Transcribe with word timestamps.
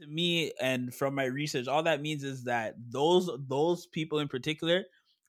to 0.00 0.06
me 0.06 0.52
and 0.60 0.94
from 0.94 1.14
my 1.14 1.24
research, 1.24 1.66
all 1.68 1.82
that 1.84 2.00
means 2.00 2.24
is 2.24 2.44
that 2.44 2.74
those 2.90 3.30
those 3.48 3.86
people 3.86 4.18
in 4.18 4.28
particular, 4.28 4.84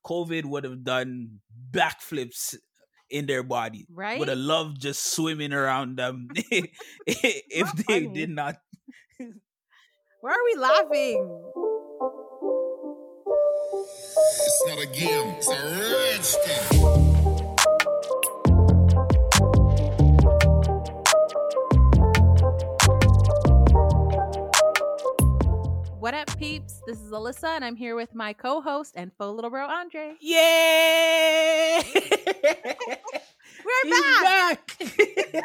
COVID 0.05 0.45
would 0.45 0.63
have 0.63 0.83
done 0.83 1.39
backflips 1.71 2.55
in 3.09 3.25
their 3.25 3.43
body. 3.43 3.87
Right? 3.91 4.19
Would 4.19 4.27
have 4.27 4.37
loved 4.37 4.79
just 4.79 5.13
swimming 5.13 5.53
around 5.53 5.97
them 5.97 6.27
if 7.07 7.65
Not 7.65 7.77
they 7.77 7.83
funny. 8.05 8.13
did 8.13 8.29
not. 8.29 8.57
Why 10.21 10.31
are 10.31 10.45
we 10.45 10.55
laughing? 10.59 11.41
It's 13.81 14.63
not 14.67 14.79
a 14.79 14.85
game, 14.87 15.35
it's 15.37 15.47
a 15.49 15.59
rich 15.79 16.35
thing. 16.45 17.08
What 25.99 26.13
up, 26.13 26.37
peeps? 26.37 26.81
This 26.87 27.01
is 27.01 27.11
Alyssa, 27.11 27.55
and 27.55 27.65
I'm 27.65 27.75
here 27.75 27.93
with 27.95 28.15
my 28.15 28.31
co-host 28.31 28.93
and 28.95 29.11
faux 29.17 29.35
little 29.35 29.49
bro 29.49 29.67
Andre. 29.67 30.15
Yeah, 30.21 31.81
We're 33.65 33.89
back. 33.89 34.23
back. 34.23 34.77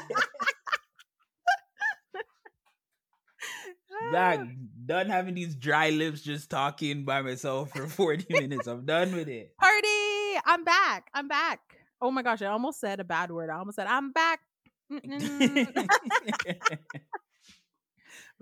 back. 4.13 4.39
Ah. 4.41 4.47
Done 4.87 5.07
having 5.09 5.35
these 5.35 5.57
dry 5.57 5.91
lips, 5.91 6.21
just 6.21 6.51
talking 6.51 7.05
by 7.05 7.23
myself 7.23 7.71
for 7.71 7.89
forty 7.89 8.27
minutes. 8.31 8.69
I'm 8.69 8.85
done 8.87 9.13
with 9.13 9.29
it. 9.29 9.57
Party! 9.57 10.41
I'm 10.47 10.63
back. 10.63 11.09
I'm 11.15 11.27
back. 11.27 11.61
Oh 12.01 12.13
my 12.13 12.23
gosh, 12.23 12.43
I 12.43 12.47
almost 12.47 12.79
said 12.81 13.01
a 13.01 13.05
bad 13.05 13.33
word. 13.33 13.51
I 13.51 13.59
almost 13.59 13.75
said 13.77 13.89
I'm 13.89 14.13
back. 14.13 14.41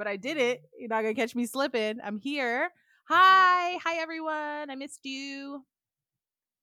But 0.02 0.10
I 0.10 0.16
did 0.16 0.36
it. 0.36 0.62
You're 0.76 0.88
not 0.88 1.02
gonna 1.02 1.14
catch 1.14 1.36
me 1.36 1.46
slipping. 1.46 2.00
I'm 2.02 2.18
here. 2.18 2.70
Hi, 3.08 3.78
hi 3.84 4.00
everyone. 4.00 4.68
I 4.68 4.74
missed 4.74 5.04
you. 5.04 5.64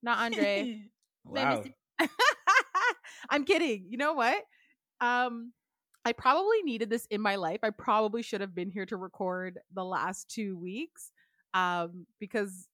Not 0.02 0.18
Andre. 0.18 0.82
Wow. 1.24 1.64
I'm 3.30 3.46
kidding. 3.46 3.86
You 3.88 3.96
know 3.96 4.12
what? 4.12 4.42
Um, 5.00 5.52
I 6.04 6.12
probably 6.12 6.62
needed 6.64 6.90
this 6.90 7.06
in 7.06 7.22
my 7.22 7.36
life. 7.36 7.60
I 7.62 7.70
probably 7.70 8.20
should 8.20 8.42
have 8.42 8.54
been 8.54 8.70
here 8.70 8.84
to 8.86 8.96
record 8.98 9.58
the 9.74 9.84
last 9.84 10.28
two 10.30 10.58
weeks. 10.58 11.10
Um, 11.54 12.06
because 12.18 12.68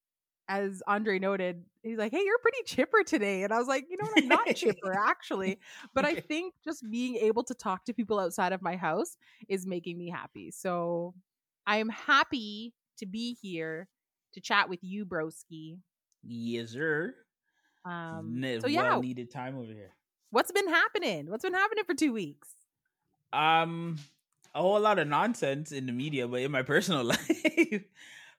as 0.49 0.81
Andre 0.87 1.19
noted, 1.19 1.63
he's 1.83 1.97
like, 1.97 2.11
Hey, 2.11 2.21
you're 2.23 2.37
pretty 2.39 2.63
chipper 2.65 3.03
today. 3.03 3.43
And 3.43 3.51
I 3.53 3.57
was 3.59 3.67
like, 3.67 3.85
you 3.89 3.97
know 3.97 4.07
what, 4.09 4.23
I'm 4.23 4.27
not 4.29 4.47
chipper 4.55 4.93
actually. 4.93 5.59
But 5.93 6.05
I 6.05 6.15
think 6.15 6.53
just 6.63 6.83
being 6.89 7.15
able 7.17 7.43
to 7.45 7.53
talk 7.53 7.85
to 7.85 7.93
people 7.93 8.19
outside 8.19 8.53
of 8.53 8.61
my 8.61 8.75
house 8.75 9.17
is 9.49 9.65
making 9.65 9.97
me 9.97 10.09
happy. 10.09 10.51
So 10.51 11.13
I 11.65 11.77
am 11.77 11.89
happy 11.89 12.73
to 12.97 13.05
be 13.05 13.35
here 13.41 13.87
to 14.33 14.41
chat 14.41 14.69
with 14.69 14.79
you, 14.81 15.05
broski. 15.05 15.77
Yes, 16.23 16.71
sir. 16.71 17.13
Um, 17.85 18.39
Ne- 18.39 18.59
so 18.59 18.67
yeah, 18.67 18.89
well 18.91 19.01
needed 19.01 19.31
time 19.31 19.57
over 19.57 19.71
here. 19.71 19.91
what's 20.31 20.51
been 20.51 20.67
happening? 20.67 21.29
What's 21.29 21.43
been 21.43 21.53
happening 21.53 21.83
for 21.85 21.93
two 21.93 22.11
weeks? 22.13 22.49
Um, 23.33 23.97
a 24.55 24.61
whole 24.61 24.79
lot 24.79 24.99
of 24.99 25.07
nonsense 25.07 25.71
in 25.71 25.85
the 25.85 25.91
media, 25.91 26.27
but 26.27 26.41
in 26.41 26.51
my 26.51 26.63
personal 26.63 27.03
life, 27.15 27.83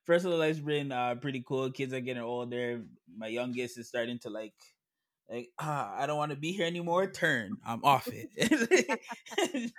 personal 0.09 0.39
life's 0.39 0.59
been 0.59 0.91
uh 0.91 1.15
pretty 1.15 1.45
cool. 1.47 1.71
Kids 1.71 1.93
are 1.93 2.01
getting 2.01 2.23
older. 2.23 2.83
My 3.17 3.29
youngest 3.29 3.79
is 3.79 3.87
starting 3.87 4.19
to 4.21 4.31
like, 4.31 4.55
like 5.31 5.51
ah, 5.61 5.95
I 5.97 6.07
don't 6.07 6.17
want 6.17 6.33
to 6.33 6.37
be 6.37 6.53
here 6.53 6.67
anymore. 6.67 7.07
Turn, 7.07 7.59
I'm 7.65 7.85
off 7.85 8.09
it. 8.11 9.01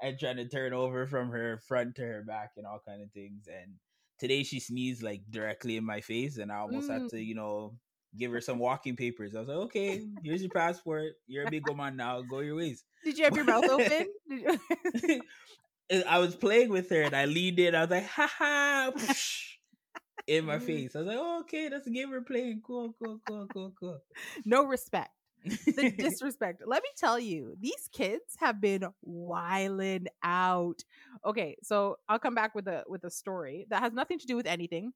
and 0.00 0.18
trying 0.18 0.36
to 0.36 0.48
turn 0.48 0.72
over 0.72 1.06
from 1.06 1.30
her 1.30 1.60
front 1.68 1.96
to 1.96 2.02
her 2.02 2.22
back 2.26 2.52
and 2.56 2.64
all 2.64 2.80
kind 2.86 3.02
of 3.02 3.10
things. 3.10 3.48
And 3.48 3.74
today 4.20 4.44
she 4.44 4.60
sneezed 4.60 5.02
like 5.02 5.22
directly 5.28 5.76
in 5.76 5.84
my 5.84 6.00
face, 6.00 6.38
and 6.38 6.50
I 6.50 6.58
almost 6.58 6.88
had 6.88 7.08
to, 7.10 7.20
you 7.20 7.34
know. 7.34 7.74
Give 8.18 8.32
her 8.32 8.40
some 8.40 8.58
walking 8.58 8.96
papers. 8.96 9.36
I 9.36 9.38
was 9.38 9.46
like, 9.46 9.56
okay, 9.56 10.02
here's 10.24 10.42
your 10.42 10.50
passport. 10.50 11.12
You're 11.28 11.46
a 11.46 11.50
big 11.52 11.68
woman 11.68 11.94
now. 11.94 12.22
Go 12.22 12.40
your 12.40 12.56
ways. 12.56 12.82
Did 13.04 13.16
you 13.16 13.22
have 13.22 13.36
your 13.36 13.44
mouth 13.44 13.70
open? 13.70 14.08
Did 15.90 15.96
you- 15.96 16.00
And 16.02 16.08
I 16.08 16.18
was 16.18 16.36
playing 16.36 16.70
with 16.70 16.88
her 16.90 17.02
and 17.02 17.14
I 17.16 17.26
leaned 17.26 17.58
in. 17.58 17.74
I 17.74 17.82
was 17.82 17.90
like, 17.90 18.06
ha 18.06 18.26
ha, 18.38 18.92
in 20.26 20.44
my 20.44 20.58
Mm. 20.58 20.62
face. 20.66 20.94
I 20.96 21.00
was 21.00 21.08
like, 21.08 21.18
oh, 21.18 21.40
okay, 21.40 21.68
that's 21.68 21.86
a 21.86 21.90
game 21.90 22.10
we're 22.10 22.22
playing. 22.22 22.62
Cool, 22.64 22.94
cool, 23.02 23.20
cool, 23.26 23.46
cool, 23.52 23.72
cool. 23.78 24.00
no 24.44 24.64
respect. 24.64 25.10
The 25.44 25.90
disrespect. 25.98 26.62
Let 26.66 26.82
me 26.82 26.90
tell 26.98 27.18
you, 27.18 27.56
these 27.58 27.88
kids 27.92 28.36
have 28.38 28.60
been 28.60 28.84
wiling 29.02 30.06
out. 30.22 30.84
Okay, 31.24 31.56
so 31.62 31.96
I'll 32.08 32.18
come 32.18 32.34
back 32.34 32.54
with 32.54 32.68
a 32.68 32.84
with 32.88 33.04
a 33.04 33.10
story 33.10 33.66
that 33.70 33.82
has 33.82 33.92
nothing 33.94 34.18
to 34.18 34.26
do 34.26 34.36
with 34.36 34.46
anything, 34.46 34.92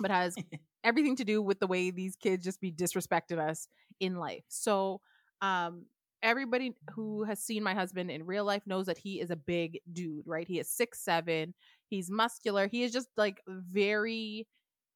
but 0.00 0.10
has 0.10 0.34
everything 0.84 1.16
to 1.16 1.24
do 1.24 1.40
with 1.40 1.60
the 1.60 1.68
way 1.68 1.90
these 1.92 2.16
kids 2.16 2.44
just 2.44 2.60
be 2.60 2.72
disrespecting 2.72 3.38
us 3.38 3.68
in 4.00 4.16
life. 4.16 4.44
So, 4.48 5.00
um, 5.40 5.86
everybody 6.26 6.74
who 6.92 7.22
has 7.22 7.38
seen 7.38 7.62
my 7.62 7.72
husband 7.72 8.10
in 8.10 8.26
real 8.26 8.44
life 8.44 8.62
knows 8.66 8.86
that 8.86 8.98
he 8.98 9.20
is 9.20 9.30
a 9.30 9.36
big 9.36 9.78
dude, 9.92 10.26
right? 10.26 10.46
He 10.46 10.58
is 10.58 10.68
six 10.68 11.00
seven. 11.00 11.54
He's 11.88 12.10
muscular. 12.10 12.66
He 12.66 12.82
is 12.82 12.92
just 12.92 13.08
like 13.16 13.40
very, 13.46 14.48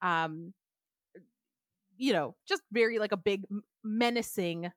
um, 0.03 0.53
you 1.97 2.13
know, 2.13 2.35
just 2.49 2.63
very 2.73 2.99
like 2.99 3.13
a 3.13 3.17
big 3.17 3.45
menacing 3.85 4.73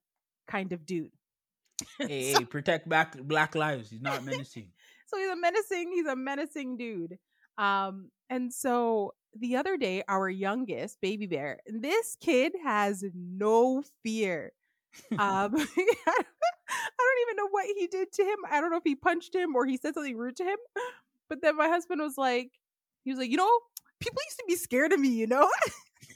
kind 0.47 0.71
of 0.71 0.85
dude. 0.85 1.11
hey, 1.99 2.33
hey, 2.33 2.45
protect 2.45 2.87
black 2.87 3.17
black 3.17 3.55
lives. 3.55 3.89
He's 3.89 4.01
not 4.01 4.23
menacing. 4.23 4.69
So 5.07 5.19
he's 5.19 5.29
a 5.29 5.35
menacing, 5.35 5.91
he's 5.91 6.07
a 6.07 6.15
menacing 6.15 6.77
dude. 6.77 7.19
Um, 7.59 8.09
and 8.31 8.51
so 8.51 9.13
the 9.37 9.57
other 9.57 9.77
day, 9.77 10.01
our 10.07 10.27
youngest 10.27 10.99
baby 11.01 11.27
bear, 11.27 11.59
this 11.67 12.17
kid 12.19 12.53
has 12.63 13.03
no 13.13 13.83
fear. 14.01 14.53
Um, 15.11 15.55
I 15.55 16.23
don't 16.97 17.21
even 17.27 17.35
know 17.37 17.49
what 17.49 17.65
he 17.77 17.87
did 17.87 18.11
to 18.13 18.23
him. 18.23 18.37
I 18.49 18.61
don't 18.61 18.71
know 18.71 18.77
if 18.77 18.83
he 18.83 18.95
punched 18.95 19.35
him 19.35 19.55
or 19.55 19.65
he 19.65 19.77
said 19.77 19.93
something 19.93 20.17
rude 20.17 20.37
to 20.37 20.43
him. 20.43 20.57
But 21.29 21.41
then 21.41 21.55
my 21.57 21.67
husband 21.67 22.01
was 22.01 22.17
like, 22.17 22.51
he 23.03 23.09
was 23.11 23.17
like, 23.17 23.31
you 23.31 23.37
know, 23.37 23.49
people 23.99 24.21
used 24.27 24.37
to 24.37 24.43
be 24.47 24.55
scared 24.55 24.93
of 24.93 24.99
me, 24.99 25.09
you 25.09 25.25
know. 25.25 25.49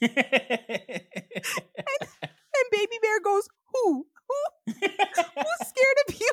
And 2.58 2.70
baby 2.70 2.98
bear 3.02 3.20
goes, 3.20 3.48
who, 3.72 4.06
who, 4.28 4.74
who's 4.76 5.68
scared 5.68 5.96
of 6.08 6.20
you? 6.20 6.30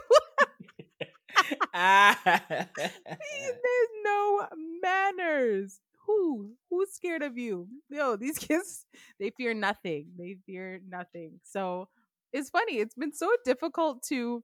There's 3.64 3.90
no 4.04 4.48
manners. 4.82 5.80
Who? 6.08 6.52
Who's 6.70 6.92
scared 6.92 7.24
of 7.24 7.38
you? 7.38 7.68
Yo, 7.90 8.16
these 8.16 8.38
kids, 8.38 8.86
they 9.20 9.32
fear 9.32 9.54
nothing. 9.54 10.08
They 10.18 10.38
fear 10.46 10.80
nothing. 10.88 11.40
So 11.44 11.90
it's 12.36 12.50
funny. 12.50 12.80
It's 12.80 12.96
been 12.96 13.14
so 13.14 13.30
difficult 13.46 14.04
to 14.10 14.44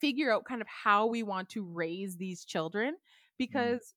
figure 0.00 0.32
out 0.32 0.44
kind 0.44 0.60
of 0.60 0.68
how 0.68 1.06
we 1.06 1.24
want 1.24 1.48
to 1.50 1.64
raise 1.64 2.16
these 2.16 2.44
children 2.44 2.94
mm-hmm. 2.94 3.36
because 3.38 3.94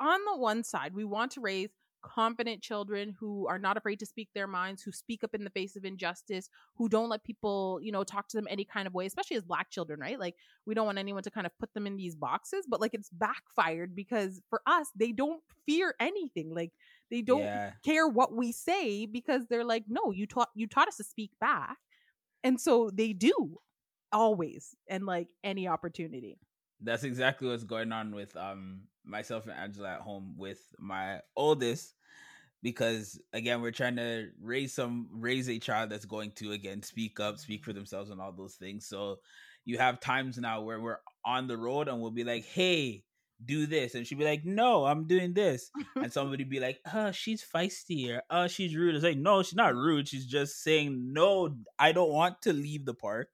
on 0.00 0.20
the 0.24 0.38
one 0.38 0.64
side, 0.64 0.94
we 0.94 1.04
want 1.04 1.32
to 1.32 1.40
raise 1.42 1.68
confident 2.02 2.62
children 2.62 3.14
who 3.20 3.46
are 3.46 3.58
not 3.58 3.76
afraid 3.76 3.98
to 3.98 4.06
speak 4.06 4.30
their 4.34 4.46
minds, 4.46 4.82
who 4.82 4.90
speak 4.90 5.22
up 5.22 5.34
in 5.34 5.44
the 5.44 5.50
face 5.50 5.76
of 5.76 5.84
injustice, 5.84 6.48
who 6.76 6.88
don't 6.88 7.10
let 7.10 7.22
people, 7.24 7.78
you 7.82 7.92
know, 7.92 8.04
talk 8.04 8.26
to 8.28 8.38
them 8.38 8.46
any 8.48 8.64
kind 8.64 8.86
of 8.86 8.94
way, 8.94 9.04
especially 9.04 9.36
as 9.36 9.44
black 9.44 9.68
children, 9.70 10.00
right? 10.00 10.18
Like 10.18 10.34
we 10.64 10.74
don't 10.74 10.86
want 10.86 10.96
anyone 10.96 11.22
to 11.24 11.30
kind 11.30 11.46
of 11.46 11.52
put 11.58 11.74
them 11.74 11.86
in 11.86 11.98
these 11.98 12.16
boxes, 12.16 12.64
but 12.66 12.80
like 12.80 12.94
it's 12.94 13.10
backfired 13.10 13.94
because 13.94 14.40
for 14.48 14.62
us, 14.66 14.88
they 14.96 15.12
don't 15.12 15.42
fear 15.66 15.94
anything. 16.00 16.54
Like 16.54 16.72
they 17.10 17.20
don't 17.20 17.42
Yeah. 17.42 17.72
care 17.84 18.08
what 18.08 18.34
we 18.34 18.50
say 18.52 19.04
because 19.04 19.42
they're 19.50 19.64
like, 19.64 19.84
no, 19.86 20.10
you 20.10 20.26
taught 20.26 20.48
you 20.54 20.66
taught 20.66 20.88
us 20.88 20.96
to 20.96 21.04
speak 21.04 21.32
back. 21.38 21.76
And 22.42 22.60
so 22.60 22.90
they 22.92 23.12
do 23.12 23.58
always 24.12 24.74
and 24.88 25.04
like 25.04 25.28
any 25.44 25.68
opportunity. 25.68 26.38
That's 26.80 27.04
exactly 27.04 27.48
what's 27.48 27.64
going 27.64 27.92
on 27.92 28.14
with 28.14 28.36
um 28.36 28.82
myself 29.04 29.46
and 29.46 29.54
Angela 29.54 29.94
at 29.94 30.00
home 30.00 30.34
with 30.36 30.60
my 30.78 31.20
oldest 31.36 31.94
because 32.62 33.20
again 33.32 33.62
we're 33.62 33.70
trying 33.70 33.96
to 33.96 34.28
raise 34.40 34.72
some 34.74 35.08
raise 35.12 35.48
a 35.48 35.58
child 35.58 35.90
that's 35.90 36.04
going 36.04 36.32
to 36.32 36.52
again 36.52 36.82
speak 36.82 37.20
up, 37.20 37.38
speak 37.38 37.64
for 37.64 37.72
themselves 37.72 38.10
and 38.10 38.20
all 38.20 38.32
those 38.32 38.54
things. 38.54 38.86
So 38.86 39.18
you 39.64 39.78
have 39.78 40.00
times 40.00 40.38
now 40.38 40.62
where 40.62 40.80
we're 40.80 41.00
on 41.24 41.46
the 41.46 41.56
road 41.56 41.88
and 41.88 42.00
we'll 42.00 42.10
be 42.10 42.24
like, 42.24 42.44
"Hey, 42.44 43.04
do 43.44 43.66
this." 43.66 43.94
And 43.94 44.06
she'd 44.06 44.18
be 44.18 44.24
like, 44.24 44.44
"No, 44.44 44.84
I'm 44.86 45.06
doing 45.06 45.32
this." 45.32 45.70
and 45.96 46.12
somebody 46.12 46.44
be 46.44 46.60
like, 46.60 46.80
"Oh, 46.92 47.12
she's 47.12 47.44
feisty 47.44 48.10
or 48.10 48.22
oh, 48.30 48.42
uh, 48.42 48.48
she's 48.48 48.76
rude." 48.76 48.94
It's 48.94 49.04
like, 49.04 49.18
"No, 49.18 49.42
she's 49.42 49.56
not 49.56 49.74
rude. 49.74 50.08
She's 50.08 50.26
just 50.26 50.62
saying, 50.62 51.12
"No, 51.12 51.56
I 51.78 51.92
don't 51.92 52.12
want 52.12 52.42
to 52.42 52.52
leave 52.52 52.84
the 52.84 52.94
park. 52.94 53.28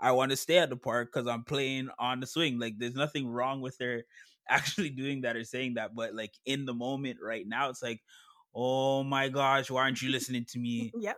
I 0.00 0.12
want 0.12 0.30
to 0.30 0.36
stay 0.36 0.58
at 0.58 0.70
the 0.70 0.76
park 0.76 1.12
because 1.12 1.28
I'm 1.28 1.44
playing 1.44 1.90
on 1.98 2.20
the 2.20 2.26
swing. 2.26 2.58
Like, 2.58 2.78
there's 2.78 2.94
nothing 2.94 3.28
wrong 3.28 3.60
with 3.60 3.76
her 3.80 4.02
actually 4.48 4.90
doing 4.90 5.22
that 5.22 5.36
or 5.36 5.44
saying 5.44 5.74
that. 5.74 5.94
But 5.94 6.14
like 6.14 6.34
in 6.46 6.64
the 6.64 6.74
moment 6.74 7.18
right 7.22 7.46
now, 7.46 7.68
it's 7.68 7.82
like, 7.82 8.00
oh 8.54 9.02
my 9.04 9.28
gosh, 9.28 9.70
why 9.70 9.82
aren't 9.82 10.02
you 10.02 10.10
listening 10.12 10.46
to 10.50 10.58
me? 10.58 10.92
Yep. 10.98 11.16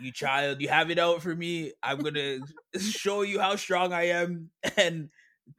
You 0.00 0.12
child, 0.12 0.60
you 0.60 0.68
have 0.68 0.90
it 0.90 0.98
out 0.98 1.22
for 1.22 1.34
me. 1.34 1.72
I'm 1.80 2.00
gonna 2.00 2.38
show 2.78 3.22
you 3.22 3.38
how 3.38 3.54
strong 3.54 3.92
I 3.92 4.08
am 4.08 4.50
and 4.76 5.08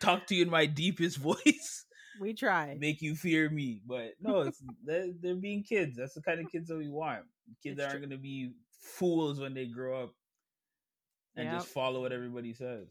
talk 0.01 0.27
to 0.27 0.36
you 0.36 0.44
in 0.44 0.50
my 0.50 0.65
deepest 0.65 1.18
voice. 1.18 1.84
We 2.19 2.33
try. 2.33 2.77
make 2.79 3.01
you 3.01 3.15
fear 3.15 3.50
me. 3.50 3.81
But 3.85 4.13
no, 4.21 4.41
it's 4.41 4.62
they're, 4.85 5.07
they're 5.21 5.35
being 5.35 5.63
kids. 5.63 5.97
That's 5.97 6.13
the 6.13 6.21
kind 6.21 6.39
of 6.39 6.51
kids 6.51 6.67
that 6.69 6.77
we 6.77 6.89
want. 6.89 7.23
Kids 7.62 7.79
aren't 7.79 8.01
gonna 8.01 8.17
be 8.17 8.51
fools 8.79 9.39
when 9.39 9.53
they 9.53 9.65
grow 9.65 10.03
up 10.03 10.13
and 11.35 11.50
just 11.51 11.67
follow 11.67 12.01
what 12.01 12.12
everybody 12.12 12.53
says. 12.53 12.88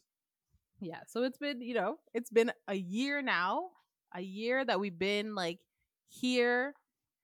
Yeah. 0.80 1.00
So 1.06 1.22
it's 1.22 1.38
been, 1.38 1.60
you 1.62 1.74
know, 1.74 1.96
it's 2.12 2.30
been 2.30 2.52
a 2.68 2.74
year 2.74 3.22
now, 3.22 3.70
a 4.14 4.20
year 4.20 4.64
that 4.64 4.78
we've 4.80 4.98
been 4.98 5.34
like 5.34 5.60
here 6.08 6.74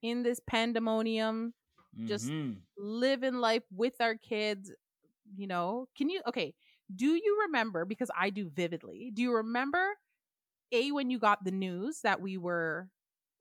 in 0.01 0.23
this 0.23 0.39
pandemonium, 0.47 1.53
Just- 2.05 2.29
Mhm. 2.29 2.61
living 2.77 3.35
life 3.35 3.63
with 3.69 3.99
our 3.99 4.15
kids. 4.15 4.71
You 5.35 5.47
know, 5.47 5.87
can 5.95 6.09
you, 6.09 6.21
okay, 6.27 6.55
do 6.95 7.05
you 7.15 7.41
remember, 7.45 7.85
because 7.85 8.09
I 8.17 8.29
do 8.31 8.49
vividly, 8.49 9.11
do 9.13 9.21
you 9.21 9.33
remember 9.33 9.97
A, 10.71 10.91
when 10.91 11.09
you 11.09 11.19
got 11.19 11.43
the 11.43 11.51
news 11.51 12.01
that 12.03 12.21
we 12.21 12.37
were 12.37 12.89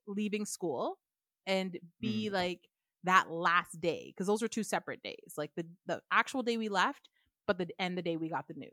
leaving 0.07 0.45
school, 0.45 0.99
and 1.47 1.79
B, 2.01 2.29
mm. 2.29 2.33
like 2.33 2.69
that 3.05 3.31
last 3.31 3.81
day? 3.81 4.13
Because 4.15 4.27
those 4.27 4.43
were 4.43 4.49
two 4.49 4.63
separate 4.63 5.03
days, 5.03 5.35
like 5.37 5.51
the, 5.57 5.67
the 5.87 6.01
actual 6.11 6.43
day 6.43 6.57
we 6.57 6.69
left, 6.69 7.09
but 7.47 7.59
the, 7.59 7.69
and 7.79 7.97
the 7.97 8.03
day 8.03 8.17
we 8.17 8.29
got 8.29 8.49
the 8.49 8.55
news. 8.55 8.71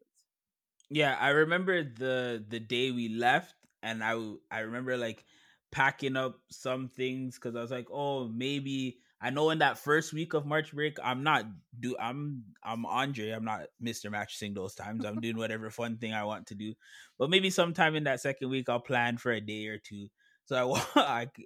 Yeah, 0.89 1.18
I 1.19 1.30
remember 1.30 1.83
the 1.83 2.44
the 2.48 2.59
day 2.62 2.92
we 2.92 3.09
left, 3.09 3.56
and 3.83 4.04
i 4.04 4.15
i 4.50 4.59
remember 4.59 4.95
like 4.95 5.25
packing 5.71 6.15
up 6.15 6.39
some 6.50 6.88
things 6.88 7.36
because 7.36 7.56
I 7.56 7.62
was 7.62 7.71
like, 7.71 7.88
oh, 7.92 8.27
maybe 8.27 9.00
I 9.19 9.31
know 9.31 9.50
in 9.50 9.60
that 9.60 9.80
first 9.80 10.14
week 10.14 10.34
of 10.34 10.46
March 10.46 10.74
break, 10.74 10.98
I'm 11.04 11.24
not 11.24 11.46
do 11.80 11.96
I'm 12.00 12.44
I'm 12.64 12.86
Andre, 12.86 13.31
I'm 13.31 13.46
not 13.46 13.62
Mister 13.80 14.12
Matching 14.12 14.54
those 14.54 14.75
times. 14.75 15.06
I'm 15.06 15.19
doing 15.19 15.38
whatever 15.38 15.69
fun 15.72 15.98
thing 15.98 16.14
I 16.14 16.24
want 16.24 16.48
to 16.48 16.56
do, 16.56 16.74
but 17.18 17.30
maybe 17.30 17.50
sometime 17.50 17.96
in 17.96 18.04
that 18.04 18.22
second 18.22 18.50
week, 18.50 18.69
I'll 18.69 18.80
plan 18.80 19.18
for 19.18 19.31
a 19.31 19.42
day 19.42 19.68
or 19.68 19.80
two. 19.80 20.08
So 20.46 20.75
I 20.75 20.81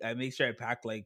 I 0.03 0.09
I 0.09 0.13
make 0.15 0.33
sure 0.33 0.47
I 0.47 0.51
pack 0.51 0.83
like 0.83 1.05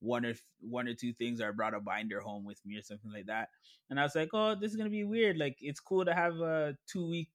one 0.00 0.26
or 0.26 0.34
one 0.60 0.86
or 0.86 0.94
two 0.94 1.14
things, 1.14 1.40
or 1.40 1.48
I 1.48 1.52
brought 1.52 1.74
a 1.74 1.80
binder 1.80 2.20
home 2.20 2.44
with 2.44 2.60
me 2.66 2.76
or 2.76 2.82
something 2.82 3.10
like 3.10 3.26
that. 3.26 3.48
And 3.88 3.98
I 3.98 4.02
was 4.02 4.14
like, 4.14 4.30
oh, 4.34 4.54
this 4.54 4.70
is 4.70 4.76
gonna 4.76 4.90
be 4.90 5.04
weird. 5.04 5.38
Like 5.38 5.56
it's 5.60 5.80
cool 5.80 6.04
to 6.04 6.14
have 6.14 6.40
a 6.40 6.76
two 6.86 7.08
week 7.08 7.30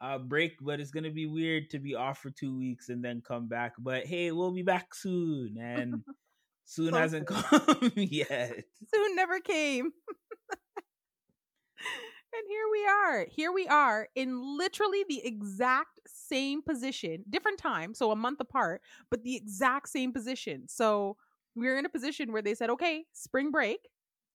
uh 0.00 0.18
break, 0.18 0.54
but 0.62 0.80
it's 0.80 0.90
gonna 0.90 1.10
be 1.10 1.26
weird 1.26 1.68
to 1.70 1.78
be 1.78 1.94
off 1.94 2.18
for 2.18 2.30
two 2.30 2.56
weeks 2.56 2.88
and 2.88 3.04
then 3.04 3.22
come 3.26 3.46
back. 3.46 3.72
But 3.78 4.06
hey, 4.06 4.32
we'll 4.32 4.52
be 4.52 4.62
back 4.62 4.94
soon, 4.94 5.58
and 5.60 6.02
soon 6.64 6.92
So 6.92 6.98
hasn't 6.98 7.26
come 7.28 7.92
yet. 7.96 8.64
soon 8.92 9.16
never 9.16 9.40
came. 9.40 9.90
and 12.32 12.42
here 12.48 12.66
we 12.72 12.86
are. 12.86 13.26
Here 13.30 13.52
we 13.52 13.68
are 13.68 14.08
in 14.14 14.40
literally 14.58 15.04
the 15.08 15.24
exact 15.24 16.00
same 16.06 16.62
position, 16.62 17.24
different 17.30 17.58
time, 17.58 17.94
so 17.94 18.10
a 18.10 18.16
month 18.16 18.40
apart, 18.40 18.82
but 19.10 19.22
the 19.22 19.36
exact 19.36 19.88
same 19.88 20.12
position. 20.12 20.64
So 20.68 21.16
we're 21.54 21.78
in 21.78 21.86
a 21.86 21.90
position 21.90 22.32
where 22.32 22.42
they 22.42 22.54
said, 22.54 22.70
okay, 22.70 23.04
spring 23.12 23.50
break, 23.50 23.88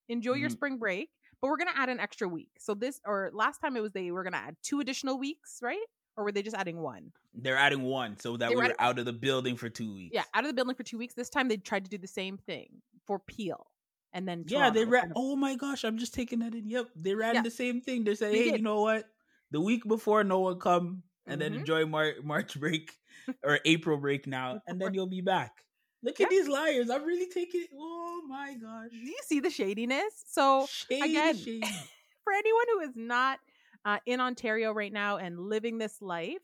enjoy 0.07 0.35
your 0.35 0.49
Mhm. 0.49 0.53
spring 0.53 0.77
break, 0.77 1.09
but 1.41 1.49
we're 1.49 1.57
going 1.57 1.71
to 1.73 1.77
add 1.77 1.89
an 1.89 1.99
extra 1.99 2.27
week. 2.27 2.51
So 2.59 2.73
this, 2.73 3.01
or 3.05 3.29
last 3.33 3.59
time 3.59 3.75
it 3.75 3.81
was 3.81 3.91
they 3.91 4.11
were 4.11 4.23
going 4.23 4.33
to 4.33 4.39
add 4.39 4.55
two 4.63 4.79
additional 4.79 5.17
weeks, 5.19 5.59
right? 5.61 5.85
Or 6.19 6.25
were 6.25 6.31
they 6.33 6.41
just 6.43 6.55
adding 6.55 6.79
one? 6.79 7.13
They're 7.33 7.55
adding 7.55 7.83
one 7.83 8.19
so 8.19 8.35
that 8.37 8.49
They 8.49 8.55
we 8.55 8.61
were 8.61 8.67
were 8.67 8.75
out 8.77 8.99
of 8.99 9.05
the 9.05 9.13
building 9.13 9.55
for 9.55 9.69
two 9.69 9.95
weeks. 9.95 10.13
Yeah, 10.13 10.25
out 10.33 10.43
of 10.43 10.49
the 10.49 10.53
building 10.53 10.75
for 10.75 10.83
two 10.83 10.97
weeks. 10.97 11.13
This 11.13 11.29
time 11.29 11.47
they 11.47 11.55
tried 11.55 11.85
to 11.85 11.89
do 11.89 11.97
the 11.97 12.07
same 12.07 12.37
thing 12.37 12.81
for 13.07 13.19
Peel. 13.19 13.67
And 14.11 14.27
then 14.27 14.43
Yeah, 14.47 14.69
they 14.69 14.83
ran. 14.83 15.13
Oh 15.15 15.37
my 15.37 15.55
gosh, 15.55 15.85
I'm 15.85 15.97
just 15.97 16.13
taking 16.13 16.39
that 16.39 16.53
in. 16.53 16.67
Yep, 16.69 16.89
they 16.97 17.15
ran 17.15 17.35
Yeah. 17.35 17.41
the 17.43 17.51
same 17.51 17.79
thing. 17.79 18.03
They 18.03 18.15
said, 18.15 18.33
They 18.33 18.39
"Hey, 18.39 18.51
did. 18.51 18.57
you 18.57 18.63
know 18.63 18.81
what? 18.81 19.05
The 19.51 19.61
week 19.61 19.87
before, 19.87 20.25
no 20.25 20.39
one 20.41 20.59
come, 20.59 21.03
and 21.25 21.39
then 21.39 21.53
Mhm. 21.53 21.59
enjoy 21.59 21.85
Mar- 21.85 22.15
March 22.21 22.59
break 22.59 22.91
or 23.43 23.59
April 23.63 23.97
break 23.97 24.27
now, 24.27 24.61
and 24.67 24.81
then 24.81 24.93
you'll 24.93 25.07
be 25.07 25.21
back." 25.21 25.63
Look 26.03 26.19
at 26.19 26.29
these 26.29 26.47
liars! 26.47 26.89
I'm 26.89 27.03
really 27.05 27.27
taking. 27.31 27.67
Oh 27.73 28.23
my 28.27 28.55
gosh! 28.55 28.91
Do 28.91 28.97
you 28.97 29.19
see 29.23 29.39
the 29.39 29.49
shadiness? 29.49 30.23
So 30.27 30.65
Shady, 30.67 31.01
again, 31.15 31.35
shady. 31.37 31.61
for 32.23 32.33
anyone 32.33 32.65
who 32.73 32.79
is 32.81 32.95
not 32.95 33.39
uh, 33.85 33.97
in 34.05 34.19
Ontario 34.19 34.71
right 34.71 34.91
now 34.91 35.17
and 35.17 35.39
living 35.39 35.77
this 35.77 36.01
life, 36.01 36.37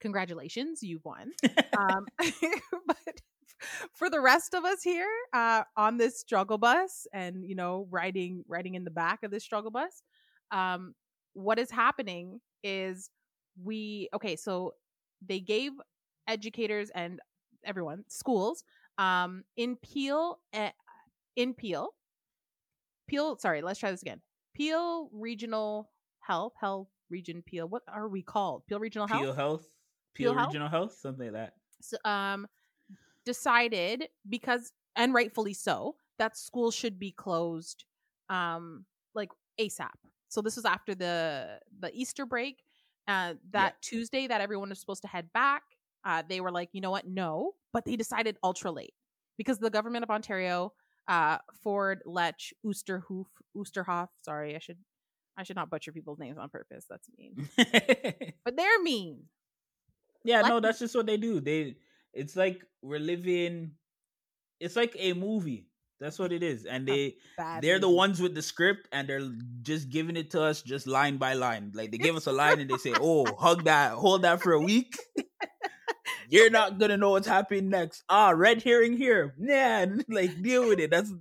congratulations, 0.00 0.82
you've 0.82 1.04
won. 1.04 1.32
um, 1.78 2.06
but 2.86 3.22
for 3.94 4.08
the 4.10 4.20
rest 4.20 4.54
of 4.54 4.64
us 4.64 4.82
here 4.82 5.10
uh, 5.32 5.62
on 5.76 5.96
this 5.96 6.18
struggle 6.20 6.58
bus, 6.58 7.06
and 7.12 7.44
you 7.44 7.54
know, 7.54 7.86
riding 7.90 8.44
riding 8.48 8.74
in 8.74 8.84
the 8.84 8.90
back 8.90 9.22
of 9.22 9.30
this 9.30 9.44
struggle 9.44 9.70
bus, 9.70 10.02
um, 10.50 10.94
what 11.34 11.58
is 11.58 11.70
happening 11.70 12.40
is 12.62 13.10
we 13.62 14.08
okay. 14.14 14.36
So 14.36 14.74
they 15.26 15.40
gave 15.40 15.72
educators 16.26 16.90
and 16.94 17.20
everyone 17.64 18.04
schools 18.08 18.64
um, 18.98 19.44
in 19.56 19.76
Peel 19.76 20.38
uh, 20.54 20.70
in 21.36 21.54
Peel 21.54 21.90
Peel. 23.08 23.38
Sorry, 23.38 23.62
let's 23.62 23.80
try 23.80 23.90
this 23.90 24.02
again. 24.02 24.20
Peel 24.54 25.08
Regional 25.12 25.90
Health 26.28 26.52
Health 26.60 26.88
Region 27.10 27.42
Peel. 27.44 27.66
What 27.68 27.82
are 27.88 28.06
we 28.08 28.22
called? 28.22 28.62
Peel 28.68 28.78
Regional 28.78 29.08
Health. 29.08 29.22
Peel 29.22 29.32
Health, 29.32 29.66
Peel 30.14 30.32
Peel 30.34 30.44
Regional 30.46 30.68
Health, 30.68 30.92
something 31.00 31.32
like 31.32 31.32
that. 31.34 31.54
s- 31.82 31.94
um, 32.04 32.46
decided 33.24 34.08
because 34.28 34.72
and 34.96 35.12
rightfully 35.14 35.52
so 35.54 35.96
that 36.18 36.36
schools 36.36 36.74
should 36.74 36.98
be 36.98 37.12
closed 37.12 37.84
um 38.30 38.84
like 39.14 39.28
asap 39.60 39.90
so 40.28 40.40
this 40.40 40.56
was 40.56 40.64
after 40.64 40.94
the 40.94 41.58
the 41.80 41.90
easter 41.94 42.24
break 42.24 42.62
uh 43.06 43.34
that 43.50 43.80
tuesday 43.82 44.26
that 44.26 44.40
everyone 44.40 44.68
was 44.70 44.80
supposed 44.80 45.02
to 45.02 45.08
head 45.08 45.28
back 45.34 45.62
uh 46.04 46.22
they 46.28 46.40
were 46.40 46.50
like 46.50 46.70
you 46.72 46.80
know 46.80 46.90
what 46.90 47.06
no 47.06 47.52
but 47.72 47.84
they 47.84 47.96
decided 47.96 48.36
ultra 48.42 48.70
late 48.70 48.94
because 49.36 49.58
the 49.58 49.70
government 49.70 50.02
of 50.02 50.10
ontario 50.10 50.72
uh 51.08 51.36
ford 51.62 52.00
lech 52.06 52.40
Oosterhoff 52.66 53.26
Oosterhoff 53.56 54.08
sorry 54.22 54.56
i 54.56 54.58
should 54.58 54.78
i 55.38 55.42
should 55.44 55.56
not 55.56 55.70
butcher 55.70 55.92
people's 55.92 56.18
names 56.18 56.36
on 56.36 56.50
purpose 56.50 56.84
that's 56.90 57.08
mean 57.16 57.48
but 58.44 58.56
they're 58.56 58.82
mean 58.82 59.22
yeah, 60.24 60.42
no, 60.42 60.60
that's 60.60 60.78
just 60.78 60.94
what 60.94 61.06
they 61.06 61.16
do. 61.16 61.40
They, 61.40 61.76
it's 62.12 62.36
like 62.36 62.62
we're 62.82 63.00
living. 63.00 63.72
It's 64.60 64.76
like 64.76 64.94
a 64.98 65.12
movie. 65.12 65.68
That's 66.00 66.18
what 66.18 66.32
it 66.32 66.42
is, 66.42 66.64
and 66.64 66.86
they 66.86 67.16
they're 67.60 67.80
the 67.80 67.90
ones 67.90 68.20
with 68.20 68.34
the 68.34 68.42
script 68.42 68.86
and 68.92 69.08
they're 69.08 69.28
just 69.62 69.88
giving 69.88 70.16
it 70.16 70.30
to 70.30 70.42
us 70.42 70.62
just 70.62 70.86
line 70.86 71.16
by 71.16 71.32
line. 71.32 71.72
Like 71.74 71.90
they 71.90 71.98
give 71.98 72.14
us 72.14 72.26
a 72.26 72.32
line 72.32 72.60
and 72.60 72.70
they 72.70 72.76
say, 72.76 72.92
"Oh, 73.00 73.26
hug 73.34 73.64
that, 73.64 73.92
hold 73.92 74.22
that 74.22 74.40
for 74.40 74.52
a 74.52 74.60
week." 74.60 74.96
You're 76.28 76.50
not 76.50 76.78
gonna 76.78 76.98
know 76.98 77.10
what's 77.10 77.26
happening 77.26 77.70
next. 77.70 78.04
Ah, 78.08 78.30
red 78.30 78.62
herring 78.62 78.96
here. 78.96 79.34
Yeah, 79.40 79.86
like 80.08 80.40
deal 80.40 80.68
with 80.68 80.78
it. 80.78 80.90
That's 80.90 81.12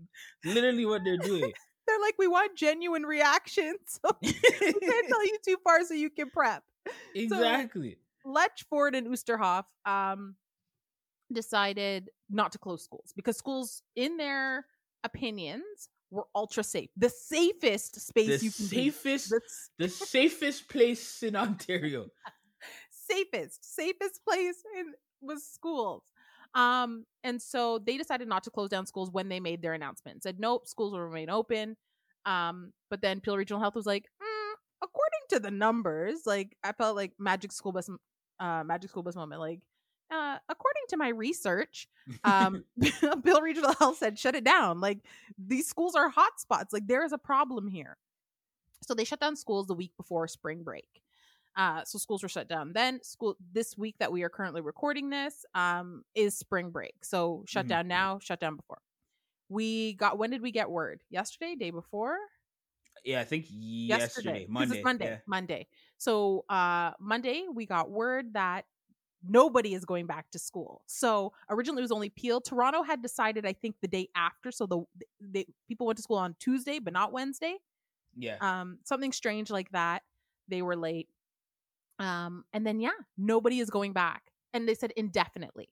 literally 0.46 0.86
what 0.86 1.04
they're 1.04 1.18
doing. 1.18 1.54
They're 1.88 2.00
like 2.00 2.16
we 2.18 2.28
want 2.28 2.56
genuine 2.56 3.04
reactions 3.04 3.78
so 3.88 4.16
we 4.22 4.34
can't 4.34 5.08
tell 5.08 5.26
you 5.26 5.38
too 5.46 5.58
far 5.64 5.84
so 5.86 5.94
you 5.94 6.10
can 6.10 6.30
prep 6.30 6.64
exactly. 7.16 7.98
Lech 8.26 8.60
Ford 8.70 8.96
and 8.96 9.08
Oosterhoff 9.08 9.64
um 9.86 10.36
decided 11.32 12.10
not 12.30 12.52
to 12.54 12.58
close 12.58 12.84
schools 12.84 13.14
because 13.16 13.38
schools 13.38 13.82
in 13.96 14.18
their 14.18 14.66
opinions 15.04 15.90
were 16.10 16.26
ultra 16.36 16.64
safe 16.64 16.90
the 16.96 17.10
safest 17.10 18.00
space 18.00 18.40
the 18.40 18.46
you 18.46 18.52
can 18.52 18.66
safest, 18.66 19.32
be. 19.32 19.38
the 19.38 19.86
the 19.86 19.90
safest 20.08 20.70
place 20.70 21.24
in 21.24 21.36
Ontario. 21.36 22.08
safest 22.90 23.76
safest 23.76 24.22
place 24.26 24.64
in 24.80 24.94
was 25.22 25.46
schools 25.46 26.04
um 26.58 27.06
and 27.24 27.42
so 27.42 27.80
they 27.80 27.98
decided 27.98 28.28
not 28.28 28.44
to 28.44 28.50
close 28.50 28.70
down 28.70 28.86
schools 28.86 29.10
when 29.12 29.30
they 29.30 29.40
made 29.40 29.62
their 29.62 29.74
announcement 29.74 30.24
said 30.24 30.40
nope 30.40 30.68
schools 30.68 30.92
will 30.92 31.02
remain 31.02 31.30
open. 31.30 31.78
Um 32.26 32.74
but 32.90 33.02
then 33.02 33.22
peel 33.22 33.38
regional 33.38 33.62
health 33.62 33.76
was 33.76 33.86
like 33.86 34.06
mm, 34.22 34.54
according 34.84 35.22
to 35.30 35.40
the 35.40 35.52
numbers 35.52 36.24
like 36.26 36.58
i 36.64 36.72
felt 36.74 36.96
like 36.96 37.14
magic 37.20 37.52
school 37.52 37.72
bus 37.72 37.90
uh 38.40 38.64
magic 38.66 38.90
school 38.90 39.04
bus 39.04 39.16
moment 39.16 39.40
like 39.40 39.62
uh 40.12 40.38
according 40.50 40.84
to 40.90 40.98
my 40.98 41.10
research 41.10 41.88
um 42.24 42.64
bill 43.24 43.42
regional 43.42 43.74
health 43.74 43.98
said 43.98 44.18
shut 44.18 44.36
it 44.36 44.44
down. 44.44 44.80
Like 44.80 45.00
these 45.38 45.68
schools 45.68 45.96
are 45.96 46.12
hotspots. 46.12 46.74
Like 46.74 46.88
there 46.88 47.06
is 47.06 47.14
a 47.14 47.18
problem 47.18 47.68
here. 47.68 47.98
So 48.84 48.94
they 48.94 49.04
shut 49.04 49.20
down 49.20 49.36
schools 49.36 49.68
the 49.68 49.74
week 49.74 49.92
before 49.98 50.28
spring 50.28 50.64
break 50.64 50.88
uh, 51.58 51.84
so 51.84 51.98
schools 51.98 52.24
were 52.24 52.30
shut 52.30 52.48
down. 52.48 52.72
Then 52.74 53.02
school 53.04 53.36
this 53.52 53.78
week 53.78 53.96
that 54.00 54.12
we 54.12 54.24
are 54.24 54.30
currently 54.30 54.62
recording 54.62 55.10
this 55.10 55.46
um, 55.56 56.04
is 56.16 56.38
spring 56.38 56.70
break. 56.70 57.04
So 57.04 57.44
shut 57.48 57.66
Mhm. 57.66 57.70
down 57.70 57.88
now, 57.88 58.20
shut 58.20 58.40
down 58.40 58.56
before. 58.56 58.80
We 59.50 59.94
got 59.94 60.18
when 60.18 60.30
did 60.30 60.42
we 60.42 60.52
get 60.52 60.70
word? 60.70 61.02
Yesterday, 61.10 61.56
day 61.56 61.72
before? 61.72 62.18
yeah, 63.06 63.22
I 63.22 63.24
think 63.26 63.46
yesterday 63.50 64.46
Monday. 64.50 64.76
It's 64.78 64.84
Monday. 64.84 65.06
yeah. 65.06 65.18
Monday. 65.26 65.68
So 65.98 66.46
uh 66.50 66.92
Monday 67.00 67.46
we 67.54 67.66
got 67.66 67.90
word 67.90 68.34
that 68.34 68.66
nobody 69.24 69.74
is 69.74 69.86
going 69.86 70.06
back 70.06 70.30
to 70.32 70.40
school. 70.40 70.82
So 70.88 71.32
originally 71.50 71.80
it 71.82 71.84
was 71.84 71.92
only 71.92 72.10
Peel. 72.10 72.40
Toronto 72.42 72.84
had 72.84 73.02
decided, 73.02 73.46
I 73.46 73.54
think, 73.54 73.76
the 73.82 73.88
day 73.88 74.10
after. 74.16 74.52
So 74.52 74.66
the 74.68 74.84
they, 75.22 75.46
people 75.68 75.88
went 75.88 75.98
to 75.98 76.04
school 76.04 76.18
on 76.18 76.36
Tuesday, 76.40 76.80
but 76.80 76.92
not 76.94 77.12
Wednesday. 77.14 77.56
Yeah. 78.16 78.38
um 78.42 78.80
something 78.84 79.12
strange 79.12 79.50
like 79.52 79.70
that 79.72 80.02
they 80.48 80.62
were 80.62 80.76
late 80.76 81.08
um 82.00 82.44
and 82.54 82.66
then 82.66 82.80
yeah 82.80 82.92
nobody 83.18 83.60
is 83.60 83.70
going 83.70 83.94
back 83.94 84.24
and 84.54 84.68
they 84.68 84.76
said 84.76 84.92
indefinitely. 84.96 85.70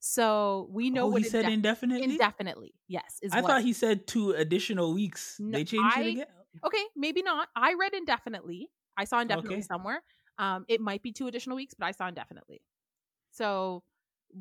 So 0.00 0.68
we 0.70 0.90
know 0.90 1.04
oh, 1.04 1.08
what 1.08 1.22
he 1.22 1.28
said 1.28 1.46
indefinitely. 1.46 2.04
indefinitely. 2.04 2.72
Yes, 2.86 3.18
is 3.20 3.32
I 3.32 3.40
what- 3.40 3.48
thought 3.48 3.62
he 3.62 3.72
said 3.72 4.06
two 4.06 4.30
additional 4.30 4.94
weeks. 4.94 5.36
No, 5.40 5.58
they 5.58 5.64
changed 5.64 5.96
I- 5.96 6.00
it 6.02 6.08
again. 6.10 6.26
Okay, 6.64 6.84
maybe 6.96 7.22
not. 7.22 7.48
I 7.54 7.74
read 7.74 7.94
indefinitely. 7.94 8.70
I 8.96 9.04
saw 9.04 9.20
indefinitely 9.20 9.56
Okay. 9.56 9.62
somewhere. 9.62 10.02
Um, 10.38 10.64
it 10.68 10.80
might 10.80 11.02
be 11.02 11.12
two 11.12 11.26
additional 11.26 11.56
weeks, 11.56 11.74
but 11.78 11.86
I 11.86 11.90
saw 11.92 12.08
indefinitely. 12.08 12.62
So 13.32 13.82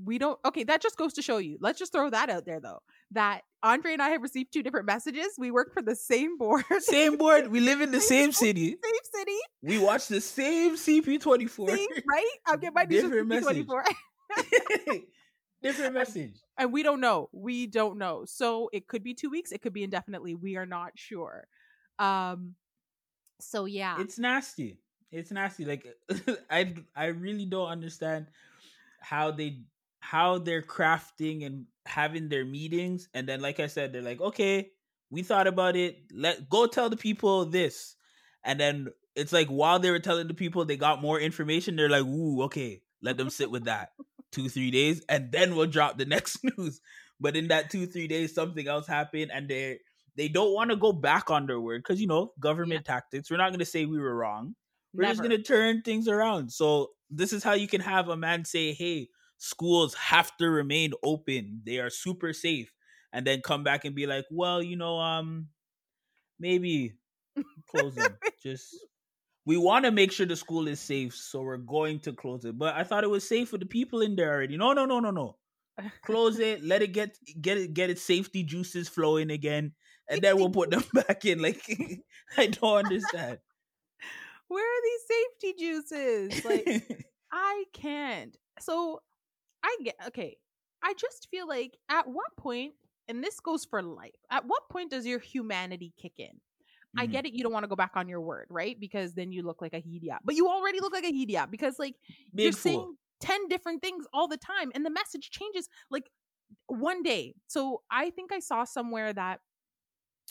we 0.06 0.18
don't. 0.18 0.40
Okay, 0.46 0.64
that 0.64 0.82
just 0.82 0.98
goes 0.98 1.14
to 1.14 1.22
show 1.22 1.38
you. 1.38 1.58
Let's 1.60 1.80
just 1.80 1.92
throw 1.92 2.10
that 2.10 2.30
out 2.30 2.46
there, 2.46 2.60
though. 2.60 2.80
That 3.12 3.42
Andre 3.64 3.94
and 3.94 4.02
I 4.02 4.10
have 4.10 4.22
received 4.22 4.54
two 4.54 4.62
different 4.64 4.86
messages. 4.86 5.30
We 5.38 5.50
work 5.52 5.74
for 5.74 5.82
the 5.82 5.96
same 5.96 6.38
board, 6.38 6.64
Same 6.80 7.18
board. 7.18 7.50
We 7.52 7.60
live 7.60 7.82
in 7.82 7.92
the 7.92 8.00
same 8.14 8.32
city. 8.32 8.70
same 8.84 9.02
city, 9.16 9.38
We 9.64 9.80
watch 9.80 10.08
the 10.08 10.22
same 10.22 10.76
CP24. 10.76 11.70
same 11.76 11.88
right. 12.10 12.26
I'll 12.46 12.58
get 12.58 12.74
my 12.76 12.86
Different 12.86 13.28
message. 13.28 13.66
Different 15.64 15.94
message. 15.96 16.34
and 16.58 16.72
we 16.72 16.84
don't 16.84 17.02
know. 17.02 17.30
We 17.32 17.66
don't 17.66 17.98
know. 17.98 18.26
So 18.26 18.70
it 18.72 18.88
could 18.88 19.04
be 19.04 19.16
two 19.16 19.30
weeks. 19.32 19.52
It 19.52 19.62
could 19.62 19.74
be 19.74 19.84
indefinitely. 19.84 20.36
We 20.36 20.56
are 20.56 20.66
not 20.68 20.92
sure. 20.96 21.48
Um. 21.98 22.54
So 23.40 23.66
yeah, 23.66 24.00
It's 24.00 24.20
nasty. 24.20 24.78
It's 25.12 25.32
nasty. 25.32 25.66
Like 25.66 25.88
I 26.50 26.76
I 26.96 27.08
really 27.08 27.46
don't 27.46 27.70
understand 27.70 28.28
how 29.00 29.32
they 29.32 29.62
how 30.00 30.38
they're 30.38 30.62
crafting 30.62 31.46
and 31.46 31.66
having 31.86 32.30
their 32.30 32.46
meetings 32.46 33.10
and 33.14 33.28
then 33.28 33.42
like 33.42 33.60
I 33.60 33.68
said 33.68 33.94
they're 33.94 34.02
like, 34.02 34.22
"Okay, 34.22 34.72
we 35.10 35.24
thought 35.24 35.48
about 35.48 35.76
it. 35.76 35.98
Let 36.14 36.50
go 36.50 36.68
tell 36.68 36.90
the 36.90 36.98
people 36.98 37.46
this." 37.46 37.96
And 38.44 38.60
then 38.60 38.88
it's 39.16 39.34
like 39.34 39.48
while 39.48 39.80
they 39.80 39.92
were 39.92 40.00
telling 40.00 40.28
the 40.28 40.34
people 40.34 40.66
they 40.66 40.78
got 40.78 41.02
more 41.02 41.20
information, 41.20 41.76
they're 41.76 41.90
like, 41.90 42.04
"Ooh, 42.04 42.44
okay, 42.44 42.82
let 43.02 43.18
them 43.18 43.30
sit 43.30 43.52
with 43.52 43.66
that." 43.66 43.92
2 44.34 44.50
3 44.50 44.72
days 44.72 45.02
and 45.08 45.32
then 45.32 45.56
we'll 45.56 45.68
drop 45.68 45.98
the 45.98 46.06
next 46.16 46.44
news. 46.44 46.82
But 47.20 47.36
in 47.36 47.48
that 47.48 47.70
2 47.72 47.88
3 47.88 48.08
days 48.08 48.34
something 48.36 48.68
else 48.68 48.88
happened 48.88 49.32
and 49.34 49.50
they 49.50 49.80
they 50.16 50.28
don't 50.28 50.54
want 50.54 50.72
to 50.72 50.76
go 50.76 50.92
back 50.92 51.30
on 51.30 51.46
their 51.48 51.60
word 51.62 51.84
cuz 51.84 52.02
you 52.02 52.08
know, 52.08 52.34
government 52.40 52.86
tactics. 52.86 53.30
We're 53.32 53.38
not 53.38 53.52
going 53.52 53.60
to 53.60 53.66
say 53.66 53.86
we 53.86 54.00
were 54.00 54.16
wrong. 54.16 54.56
We're 54.94 55.06
just 55.06 55.22
gonna 55.22 55.42
turn 55.42 55.82
things 55.84 56.08
around. 56.08 56.52
So 56.52 56.92
this 57.10 57.32
is 57.32 57.44
how 57.44 57.54
you 57.54 57.68
can 57.68 57.82
have 57.82 58.10
a 58.10 58.18
man 58.18 58.46
say, 58.46 58.74
"Hey, 58.74 59.10
schools 59.38 59.94
have 59.96 60.36
to 60.38 60.50
remain 60.50 60.94
open. 61.04 61.62
They 61.66 61.80
are 61.80 61.90
super 61.90 62.34
safe," 62.34 62.72
and 63.14 63.26
then 63.26 63.42
come 63.42 63.64
back 63.64 63.86
and 63.86 63.96
be 63.96 64.08
like, 64.08 64.26
"Well, 64.32 64.62
you 64.62 64.76
know, 64.76 65.00
um, 65.00 65.50
maybe 66.40 66.94
close 67.70 67.96
them. 67.96 68.18
just 68.42 68.76
we 69.46 69.58
want 69.58 69.86
to 69.86 69.92
make 69.92 70.12
sure 70.12 70.26
the 70.26 70.36
school 70.36 70.68
is 70.68 70.80
safe, 70.80 71.16
so 71.16 71.42
we're 71.42 71.58
going 71.58 72.00
to 72.02 72.14
close 72.14 72.44
it. 72.44 72.58
But 72.58 72.76
I 72.76 72.84
thought 72.84 73.06
it 73.06 73.10
was 73.10 73.28
safe 73.28 73.50
for 73.50 73.58
the 73.58 73.66
people 73.66 74.02
in 74.02 74.16
there 74.16 74.34
already. 74.34 74.58
No, 74.58 74.74
no, 74.74 74.86
no, 74.86 75.00
no, 75.00 75.12
no. 75.12 75.38
Close 76.04 76.40
it. 76.40 76.64
Let 76.64 76.82
it 76.82 76.92
get 76.92 77.18
get 77.40 77.58
it 77.58 77.74
get 77.74 77.90
its 77.90 78.02
safety 78.02 78.44
juices 78.44 78.90
flowing 78.90 79.32
again, 79.32 79.74
and 80.10 80.22
then 80.22 80.36
we'll 80.36 80.50
put 80.50 80.72
them 80.72 80.84
back 80.94 81.24
in. 81.26 81.40
Like 81.42 81.62
I 82.38 82.48
don't 82.48 82.86
understand. 82.86 83.40
Where 84.48 84.66
are 84.66 84.82
these 84.84 85.02
safety 85.08 85.64
juices? 85.64 86.46
Like 86.46 87.06
I 87.32 87.66
can't. 87.74 88.36
So 88.60 89.02
I 89.68 89.78
get 89.84 89.96
okay. 90.08 90.38
I 90.84 90.94
just 90.96 91.28
feel 91.30 91.48
like 91.48 91.78
at 91.90 92.08
what 92.08 92.38
point, 92.38 92.76
and 93.10 93.24
this 93.24 93.40
goes 93.42 93.66
for 93.66 93.84
life, 93.84 94.16
at 94.32 94.46
what 94.48 94.70
point 94.70 94.92
does 94.92 95.06
your 95.06 95.20
humanity 95.20 95.94
kick 96.02 96.14
in? 96.18 96.40
I 96.98 97.08
Mhm. 97.08 97.12
get 97.12 97.26
it, 97.28 97.34
you 97.34 97.44
don't 97.44 97.54
want 97.54 97.64
to 97.66 97.68
go 97.68 97.76
back 97.76 97.92
on 97.96 98.08
your 98.10 98.22
word, 98.22 98.48
right? 98.50 98.80
Because 98.80 99.14
then 99.14 99.32
you 99.32 99.44
look 99.44 99.62
like 99.62 99.74
a 99.74 99.82
hidia. 99.82 100.20
But 100.24 100.36
you 100.36 100.48
already 100.48 100.80
look 100.80 100.94
like 100.94 101.06
a 101.06 101.12
hidia 101.12 101.50
because 101.52 101.80
like 101.80 101.96
you're 102.34 102.54
fool. 102.54 102.72
saying 102.72 102.98
10 103.20 103.48
different 103.50 103.82
things 103.82 104.06
all 104.14 104.28
the 104.28 104.38
time 104.38 104.72
and 104.76 104.86
the 104.86 104.90
message 104.90 105.30
changes 105.32 105.70
like 105.92 106.10
one 106.68 107.04
day. 107.04 107.36
So 107.48 107.84
I 107.92 108.10
think 108.12 108.32
I 108.32 108.40
saw 108.40 108.64
somewhere 108.64 109.14
that 109.14 109.42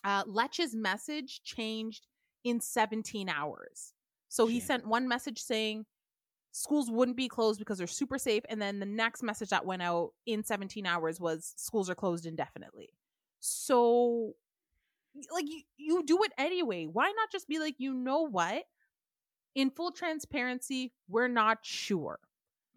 uh 0.04 0.24
Lech's 0.24 0.74
message 0.74 1.42
changed 1.44 2.06
in 2.44 2.60
17 2.60 3.28
hours. 3.28 3.92
So 4.28 4.46
he 4.46 4.60
sent 4.60 4.86
one 4.86 5.08
message 5.08 5.40
saying 5.40 5.86
schools 6.58 6.90
wouldn't 6.90 7.18
be 7.18 7.28
closed 7.28 7.58
because 7.58 7.76
they're 7.76 7.86
super 7.86 8.16
safe 8.16 8.42
and 8.48 8.62
then 8.62 8.78
the 8.78 8.86
next 8.86 9.22
message 9.22 9.50
that 9.50 9.66
went 9.66 9.82
out 9.82 10.12
in 10.24 10.42
17 10.42 10.86
hours 10.86 11.20
was 11.20 11.52
schools 11.56 11.90
are 11.90 11.94
closed 11.94 12.24
indefinitely. 12.24 12.88
So 13.40 14.32
like 15.30 15.44
you, 15.48 15.60
you 15.76 16.02
do 16.04 16.22
it 16.22 16.32
anyway. 16.38 16.86
Why 16.86 17.12
not 17.14 17.30
just 17.30 17.46
be 17.46 17.58
like, 17.58 17.74
you 17.78 17.92
know 17.92 18.22
what? 18.26 18.64
In 19.54 19.70
full 19.70 19.90
transparency, 19.92 20.92
we're 21.08 21.28
not 21.28 21.58
sure 21.62 22.18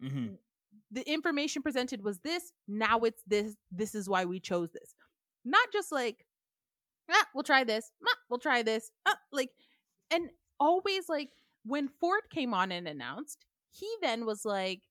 Mhm. 0.02 0.36
the 0.90 1.02
information 1.10 1.62
presented 1.62 2.02
was 2.02 2.18
this 2.20 2.52
now 2.68 3.00
it's 3.00 3.22
this 3.26 3.56
this 3.70 3.94
is 3.94 4.08
why 4.08 4.24
we 4.24 4.40
chose 4.40 4.70
this 4.72 4.94
not 5.44 5.68
just 5.72 5.92
like 5.92 6.24
ah, 7.10 7.26
we'll 7.34 7.44
try 7.44 7.64
this 7.64 7.92
ah, 8.06 8.16
we'll 8.30 8.38
try 8.38 8.62
this 8.62 8.90
ah, 9.06 9.18
like 9.32 9.50
and 10.10 10.30
always 10.58 11.08
like 11.08 11.30
when 11.66 11.86
ford 12.00 12.22
came 12.30 12.54
on 12.54 12.72
and 12.72 12.88
announced 12.88 13.44
he 13.70 13.88
then 14.02 14.26
was 14.26 14.44
like 14.44 14.82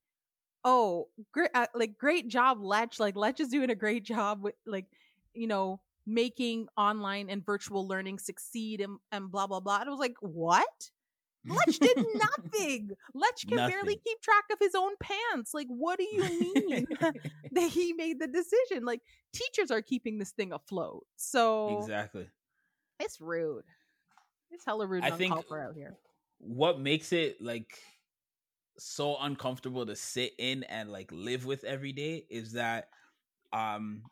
oh 0.63 1.07
great 1.31 1.51
uh, 1.53 1.67
like 1.73 1.97
great 1.97 2.27
job 2.27 2.59
Letch. 2.61 2.99
like 2.99 3.15
Letch 3.15 3.39
is 3.39 3.49
doing 3.49 3.69
a 3.69 3.75
great 3.75 4.03
job 4.03 4.43
with 4.43 4.55
like 4.65 4.85
you 5.33 5.47
know 5.47 5.79
making 6.05 6.67
online 6.77 7.29
and 7.29 7.45
virtual 7.45 7.87
learning 7.87 8.19
succeed 8.19 8.81
and, 8.81 8.97
and 9.11 9.31
blah 9.31 9.47
blah 9.47 9.59
blah 9.59 9.79
and 9.79 9.87
i 9.87 9.91
was 9.91 9.99
like 9.99 10.15
what 10.21 10.89
Letch 11.47 11.79
did 11.79 11.97
nothing. 12.15 12.91
Letch 13.13 13.47
can 13.47 13.57
barely 13.57 13.95
keep 13.95 14.21
track 14.21 14.43
of 14.51 14.59
his 14.59 14.75
own 14.75 14.91
pants. 14.99 15.53
Like, 15.53 15.67
what 15.67 15.97
do 15.97 16.05
you 16.11 16.21
mean 16.21 16.85
that 16.99 17.69
he 17.69 17.93
made 17.93 18.19
the 18.19 18.27
decision? 18.27 18.85
Like, 18.85 19.01
teachers 19.33 19.71
are 19.71 19.81
keeping 19.81 20.17
this 20.17 20.31
thing 20.31 20.51
afloat. 20.51 21.05
So 21.15 21.79
exactly. 21.79 22.27
it's 22.99 23.21
rude. 23.21 23.63
It's 24.51 24.65
hella 24.65 24.85
rude 24.85 25.03
I 25.03 25.11
think- 25.11 25.33
out 25.33 25.75
here. 25.75 25.95
What 26.39 26.79
makes 26.79 27.11
it 27.11 27.41
like 27.41 27.77
so 28.79 29.17
uncomfortable 29.17 29.85
to 29.85 29.95
sit 29.95 30.33
in 30.37 30.63
and 30.63 30.91
like 30.91 31.11
live 31.11 31.45
with 31.45 31.63
every 31.63 31.93
day 31.93 32.25
is 32.29 32.53
that 32.53 32.89
um 33.53 34.05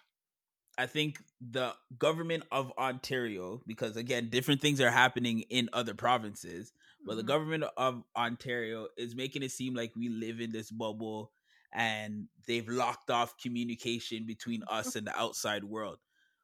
I 0.77 0.85
think 0.87 1.23
the 1.41 1.75
government 1.97 2.43
of 2.51 2.71
Ontario, 2.77 3.61
because 3.67 3.97
again, 3.97 4.29
different 4.29 4.61
things 4.61 4.81
are 4.81 4.91
happening 4.91 5.41
in 5.41 5.69
other 5.73 5.95
provinces, 5.95 6.73
but 7.05 7.15
the 7.15 7.23
Mhm. 7.23 7.23
government 7.23 7.65
of 7.77 8.03
Ontario 8.15 8.87
is 8.97 9.15
making 9.15 9.43
it 9.43 9.51
seem 9.51 9.73
like 9.75 9.95
we 9.95 10.09
live 10.09 10.39
in 10.39 10.51
this 10.51 10.71
bubble 10.71 11.33
and 11.73 12.27
they've 12.47 12.67
locked 12.67 13.09
off 13.09 13.37
communication 13.37 14.25
between 14.27 14.63
us 14.67 14.95
and 14.95 15.07
the 15.07 15.17
outside 15.19 15.63
world. 15.63 15.99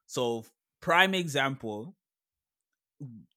So, 0.06 0.44
prime 0.80 1.14
example, 1.14 1.96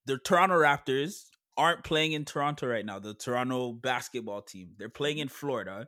the 0.05 0.17
Toronto 0.17 0.55
Raptors 0.55 1.29
aren't 1.57 1.83
playing 1.83 2.13
in 2.13 2.25
Toronto 2.25 2.67
right 2.67 2.85
now. 2.85 2.99
The 2.99 3.13
Toronto 3.13 3.73
basketball 3.73 4.41
team, 4.41 4.75
they're 4.77 4.89
playing 4.89 5.19
in 5.19 5.29
Florida. 5.29 5.87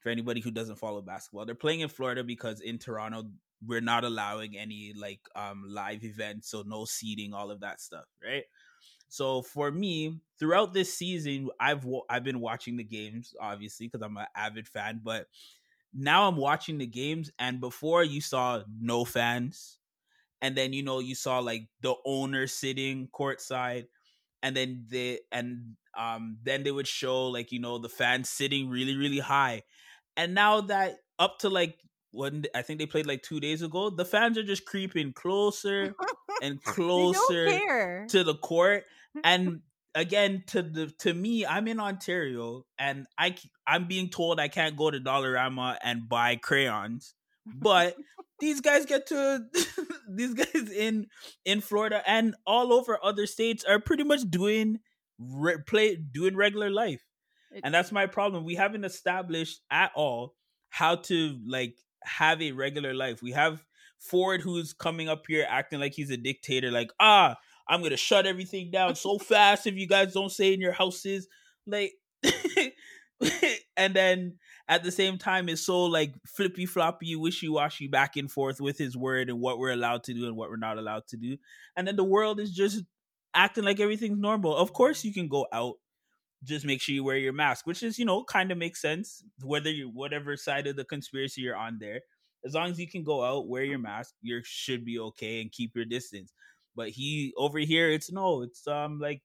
For 0.00 0.10
anybody 0.10 0.40
who 0.40 0.50
doesn't 0.50 0.76
follow 0.76 1.00
basketball, 1.00 1.46
they're 1.46 1.54
playing 1.54 1.80
in 1.80 1.88
Florida 1.88 2.24
because 2.24 2.60
in 2.60 2.78
Toronto 2.78 3.30
we're 3.64 3.80
not 3.80 4.02
allowing 4.04 4.56
any 4.58 4.92
like 4.94 5.20
um 5.36 5.64
live 5.68 6.04
events, 6.04 6.50
so 6.50 6.62
no 6.66 6.84
seating, 6.84 7.34
all 7.34 7.52
of 7.52 7.60
that 7.60 7.80
stuff, 7.80 8.06
right? 8.22 8.44
So 9.08 9.42
for 9.42 9.70
me, 9.70 10.20
throughout 10.38 10.72
this 10.72 10.94
season, 10.94 11.50
I've 11.60 11.84
wa- 11.84 12.04
I've 12.08 12.24
been 12.24 12.40
watching 12.40 12.76
the 12.76 12.84
games, 12.84 13.34
obviously, 13.40 13.86
because 13.86 14.02
I'm 14.02 14.16
an 14.16 14.26
avid 14.34 14.68
fan. 14.68 15.00
But 15.02 15.28
now 15.92 16.28
I'm 16.28 16.36
watching 16.36 16.78
the 16.78 16.86
games, 16.86 17.30
and 17.38 17.60
before 17.60 18.02
you 18.04 18.20
saw 18.20 18.62
no 18.80 19.04
fans, 19.04 19.78
and 20.42 20.56
then 20.56 20.72
you 20.72 20.82
know 20.82 21.00
you 21.00 21.14
saw 21.14 21.40
like 21.40 21.68
the 21.80 21.94
owner 22.04 22.46
sitting 22.46 23.08
courtside, 23.08 23.88
and 24.42 24.56
then 24.56 24.84
they 24.88 25.20
and 25.30 25.76
um 25.96 26.38
then 26.42 26.62
they 26.62 26.70
would 26.70 26.88
show 26.88 27.28
like 27.28 27.52
you 27.52 27.60
know 27.60 27.78
the 27.78 27.88
fans 27.88 28.28
sitting 28.28 28.68
really 28.68 28.96
really 28.96 29.18
high, 29.18 29.62
and 30.16 30.34
now 30.34 30.60
that 30.62 30.96
up 31.18 31.38
to 31.40 31.48
like 31.48 31.78
when 32.10 32.44
I 32.54 32.62
think 32.62 32.78
they 32.78 32.86
played 32.86 33.06
like 33.06 33.22
two 33.22 33.40
days 33.40 33.62
ago, 33.62 33.88
the 33.88 34.04
fans 34.04 34.36
are 34.36 34.42
just 34.42 34.66
creeping 34.66 35.12
closer 35.14 35.94
and 36.42 36.62
closer 36.62 38.06
to 38.08 38.24
the 38.24 38.34
court. 38.34 38.84
And 39.24 39.60
again 39.94 40.42
to 40.46 40.62
the 40.62 40.90
to 40.98 41.12
me 41.12 41.44
i'm 41.44 41.68
in 41.68 41.78
ontario 41.78 42.64
and 42.78 43.06
I 43.18 43.36
I'm 43.66 43.88
being 43.88 44.08
told 44.08 44.40
i 44.40 44.48
can't 44.48 44.74
go 44.74 44.90
to 44.90 44.98
dollarama 44.98 45.76
and 45.82 46.08
buy 46.08 46.36
crayons. 46.36 47.14
But 47.44 47.96
these 48.42 48.60
guys 48.60 48.84
get 48.84 49.06
to 49.06 49.46
these 50.10 50.34
guys 50.34 50.68
in 50.70 51.06
in 51.44 51.60
florida 51.60 52.02
and 52.06 52.34
all 52.46 52.72
over 52.72 52.98
other 53.02 53.26
states 53.26 53.64
are 53.64 53.78
pretty 53.80 54.02
much 54.04 54.20
doing 54.28 54.80
re- 55.18 55.58
play 55.66 55.96
doing 55.96 56.36
regular 56.36 56.68
life. 56.70 57.02
It- 57.52 57.60
and 57.64 57.72
that's 57.72 57.92
my 57.92 58.06
problem. 58.06 58.44
We 58.44 58.56
haven't 58.56 58.84
established 58.84 59.60
at 59.70 59.92
all 59.94 60.34
how 60.70 60.96
to 60.96 61.38
like 61.46 61.76
have 62.02 62.42
a 62.42 62.52
regular 62.52 62.92
life. 62.94 63.22
We 63.22 63.30
have 63.32 63.64
ford 63.98 64.40
who's 64.40 64.72
coming 64.72 65.08
up 65.08 65.24
here 65.28 65.46
acting 65.48 65.78
like 65.78 65.94
he's 65.94 66.10
a 66.10 66.16
dictator 66.16 66.72
like 66.72 66.90
ah 66.98 67.36
i'm 67.68 67.80
gonna 67.84 67.96
shut 67.96 68.26
everything 68.26 68.68
down 68.68 68.96
so 68.96 69.16
fast 69.16 69.64
if 69.64 69.76
you 69.76 69.86
guys 69.86 70.12
don't 70.12 70.32
stay 70.32 70.52
in 70.52 70.60
your 70.60 70.72
houses. 70.72 71.28
Like 71.66 71.92
and 73.76 73.94
then 73.94 74.38
at 74.68 74.82
the 74.84 74.92
same 74.92 75.18
time 75.18 75.48
is 75.48 75.64
so 75.64 75.84
like 75.84 76.14
flippy 76.26 76.66
floppy, 76.66 77.16
wishy 77.16 77.48
washy, 77.48 77.88
back 77.88 78.16
and 78.16 78.30
forth 78.30 78.60
with 78.60 78.78
his 78.78 78.96
word 78.96 79.28
and 79.30 79.40
what 79.40 79.58
we're 79.58 79.72
allowed 79.72 80.04
to 80.04 80.14
do 80.14 80.26
and 80.26 80.36
what 80.36 80.50
we're 80.50 80.56
not 80.56 80.78
allowed 80.78 81.06
to 81.08 81.16
do. 81.16 81.36
And 81.76 81.86
then 81.86 81.96
the 81.96 82.04
world 82.04 82.40
is 82.40 82.52
just 82.52 82.84
acting 83.34 83.64
like 83.64 83.80
everything's 83.80 84.18
normal. 84.18 84.56
Of 84.56 84.72
course, 84.72 85.04
you 85.04 85.12
can 85.12 85.28
go 85.28 85.46
out. 85.52 85.76
Just 86.44 86.66
make 86.66 86.80
sure 86.80 86.94
you 86.94 87.04
wear 87.04 87.16
your 87.18 87.32
mask, 87.32 87.66
which 87.66 87.84
is, 87.84 87.98
you 88.00 88.04
know, 88.04 88.24
kind 88.24 88.50
of 88.50 88.58
makes 88.58 88.80
sense. 88.80 89.24
Whether 89.42 89.70
you 89.70 89.88
whatever 89.88 90.36
side 90.36 90.66
of 90.66 90.74
the 90.76 90.84
conspiracy 90.84 91.42
you're 91.42 91.56
on 91.56 91.78
there, 91.78 92.00
as 92.44 92.54
long 92.54 92.70
as 92.70 92.80
you 92.80 92.88
can 92.88 93.04
go 93.04 93.22
out, 93.24 93.46
wear 93.48 93.62
your 93.62 93.78
mask, 93.78 94.14
you 94.22 94.40
should 94.44 94.84
be 94.84 94.98
okay 94.98 95.40
and 95.40 95.52
keep 95.52 95.76
your 95.76 95.84
distance. 95.84 96.32
But 96.74 96.88
he 96.90 97.32
over 97.36 97.60
here, 97.60 97.90
it's 97.90 98.10
no, 98.10 98.42
it's 98.42 98.66
um 98.66 98.98
like 98.98 99.22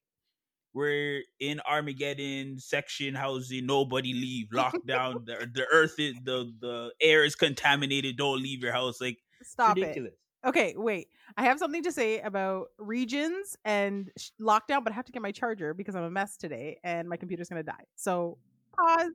we're 0.78 1.24
in 1.40 1.60
Armageddon 1.62 2.60
section 2.60 3.16
housing, 3.16 3.66
nobody 3.66 4.14
leave, 4.14 4.50
lockdown. 4.50 5.26
the 5.26 5.50
the 5.54 5.66
earth 5.72 5.96
is 6.00 6.16
the 6.24 6.54
the 6.62 6.94
air 7.02 7.24
is 7.26 7.36
contaminated. 7.36 8.16
Don't 8.18 8.42
leave 8.42 8.62
your 8.62 8.72
house. 8.72 9.02
Like 9.02 9.18
Stop 9.44 9.76
ridiculous. 9.76 10.14
it. 10.14 10.48
Okay, 10.48 10.76
wait. 10.78 11.08
I 11.36 11.44
have 11.44 11.60
something 11.60 11.84
to 11.84 11.92
say 11.92 12.22
about 12.22 12.68
regions 12.78 13.58
and 13.66 14.10
sh- 14.18 14.30
lockdown, 14.40 14.84
but 14.84 14.92
I 14.94 14.96
have 14.96 15.06
to 15.06 15.12
get 15.12 15.22
my 15.22 15.32
charger 15.32 15.74
because 15.74 15.96
I'm 15.96 16.04
a 16.04 16.12
mess 16.12 16.38
today 16.38 16.78
and 16.84 17.10
my 17.10 17.18
computer's 17.18 17.50
gonna 17.50 17.64
die. 17.64 17.86
So 17.96 18.38
pause. 18.78 19.12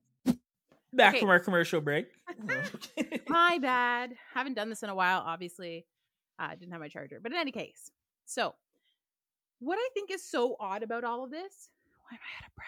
Back 0.95 1.15
Okay. 1.15 1.21
from 1.21 1.31
our 1.31 1.41
commercial 1.41 1.81
break. 1.81 2.09
My 3.29 3.57
bad. 3.59 4.13
Haven't 4.35 4.55
done 4.55 4.69
this 4.69 4.83
in 4.83 4.91
a 4.91 4.95
while. 4.95 5.23
Obviously, 5.25 5.87
I 6.39 6.55
didn't 6.55 6.73
have 6.73 6.81
my 6.83 6.89
charger. 6.89 7.19
But 7.23 7.33
in 7.33 7.39
any 7.39 7.51
case, 7.51 7.91
so 8.27 8.55
what 9.63 9.79
I 9.79 9.89
think 9.95 10.11
is 10.11 10.25
so 10.25 10.57
odd 10.59 10.83
about 10.83 11.05
all 11.05 11.23
of 11.25 11.31
this, 11.31 11.69
why 12.09 12.17
am 12.17 12.21
I 12.21 12.39
out 12.39 12.49
of 12.49 12.55
breath? 12.57 12.67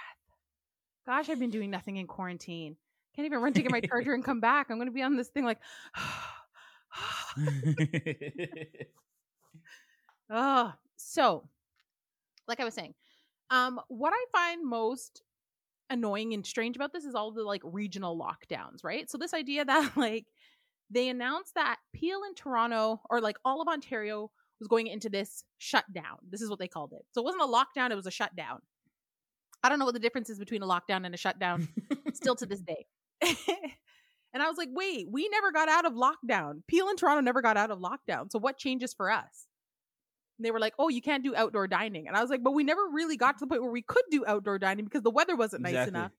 Gosh, 1.06 1.28
I've 1.28 1.40
been 1.40 1.50
doing 1.50 1.70
nothing 1.70 1.96
in 1.96 2.06
quarantine. 2.06 2.76
Can't 3.16 3.26
even 3.26 3.40
run 3.40 3.52
to 3.52 3.62
get 3.62 3.70
my 3.70 3.80
charger 3.80 4.14
and 4.14 4.24
come 4.24 4.40
back. 4.40 4.68
I'm 4.70 4.76
going 4.76 4.88
to 4.88 4.92
be 4.92 5.02
on 5.02 5.16
this 5.16 5.28
thing 5.28 5.44
like, 5.44 5.58
oh. 10.30 10.72
So, 10.96 11.48
like 12.46 12.60
I 12.60 12.64
was 12.64 12.74
saying, 12.74 12.94
um, 13.50 13.80
what 13.88 14.12
I 14.14 14.24
find 14.32 14.64
most 14.64 15.22
annoying 15.90 16.32
and 16.32 16.46
strange 16.46 16.76
about 16.76 16.92
this 16.92 17.04
is 17.04 17.14
all 17.14 17.32
the 17.32 17.42
like 17.42 17.62
regional 17.64 18.18
lockdowns, 18.18 18.84
right? 18.84 19.10
So 19.10 19.18
this 19.18 19.34
idea 19.34 19.64
that 19.64 19.96
like 19.96 20.26
they 20.90 21.08
announced 21.08 21.56
that 21.56 21.78
Peel 21.92 22.22
in 22.26 22.34
Toronto 22.34 23.00
or 23.10 23.20
like 23.20 23.36
all 23.44 23.60
of 23.60 23.68
Ontario 23.68 24.30
was 24.64 24.68
going 24.68 24.86
into 24.86 25.10
this 25.10 25.44
shutdown. 25.58 26.16
This 26.28 26.40
is 26.40 26.48
what 26.48 26.58
they 26.58 26.68
called 26.68 26.92
it. 26.92 27.04
So 27.12 27.20
it 27.20 27.24
wasn't 27.24 27.42
a 27.42 27.46
lockdown, 27.46 27.90
it 27.90 27.96
was 27.96 28.06
a 28.06 28.10
shutdown. 28.10 28.60
I 29.62 29.68
don't 29.68 29.78
know 29.78 29.84
what 29.84 29.94
the 29.94 30.00
difference 30.00 30.30
is 30.30 30.38
between 30.38 30.62
a 30.62 30.66
lockdown 30.66 31.04
and 31.04 31.14
a 31.14 31.18
shutdown 31.18 31.68
still 32.14 32.34
to 32.36 32.46
this 32.46 32.60
day. 32.60 32.86
and 33.22 34.42
I 34.42 34.48
was 34.48 34.56
like, 34.58 34.68
wait, 34.72 35.06
we 35.10 35.28
never 35.28 35.52
got 35.52 35.68
out 35.68 35.86
of 35.86 35.92
lockdown. 35.94 36.62
Peel 36.66 36.88
and 36.88 36.98
Toronto 36.98 37.20
never 37.20 37.42
got 37.42 37.56
out 37.56 37.70
of 37.70 37.78
lockdown. 37.78 38.30
So 38.30 38.38
what 38.38 38.58
changes 38.58 38.92
for 38.94 39.10
us? 39.10 39.46
And 40.38 40.44
they 40.44 40.50
were 40.50 40.60
like, 40.60 40.74
oh, 40.78 40.88
you 40.88 41.00
can't 41.00 41.22
do 41.22 41.34
outdoor 41.36 41.66
dining. 41.68 42.08
And 42.08 42.16
I 42.16 42.20
was 42.20 42.30
like, 42.30 42.42
but 42.42 42.52
we 42.52 42.64
never 42.64 42.82
really 42.92 43.16
got 43.16 43.38
to 43.38 43.44
the 43.44 43.46
point 43.46 43.62
where 43.62 43.70
we 43.70 43.82
could 43.82 44.02
do 44.10 44.24
outdoor 44.26 44.58
dining 44.58 44.84
because 44.84 45.02
the 45.02 45.10
weather 45.10 45.36
wasn't 45.36 45.62
nice 45.62 45.70
Exactly. 45.72 45.98
enough. 45.98 46.12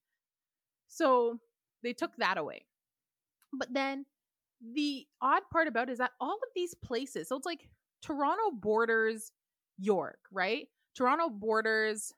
So 0.88 1.38
they 1.82 1.92
took 1.92 2.16
that 2.16 2.38
away. 2.38 2.64
But 3.52 3.72
then 3.72 4.06
the 4.74 5.06
odd 5.20 5.42
part 5.52 5.68
about 5.68 5.88
it 5.88 5.92
is 5.92 5.98
that 5.98 6.12
all 6.20 6.34
of 6.34 6.48
these 6.54 6.74
places, 6.74 7.28
so 7.28 7.36
it's 7.36 7.46
like 7.46 7.68
Toronto 8.06 8.50
borders 8.52 9.32
York, 9.78 10.18
right? 10.30 10.68
Toronto 10.94 11.28
borders 11.28 12.12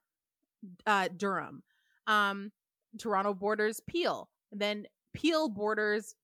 uh, 0.85 1.09
Durham. 1.17 1.63
Um, 2.07 2.51
Toronto 2.99 3.33
borders 3.33 3.81
Peel. 3.87 4.29
And 4.51 4.61
then 4.61 4.85
Peel 5.13 5.49
borders 5.49 6.15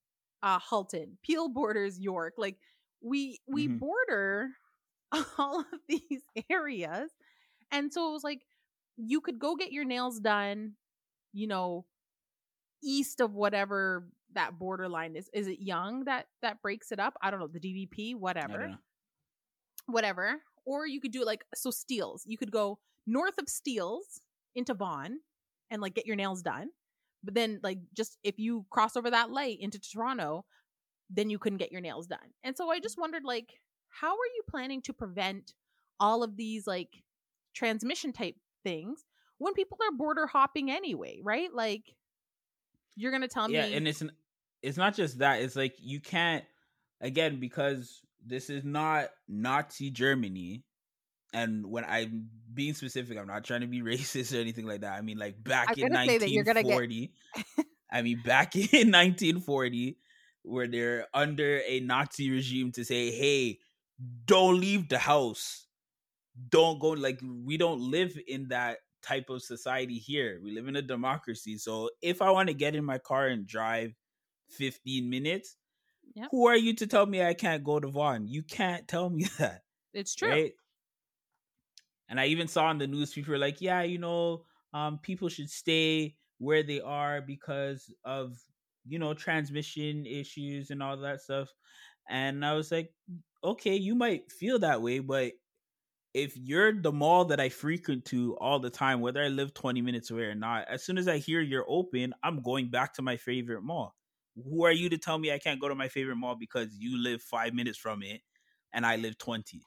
uh, 0.43 0.59
Halton. 0.59 1.17
Peel 1.23 1.49
borders 1.49 1.99
York. 1.99 2.33
Like 2.37 2.57
we 3.01 3.39
we 3.47 3.67
Mhm. 3.67 3.79
border 3.79 4.49
all 5.37 5.59
of 5.61 5.79
these 5.87 6.21
areas, 6.49 7.11
and 7.71 7.91
so 7.93 8.09
it 8.09 8.13
was 8.13 8.23
like 8.23 8.45
you 8.97 9.21
could 9.21 9.39
go 9.39 9.55
get 9.55 9.71
your 9.71 9.85
nails 9.85 10.19
done, 10.19 10.73
you 11.33 11.47
know, 11.47 11.85
east 12.83 13.21
of 13.21 13.33
whatever 13.33 14.07
that 14.33 14.57
borderline 14.59 15.15
is. 15.15 15.29
Is 15.33 15.47
it 15.47 15.59
Yonge 15.61 16.05
that 16.05 16.27
that 16.41 16.61
breaks 16.61 16.91
it 16.91 16.99
up? 16.99 17.15
I 17.21 17.31
don't 17.31 17.39
know 17.39 17.47
the 17.47 17.59
DVP, 17.59 18.15
whatever. 18.15 18.77
Whatever. 19.87 20.41
Or 20.65 20.87
you 20.87 20.99
could 20.99 21.11
do 21.11 21.21
it 21.21 21.27
like 21.27 21.45
so 21.53 21.71
Steeles. 21.71 22.23
You 22.25 22.37
could 22.37 22.51
go 22.51 22.79
north 23.05 23.37
of 23.37 23.49
Steeles 23.49 24.21
into 24.55 24.73
Vaughan 24.73 25.19
and 25.69 25.81
like 25.81 25.93
get 25.93 26.05
your 26.05 26.15
nails 26.15 26.41
done. 26.41 26.69
But 27.23 27.33
then 27.33 27.59
like 27.63 27.79
just 27.95 28.17
if 28.23 28.39
you 28.39 28.65
cross 28.69 28.95
over 28.95 29.09
that 29.11 29.31
light 29.31 29.57
into 29.59 29.79
Toronto, 29.79 30.45
then 31.09 31.29
you 31.29 31.37
couldn't 31.37 31.57
get 31.59 31.71
your 31.71 31.81
nails 31.81 32.07
done. 32.07 32.33
And 32.43 32.57
so 32.57 32.69
I 32.69 32.79
just 32.79 32.97
wondered 32.97 33.23
like 33.23 33.53
how 33.89 34.11
are 34.11 34.31
you 34.35 34.43
planning 34.49 34.81
to 34.83 34.93
prevent 34.93 35.53
all 35.99 36.23
of 36.23 36.35
these 36.35 36.67
like 36.67 37.03
transmission 37.53 38.11
type 38.11 38.35
things 38.63 39.05
when 39.37 39.53
people 39.53 39.77
are 39.81 39.95
border 39.95 40.27
hopping 40.27 40.69
anyway, 40.71 41.19
right? 41.23 41.53
Like 41.53 41.83
you're 42.95 43.11
going 43.11 43.21
to 43.21 43.27
tell 43.27 43.49
yeah, 43.49 43.67
me 43.67 43.75
and 43.75 43.87
it's 43.87 44.01
n- 44.01 44.11
it's 44.61 44.77
not 44.77 44.95
just 44.95 45.19
that. 45.19 45.41
It's 45.41 45.55
like 45.55 45.75
you 45.79 45.99
can't 45.99 46.43
again 47.01 47.39
because 47.39 48.01
this 48.25 48.49
is 48.49 48.63
not 48.63 49.09
Nazi 49.27 49.91
Germany. 49.91 50.63
And 51.33 51.65
when 51.65 51.83
I'm 51.85 52.29
being 52.53 52.73
specific, 52.73 53.17
I'm 53.17 53.27
not 53.27 53.43
trying 53.43 53.61
to 53.61 53.67
be 53.67 53.81
racist 53.81 54.35
or 54.35 54.39
anything 54.39 54.65
like 54.65 54.81
that. 54.81 54.97
I 54.97 55.01
mean, 55.01 55.17
like 55.17 55.41
back 55.43 55.77
in 55.77 55.89
gonna 55.89 56.05
say 56.05 56.17
that 56.17 56.29
you're 56.29 56.43
gonna 56.43 56.63
get- 56.63 56.75
1940. 56.75 57.13
I 57.91 58.01
mean, 58.01 58.21
back 58.25 58.55
in 58.55 58.91
1940, 58.91 59.97
where 60.43 60.67
they're 60.67 61.07
under 61.13 61.61
a 61.67 61.79
Nazi 61.79 62.31
regime 62.31 62.71
to 62.73 62.85
say, 62.85 63.11
"Hey, 63.11 63.59
don't 64.25 64.59
leave 64.59 64.89
the 64.89 64.97
house, 64.97 65.67
don't 66.49 66.79
go." 66.79 66.89
Like 66.89 67.19
we 67.23 67.57
don't 67.57 67.79
live 67.79 68.17
in 68.27 68.49
that 68.49 68.79
type 69.01 69.29
of 69.29 69.41
society 69.43 69.97
here. 69.97 70.39
We 70.43 70.51
live 70.51 70.67
in 70.67 70.75
a 70.75 70.81
democracy. 70.81 71.57
So 71.57 71.89
if 72.01 72.21
I 72.21 72.31
want 72.31 72.47
to 72.47 72.53
get 72.53 72.75
in 72.75 72.83
my 72.83 72.97
car 72.97 73.27
and 73.27 73.45
drive 73.45 73.93
15 74.49 75.09
minutes, 75.09 75.57
Yep. 76.15 76.31
who 76.31 76.47
are 76.47 76.55
you 76.55 76.73
to 76.75 76.87
tell 76.87 77.05
me 77.05 77.23
I 77.23 77.33
can't 77.33 77.63
go 77.63 77.79
to 77.79 77.87
Vaughan? 77.87 78.27
You 78.27 78.43
can't 78.43 78.87
tell 78.87 79.09
me 79.09 79.25
that 79.37 79.63
it's 79.93 80.15
true. 80.15 80.31
right? 80.31 80.53
And 82.09 82.19
I 82.19 82.27
even 82.27 82.47
saw 82.47 82.69
in 82.71 82.77
the 82.77 82.87
news 82.87 83.13
people 83.13 83.31
were 83.31 83.37
like, 83.39 83.61
yeah, 83.61 83.81
you 83.81 83.97
know, 83.97 84.45
um, 84.73 84.99
people 84.99 85.29
should 85.29 85.49
stay 85.49 86.17
where 86.37 86.63
they 86.63 86.81
are 86.81 87.21
because 87.21 87.91
of 88.03 88.37
you 88.87 88.99
know 88.99 89.13
transmission 89.13 90.05
issues 90.05 90.69
and 90.69 90.83
all 90.83 90.97
that 90.97 91.21
stuff. 91.21 91.49
And 92.07 92.45
I 92.45 92.53
was 92.53 92.71
like, 92.71 92.93
okay, 93.43 93.75
you 93.75 93.95
might 93.95 94.31
feel 94.31 94.59
that 94.59 94.81
way, 94.81 94.99
but 94.99 95.33
if 96.13 96.37
you're 96.37 96.73
the 96.73 96.91
mall 96.93 97.25
that 97.25 97.39
I 97.41 97.49
frequent 97.49 98.05
to 98.05 98.37
all 98.37 98.59
the 98.59 98.69
time, 98.69 99.01
whether 99.01 99.23
I 99.23 99.29
live 99.29 99.53
20 99.53 99.81
minutes 99.81 100.11
away 100.11 100.23
or 100.23 100.35
not, 100.35 100.67
as 100.69 100.83
soon 100.85 100.97
as 100.97 101.07
I 101.07 101.17
hear 101.19 101.41
you're 101.41 101.65
open, 101.67 102.13
I'm 102.23 102.41
going 102.41 102.69
back 102.71 102.93
to 102.95 103.01
my 103.03 103.17
favorite 103.17 103.63
mall. 103.63 103.95
Who 104.35 104.65
are 104.65 104.71
you 104.71 104.89
to 104.89 104.97
tell 104.97 105.17
me 105.17 105.31
I 105.31 105.39
can't 105.39 105.61
go 105.61 105.67
to 105.69 105.75
my 105.75 105.87
favorite 105.87 106.17
mall 106.17 106.35
because 106.35 106.75
you 106.77 106.97
live 106.97 107.21
five 107.21 107.53
minutes 107.53 107.77
from 107.77 108.03
it 108.03 108.21
and 108.73 108.85
I 108.85 108.97
live 108.97 109.17
20? 109.17 109.63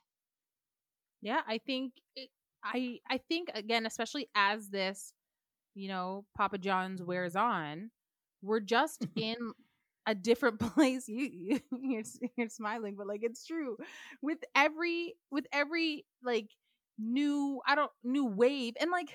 yeah 1.20 1.42
i 1.46 1.58
think 1.58 1.94
it, 2.16 2.30
i 2.62 2.98
i 3.08 3.18
think 3.18 3.50
again 3.54 3.86
especially 3.86 4.28
as 4.34 4.68
this 4.70 5.12
you 5.74 5.88
know 5.88 6.26
papa 6.36 6.58
john's 6.58 7.02
wears 7.02 7.36
on 7.36 7.90
we're 8.42 8.60
just 8.60 9.06
in 9.16 9.36
a 10.06 10.14
different 10.14 10.60
place 10.74 11.08
you, 11.08 11.26
you 11.32 11.60
you're, 11.82 12.02
you're 12.36 12.48
smiling 12.48 12.96
but 12.96 13.06
like 13.06 13.22
it's 13.22 13.46
true 13.46 13.76
with 14.22 14.38
every 14.54 15.14
with 15.30 15.46
every 15.52 16.06
like 16.22 16.50
new 16.98 17.60
i 17.66 17.74
don't 17.74 17.92
new 18.04 18.26
wave 18.26 18.74
and 18.80 18.90
like 18.90 19.14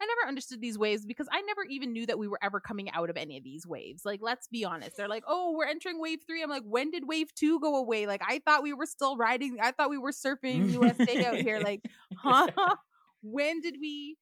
i 0.00 0.06
never 0.06 0.28
understood 0.28 0.60
these 0.60 0.78
waves 0.78 1.04
because 1.04 1.28
i 1.32 1.40
never 1.42 1.62
even 1.68 1.92
knew 1.92 2.06
that 2.06 2.18
we 2.18 2.28
were 2.28 2.38
ever 2.42 2.60
coming 2.60 2.90
out 2.92 3.10
of 3.10 3.16
any 3.16 3.36
of 3.36 3.44
these 3.44 3.66
waves 3.66 4.04
like 4.04 4.20
let's 4.22 4.48
be 4.48 4.64
honest. 4.64 4.96
They're 4.96 5.08
like 5.08 5.24
oh 5.26 5.54
we're 5.56 5.66
entering 5.66 6.00
wave 6.00 6.20
three. 6.26 6.42
I'm 6.42 6.50
like 6.50 6.64
when 6.64 6.90
did 6.90 7.06
wave 7.06 7.34
two 7.34 7.60
go 7.60 7.76
away? 7.76 8.06
Like 8.06 8.22
i 8.26 8.40
thought 8.44 8.62
we 8.62 8.72
were 8.72 8.86
still 8.86 9.16
riding 9.16 9.58
i 9.62 9.72
thought 9.72 9.90
we 9.90 9.98
were 9.98 10.12
surfing 10.12 10.70
usa 10.72 11.24
out 11.26 11.36
here 11.36 11.60
like 11.64 11.82
huh 12.16 12.48
when 13.22 13.60
did 13.60 13.76
we 13.80 14.16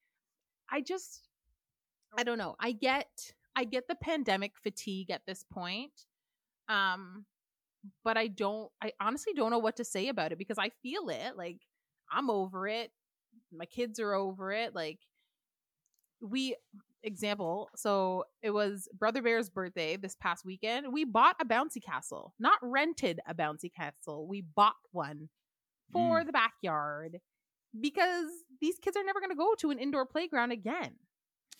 i 0.70 0.80
just 0.80 1.28
i 2.16 2.22
don't 2.22 2.38
know. 2.38 2.56
I 2.58 2.72
get 2.72 3.08
i 3.54 3.64
get 3.64 3.88
the 3.88 3.94
pandemic 3.94 4.52
fatigue 4.62 5.10
at 5.10 5.22
this 5.26 5.44
point 5.50 5.92
um 6.68 7.24
but 8.04 8.16
i 8.16 8.26
don't 8.26 8.70
i 8.82 8.92
honestly 9.00 9.32
don't 9.34 9.50
know 9.50 9.58
what 9.58 9.76
to 9.76 9.84
say 9.84 10.08
about 10.08 10.32
it 10.32 10.38
because 10.38 10.58
i 10.58 10.70
feel 10.82 11.08
it 11.08 11.36
like 11.36 11.58
i'm 12.10 12.30
over 12.30 12.66
it 12.66 12.90
my 13.52 13.64
kids 13.64 14.00
are 14.00 14.14
over 14.14 14.52
it 14.52 14.74
like 14.74 14.98
we 16.20 16.56
example 17.02 17.68
so 17.76 18.24
it 18.42 18.50
was 18.50 18.88
brother 18.98 19.22
bear's 19.22 19.48
birthday 19.48 19.96
this 19.96 20.16
past 20.16 20.44
weekend 20.44 20.92
we 20.92 21.04
bought 21.04 21.36
a 21.40 21.44
bouncy 21.44 21.82
castle 21.82 22.34
not 22.38 22.58
rented 22.62 23.20
a 23.28 23.34
bouncy 23.34 23.72
castle 23.72 24.26
we 24.26 24.40
bought 24.40 24.74
one 24.90 25.28
for 25.92 26.22
mm. 26.22 26.26
the 26.26 26.32
backyard 26.32 27.18
because 27.80 28.26
these 28.60 28.78
kids 28.78 28.96
are 28.96 29.04
never 29.04 29.20
going 29.20 29.30
to 29.30 29.36
go 29.36 29.54
to 29.58 29.70
an 29.70 29.78
indoor 29.78 30.04
playground 30.04 30.50
again 30.50 30.94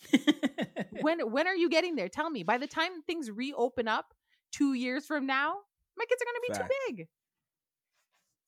when 1.01 1.31
when 1.31 1.47
are 1.47 1.55
you 1.55 1.69
getting 1.69 1.95
there? 1.95 2.09
Tell 2.09 2.29
me. 2.29 2.43
By 2.43 2.57
the 2.57 2.67
time 2.67 3.01
things 3.03 3.31
reopen 3.31 3.87
up 3.87 4.13
two 4.51 4.73
years 4.73 5.05
from 5.05 5.25
now, 5.25 5.55
my 5.97 6.05
kids 6.05 6.21
are 6.21 6.25
gonna 6.25 6.47
be 6.47 6.53
Fact. 6.53 6.69
too 6.69 6.95
big. 6.95 7.07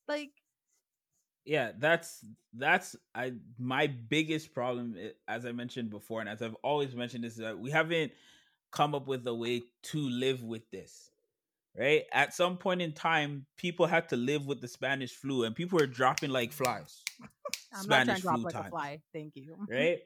Like 0.07 0.31
yeah 1.45 1.71
that's 1.79 2.25
that's 2.53 2.95
i 3.15 3.31
my 3.57 3.87
biggest 3.87 4.53
problem 4.53 4.95
eh, 4.99 5.09
as 5.27 5.45
i 5.45 5.51
mentioned 5.51 5.89
before 5.89 6.19
and 6.19 6.29
as 6.29 6.41
i've 6.41 6.55
always 6.63 6.95
mentioned 6.95 7.25
is 7.25 7.37
that 7.37 7.57
we 7.57 7.71
haven't 7.71 8.11
come 8.71 8.93
up 8.93 9.07
with 9.07 9.25
a 9.27 9.33
way 9.33 9.61
to 9.81 9.97
live 10.09 10.43
with 10.43 10.69
this 10.71 11.11
right 11.77 12.03
at 12.13 12.33
some 12.33 12.57
point 12.57 12.81
in 12.81 12.91
time 12.91 13.45
people 13.57 13.85
had 13.85 14.09
to 14.09 14.15
live 14.15 14.45
with 14.45 14.61
the 14.61 14.67
spanish 14.67 15.13
flu 15.13 15.43
and 15.43 15.55
people 15.55 15.79
were 15.79 15.87
dropping 15.87 16.29
like 16.29 16.51
flies 16.51 17.03
I'm 17.73 17.87
not 17.87 18.05
trying 18.05 18.05
Spanish 18.05 18.15
to 18.17 18.21
drop 18.21 18.35
flu 18.35 18.43
like 18.45 18.53
a 18.53 18.57
time. 18.57 18.69
fly. 18.71 19.01
Thank 19.13 19.35
you. 19.35 19.55
right 19.69 19.99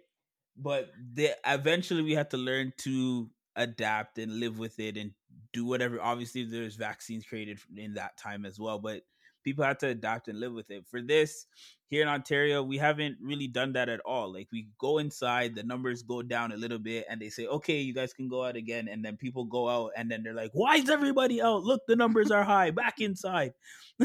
but 0.56 0.92
they, 1.14 1.34
eventually 1.48 2.04
we 2.04 2.14
had 2.14 2.30
to 2.30 2.38
learn 2.38 2.74
to 2.78 3.30
adapt 3.56 4.18
and 4.18 4.40
live 4.40 4.60
with 4.60 4.80
it 4.80 4.98
and 4.98 5.12
do 5.52 5.66
whatever 5.66 6.02
obviously 6.02 6.44
there's 6.44 6.76
vaccines 6.76 7.26
created 7.26 7.60
in 7.78 7.94
that 7.94 8.18
time 8.18 8.46
as 8.46 8.60
well 8.60 8.80
but 8.80 9.04
people 9.44 9.64
had 9.64 9.80
to 9.80 9.88
adapt 9.88 10.28
and 10.28 10.40
live 10.40 10.54
with 10.54 10.70
it. 10.72 10.86
For 10.90 11.02
this 11.02 11.46
here 11.90 12.02
in 12.02 12.08
ontario 12.08 12.64
we 12.64 12.78
haven't 12.78 13.18
really 13.22 13.48
done 13.48 13.74
that 13.74 13.90
at 13.90 14.00
all. 14.06 14.32
Like 14.34 14.48
we 14.52 14.68
go 14.80 14.98
inside 14.98 15.54
the 15.56 15.64
numbers 15.64 16.02
go 16.02 16.22
down 16.24 16.52
a 16.52 16.58
little 16.58 16.80
bit 16.80 17.06
and 17.10 17.22
they 17.22 17.30
say 17.30 17.46
okay 17.48 17.80
you 17.80 17.94
guys 17.94 18.14
can 18.14 18.28
go 18.28 18.44
out 18.44 18.56
again 18.56 18.88
and 18.88 19.04
then 19.06 19.18
people 19.18 19.46
go 19.46 19.70
out 19.70 19.92
and 19.96 20.10
then 20.10 20.24
they're 20.24 20.34
like 20.34 20.52
why 20.54 20.76
is 20.78 20.90
everybody 20.90 21.42
out? 21.42 21.64
Look 21.64 21.82
the 21.88 21.96
numbers 21.96 22.32
are 22.32 22.44
high. 22.44 22.72
Back 22.72 23.00
inside. 23.02 23.54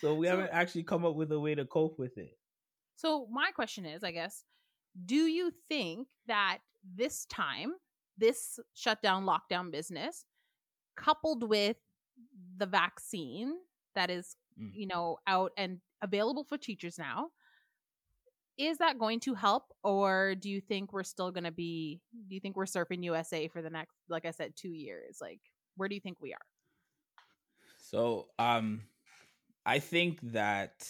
So 0.00 0.14
we 0.14 0.26
So- 0.26 0.30
haven't 0.30 0.50
actually 0.52 0.84
come 0.84 1.04
up 1.04 1.14
with 1.16 1.32
a 1.32 1.40
way 1.40 1.54
to 1.54 1.64
cope 1.64 1.98
with 1.98 2.16
it. 2.18 2.36
So 2.96 3.26
my 3.30 3.50
question 3.52 3.84
is, 3.84 4.04
I 4.04 4.12
guess, 4.12 4.44
do 5.06 5.16
you 5.16 5.52
think 5.68 6.06
that 6.26 6.58
this 6.96 7.24
time, 7.26 7.72
this 8.18 8.60
shutdown 8.74 9.24
lockdown 9.24 9.72
business, 9.72 10.24
coupled 10.96 11.48
with 11.48 11.76
the 12.58 12.66
vaccine 12.66 13.54
that 13.94 14.10
is, 14.10 14.36
Mm. 14.60 14.70
you 14.74 14.86
know, 14.86 15.18
out 15.26 15.52
and 15.56 15.80
available 16.02 16.44
for 16.44 16.58
teachers 16.58 16.98
now, 16.98 17.30
is 18.58 18.78
that 18.78 18.98
going 18.98 19.18
to 19.20 19.34
help, 19.34 19.64
or 19.82 20.34
do 20.34 20.50
you 20.50 20.60
think 20.60 20.92
we're 20.92 21.02
still 21.04 21.30
going 21.30 21.44
to 21.44 21.50
be? 21.50 22.00
Do 22.28 22.34
you 22.34 22.40
think 22.40 22.54
we're 22.56 22.66
surfing 22.66 23.02
USA 23.04 23.48
for 23.48 23.62
the 23.62 23.70
next, 23.70 23.94
like 24.08 24.26
I 24.26 24.30
said, 24.30 24.54
two 24.54 24.72
years? 24.72 25.18
Like, 25.22 25.40
where 25.76 25.88
do 25.88 25.94
you 25.94 26.02
think 26.02 26.18
we 26.20 26.34
are? 26.34 26.46
So, 27.78 28.28
um, 28.38 28.82
I 29.64 29.78
think 29.78 30.20
that 30.32 30.86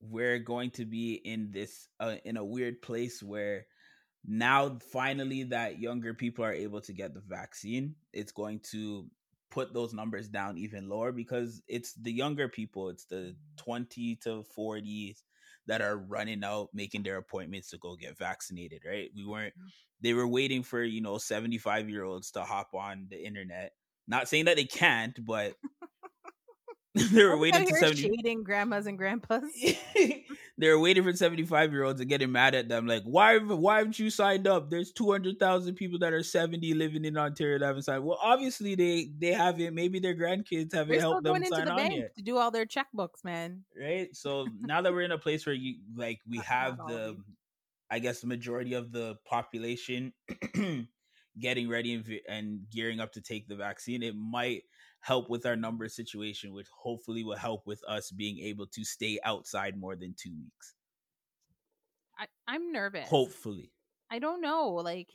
we're 0.00 0.38
going 0.38 0.70
to 0.72 0.84
be 0.84 1.14
in 1.14 1.50
this 1.50 1.88
uh, 1.98 2.16
in 2.24 2.36
a 2.36 2.44
weird 2.44 2.82
place 2.82 3.22
where 3.22 3.66
now 4.26 4.78
finally 4.92 5.44
that 5.44 5.78
younger 5.78 6.12
people 6.14 6.44
are 6.44 6.52
able 6.52 6.82
to 6.82 6.92
get 6.92 7.14
the 7.14 7.22
vaccine, 7.26 7.94
it's 8.12 8.32
going 8.32 8.60
to 8.70 9.08
put 9.50 9.72
those 9.72 9.94
numbers 9.94 10.28
down 10.28 10.58
even 10.58 10.88
lower 10.88 11.12
because 11.12 11.62
it's 11.68 11.92
the 11.94 12.12
younger 12.12 12.48
people, 12.48 12.88
it's 12.88 13.04
the 13.04 13.36
20 13.56 14.16
to 14.16 14.44
40s 14.56 15.22
that 15.66 15.80
are 15.80 15.96
running 15.96 16.44
out 16.44 16.68
making 16.74 17.02
their 17.02 17.16
appointments 17.16 17.70
to 17.70 17.78
go 17.78 17.96
get 17.96 18.18
vaccinated, 18.18 18.82
right? 18.86 19.10
We 19.14 19.24
weren't 19.24 19.54
they 20.00 20.12
were 20.12 20.28
waiting 20.28 20.62
for, 20.62 20.82
you 20.82 21.00
know, 21.00 21.18
75 21.18 21.88
year 21.88 22.04
olds 22.04 22.30
to 22.32 22.42
hop 22.42 22.74
on 22.74 23.06
the 23.10 23.24
internet. 23.24 23.72
Not 24.06 24.28
saying 24.28 24.44
that 24.46 24.56
they 24.56 24.64
can't, 24.64 25.18
but 25.24 25.54
they 27.12 27.24
were 27.24 27.36
waiting 27.36 27.66
here 27.66 27.76
70 27.76 28.00
shading 28.00 28.44
grandmas 28.44 28.86
and 28.86 28.96
grandpas. 28.96 29.42
they 29.96 30.68
were 30.68 30.78
waiting 30.78 31.02
for 31.02 31.12
75 31.12 31.72
year 31.72 31.82
olds 31.82 32.00
and 32.00 32.08
getting 32.08 32.30
mad 32.30 32.54
at 32.54 32.68
them 32.68 32.86
like 32.86 33.02
why 33.02 33.38
why 33.38 33.78
haven't 33.78 33.98
you 33.98 34.10
signed 34.10 34.46
up? 34.46 34.70
There's 34.70 34.92
200,000 34.92 35.74
people 35.74 35.98
that 35.98 36.12
are 36.12 36.22
70 36.22 36.72
living 36.74 37.04
in 37.04 37.16
Ontario 37.16 37.58
that 37.58 37.66
haven't 37.66 37.82
signed 37.82 38.04
well 38.04 38.18
obviously 38.22 38.76
they 38.76 39.10
they 39.18 39.32
haven't 39.32 39.74
maybe 39.74 39.98
their 39.98 40.14
grandkids 40.14 40.72
haven't 40.72 40.90
They're 40.90 41.00
helped 41.00 41.24
them 41.24 41.44
sign 41.44 41.64
the 41.64 41.70
on 41.72 41.76
bank 41.76 41.94
yet. 41.94 42.14
to 42.16 42.22
do 42.22 42.38
all 42.38 42.52
their 42.52 42.66
checkbooks, 42.66 43.24
man. 43.24 43.64
right? 43.80 44.14
So 44.14 44.46
now 44.60 44.80
that 44.82 44.92
we're 44.92 45.02
in 45.02 45.12
a 45.12 45.18
place 45.18 45.46
where 45.46 45.54
you 45.54 45.76
like 45.96 46.20
we 46.28 46.38
have 46.38 46.78
not 46.78 46.90
all 46.90 46.96
of 46.96 47.16
the 47.16 47.24
i 47.90 47.98
guess 47.98 48.20
the 48.20 48.26
majority 48.26 48.74
of 48.74 48.92
the 48.92 49.16
population 49.24 50.12
getting 51.38 51.68
ready 51.68 51.94
and, 51.94 52.20
and 52.28 52.60
gearing 52.70 53.00
up 53.00 53.12
to 53.12 53.20
take 53.20 53.48
the 53.48 53.56
vaccine 53.56 54.02
it 54.02 54.14
might 54.16 54.62
help 55.04 55.28
with 55.28 55.44
our 55.46 55.56
number 55.56 55.88
situation 55.88 56.52
which 56.52 56.68
hopefully 56.76 57.22
will 57.24 57.36
help 57.36 57.66
with 57.66 57.82
us 57.88 58.10
being 58.10 58.38
able 58.38 58.66
to 58.66 58.84
stay 58.84 59.18
outside 59.24 59.78
more 59.78 59.96
than 59.96 60.14
two 60.16 60.34
weeks 60.42 60.74
I, 62.18 62.26
I'm 62.46 62.72
nervous. 62.72 63.08
hopefully 63.08 63.70
I 64.14 64.18
don't 64.20 64.40
know. 64.40 64.74
Like, 64.74 65.08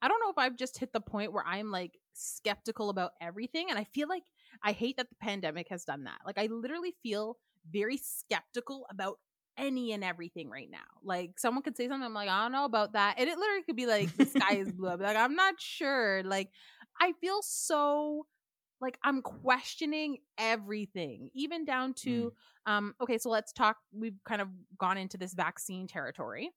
I 0.00 0.08
don't 0.08 0.20
know 0.20 0.30
if 0.30 0.38
I've 0.38 0.56
just 0.56 0.78
hit 0.78 0.92
the 0.92 1.00
point 1.00 1.32
where 1.32 1.44
I'm 1.46 1.70
like 1.70 1.98
skeptical 2.14 2.88
about 2.88 3.12
everything. 3.20 3.66
And 3.68 3.78
I 3.78 3.84
feel 3.84 4.08
like 4.08 4.22
I 4.62 4.72
hate 4.72 4.96
that 4.96 5.10
the 5.10 5.16
pandemic 5.16 5.68
has 5.68 5.84
done 5.84 6.04
that. 6.04 6.18
Like, 6.24 6.38
I 6.38 6.46
literally 6.46 6.94
feel 7.02 7.36
very 7.70 7.98
skeptical 7.98 8.86
about 8.90 9.18
any 9.58 9.92
and 9.92 10.04
everything 10.04 10.48
right 10.48 10.70
now. 10.70 10.78
Like, 11.02 11.38
someone 11.38 11.62
could 11.62 11.76
say 11.76 11.88
something, 11.88 12.06
I'm 12.06 12.14
like, 12.14 12.30
I 12.30 12.42
don't 12.42 12.52
know 12.52 12.64
about 12.64 12.92
that. 12.92 13.16
And 13.18 13.28
it 13.28 13.36
literally 13.36 13.64
could 13.64 13.76
be 13.76 13.86
like, 13.86 14.16
the 14.16 14.24
sky 14.24 14.54
is 14.54 14.72
blue. 14.72 14.96
Be 14.96 15.04
like, 15.04 15.16
I'm 15.16 15.34
not 15.34 15.60
sure. 15.60 16.22
Like, 16.24 16.48
I 17.00 17.12
feel 17.20 17.42
so 17.42 18.26
like 18.80 18.98
I'm 19.02 19.22
questioning 19.22 20.18
everything, 20.38 21.30
even 21.34 21.64
down 21.64 21.94
to 21.94 22.32
um 22.66 22.94
okay, 23.00 23.18
so 23.18 23.30
let's 23.30 23.52
talk 23.52 23.76
we've 23.92 24.18
kind 24.24 24.40
of 24.40 24.48
gone 24.78 24.98
into 24.98 25.16
this 25.16 25.34
vaccine 25.34 25.86
territory. 25.86 26.50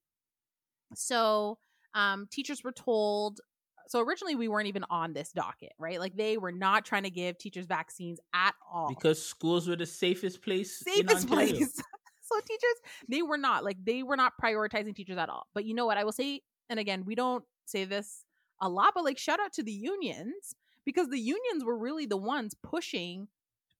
So, 0.95 1.57
um 1.93 2.27
teachers 2.31 2.63
were 2.63 2.71
told 2.71 3.39
so 3.87 3.99
originally 3.99 4.35
we 4.35 4.47
weren't 4.47 4.67
even 4.67 4.85
on 4.89 5.11
this 5.11 5.33
docket, 5.33 5.73
right? 5.77 5.99
Like 5.99 6.15
they 6.15 6.37
were 6.37 6.53
not 6.53 6.85
trying 6.85 7.03
to 7.03 7.09
give 7.09 7.37
teachers 7.37 7.65
vaccines 7.65 8.19
at 8.33 8.53
all. 8.71 8.87
because 8.87 9.23
schools 9.23 9.67
were 9.67 9.75
the 9.75 9.85
safest 9.85 10.41
place 10.41 10.79
safest 10.79 11.27
place. 11.27 11.75
so 12.21 12.39
teachers, 12.39 12.75
they 13.09 13.21
were 13.21 13.37
not 13.37 13.65
like 13.65 13.77
they 13.83 14.03
were 14.03 14.15
not 14.15 14.33
prioritizing 14.41 14.95
teachers 14.95 15.17
at 15.17 15.27
all. 15.27 15.47
But 15.53 15.65
you 15.65 15.73
know 15.73 15.85
what? 15.85 15.97
I 15.97 16.05
will 16.05 16.13
say, 16.13 16.41
and 16.69 16.79
again, 16.79 17.03
we 17.05 17.15
don't 17.15 17.43
say 17.65 17.83
this 17.83 18.23
a 18.61 18.69
lot, 18.69 18.93
but 18.95 19.03
like 19.03 19.17
shout 19.17 19.39
out 19.41 19.51
to 19.53 19.63
the 19.63 19.73
unions 19.73 20.55
because 20.85 21.09
the 21.09 21.19
unions 21.19 21.63
were 21.63 21.77
really 21.77 22.05
the 22.05 22.17
ones 22.17 22.55
pushing 22.63 23.27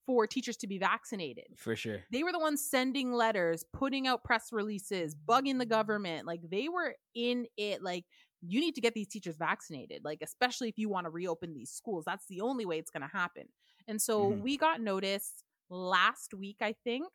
for 0.05 0.27
teachers 0.27 0.57
to 0.57 0.67
be 0.67 0.77
vaccinated. 0.79 1.47
for 1.55 1.75
sure 1.75 2.03
They 2.11 2.23
were 2.23 2.31
the 2.33 2.39
ones 2.39 2.63
sending 2.63 3.13
letters, 3.13 3.63
putting 3.73 4.05
out 4.07 4.23
press 4.23 4.51
releases, 4.51 5.15
bugging 5.15 5.59
the 5.59 5.65
government. 5.65 6.27
Like 6.27 6.41
they 6.49 6.67
were 6.67 6.95
in 7.15 7.47
it. 7.57 7.81
Like 7.81 8.05
you 8.41 8.59
need 8.59 8.75
to 8.75 8.81
get 8.81 8.93
these 8.93 9.07
teachers 9.07 9.37
vaccinated. 9.37 10.03
Like 10.03 10.19
especially 10.21 10.67
if 10.69 10.77
you 10.77 10.89
want 10.89 11.05
to 11.05 11.09
reopen 11.11 11.53
these 11.53 11.71
schools, 11.71 12.03
that's 12.05 12.25
the 12.27 12.41
only 12.41 12.65
way 12.65 12.79
it's 12.79 12.91
going 12.91 13.01
to 13.03 13.07
happen. 13.07 13.45
And 13.87 14.01
so 14.01 14.29
Mhm. 14.29 14.41
we 14.41 14.57
got 14.57 14.81
notice 14.81 15.43
last 15.69 16.33
week, 16.33 16.57
I 16.61 16.73
think, 16.83 17.05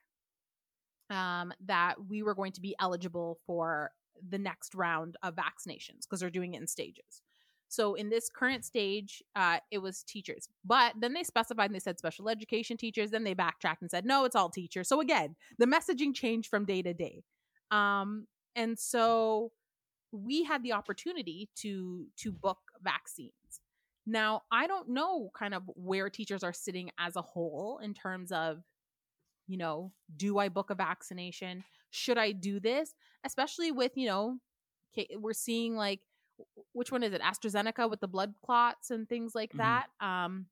um, 1.10 1.52
that 1.64 1.94
we 2.08 2.22
were 2.22 2.34
going 2.34 2.52
to 2.52 2.60
be 2.60 2.74
eligible 2.80 3.38
for 3.46 3.92
the 4.28 4.38
next 4.38 4.74
round 4.74 5.16
of 5.22 5.34
vaccinations 5.36 6.00
because 6.02 6.20
they're 6.20 6.30
doing 6.30 6.54
it 6.54 6.60
in 6.60 6.66
stages. 6.66 7.22
So 7.68 7.94
in 7.94 8.08
this 8.08 8.28
current 8.30 8.64
stage, 8.64 9.22
uh, 9.34 9.58
it 9.70 9.78
was 9.78 10.02
teachers, 10.02 10.48
but 10.64 10.94
then 11.00 11.12
they 11.12 11.24
specified 11.24 11.66
and 11.66 11.74
they 11.74 11.80
said 11.80 11.98
special 11.98 12.28
education 12.28 12.76
teachers. 12.76 13.10
Then 13.10 13.24
they 13.24 13.34
backtracked 13.34 13.82
and 13.82 13.90
said 13.90 14.04
no, 14.04 14.24
it's 14.24 14.36
all 14.36 14.50
teachers. 14.50 14.88
So 14.88 15.00
again, 15.00 15.34
the 15.58 15.66
messaging 15.66 16.14
changed 16.14 16.48
from 16.48 16.64
day 16.64 16.82
to 16.82 16.94
day, 16.94 17.22
um, 17.70 18.26
and 18.54 18.78
so 18.78 19.52
we 20.12 20.44
had 20.44 20.62
the 20.62 20.72
opportunity 20.72 21.48
to 21.56 22.06
to 22.18 22.32
book 22.32 22.58
vaccines. 22.82 23.32
Now 24.06 24.42
I 24.52 24.66
don't 24.66 24.90
know 24.90 25.30
kind 25.36 25.54
of 25.54 25.64
where 25.74 26.08
teachers 26.08 26.44
are 26.44 26.52
sitting 26.52 26.90
as 26.98 27.16
a 27.16 27.22
whole 27.22 27.80
in 27.82 27.92
terms 27.94 28.30
of, 28.30 28.62
you 29.48 29.56
know, 29.56 29.92
do 30.16 30.38
I 30.38 30.48
book 30.48 30.70
a 30.70 30.74
vaccination? 30.74 31.64
Should 31.90 32.18
I 32.18 32.32
do 32.32 32.60
this? 32.60 32.94
Especially 33.24 33.72
with 33.72 33.92
you 33.96 34.06
know, 34.06 34.38
we're 35.18 35.32
seeing 35.32 35.76
like 35.76 36.00
which 36.72 36.92
one 36.92 37.02
is 37.02 37.12
it 37.12 37.22
AstraZeneca 37.22 37.88
with 37.90 38.00
the 38.00 38.08
blood 38.08 38.34
clots 38.44 38.90
and 38.90 39.08
things 39.08 39.34
like 39.34 39.52
Mhm. 39.52 39.58
that. 39.58 39.86
Um, 40.00 40.46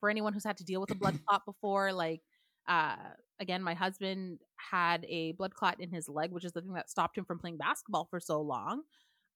for 0.00 0.10
anyone 0.10 0.32
who's 0.32 0.44
had 0.44 0.58
to 0.58 0.64
deal 0.64 0.80
with 0.80 0.90
a 0.90 0.94
blood 0.94 1.16
clot 1.28 1.44
before, 1.46 1.92
like 1.92 2.22
uh, 2.68 2.96
again, 3.40 3.62
my 3.62 3.74
husband 3.74 4.40
had 4.56 5.04
a 5.08 5.32
blood 5.32 5.54
clot 5.54 5.80
in 5.80 5.90
his 5.90 6.08
leg, 6.08 6.32
which 6.32 6.44
is 6.44 6.52
the 6.52 6.62
thing 6.62 6.74
that 6.74 6.90
stopped 6.90 7.18
him 7.18 7.24
from 7.24 7.38
playing 7.38 7.56
basketball 7.58 8.06
for 8.10 8.20
so 8.20 8.40
long. 8.40 8.82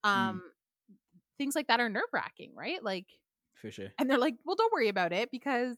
Um, 0.04 0.42
Things 1.38 1.54
like 1.54 1.68
that 1.68 1.80
are 1.80 1.88
nerve 1.90 2.08
wracking, 2.12 2.54
right? 2.54 2.82
Like, 2.82 3.06
for 3.54 3.70
sure 3.70 3.92
and 3.98 4.10
they're 4.10 4.18
like, 4.18 4.36
well, 4.44 4.56
don't 4.56 4.72
worry 4.72 4.88
about 4.88 5.12
it 5.12 5.30
because 5.30 5.76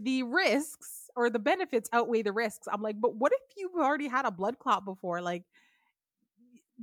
the 0.00 0.22
risks 0.24 1.10
or 1.16 1.30
the 1.30 1.38
benefits 1.38 1.88
outweigh 1.92 2.22
the 2.22 2.32
risks. 2.32 2.68
I'm 2.72 2.82
like, 2.82 3.00
but 3.00 3.16
what 3.16 3.32
if 3.32 3.40
you've 3.56 3.74
already 3.74 4.08
had 4.08 4.26
a 4.26 4.30
blood 4.32 4.58
clot 4.58 4.84
before? 4.84 5.22
Like, 5.22 5.44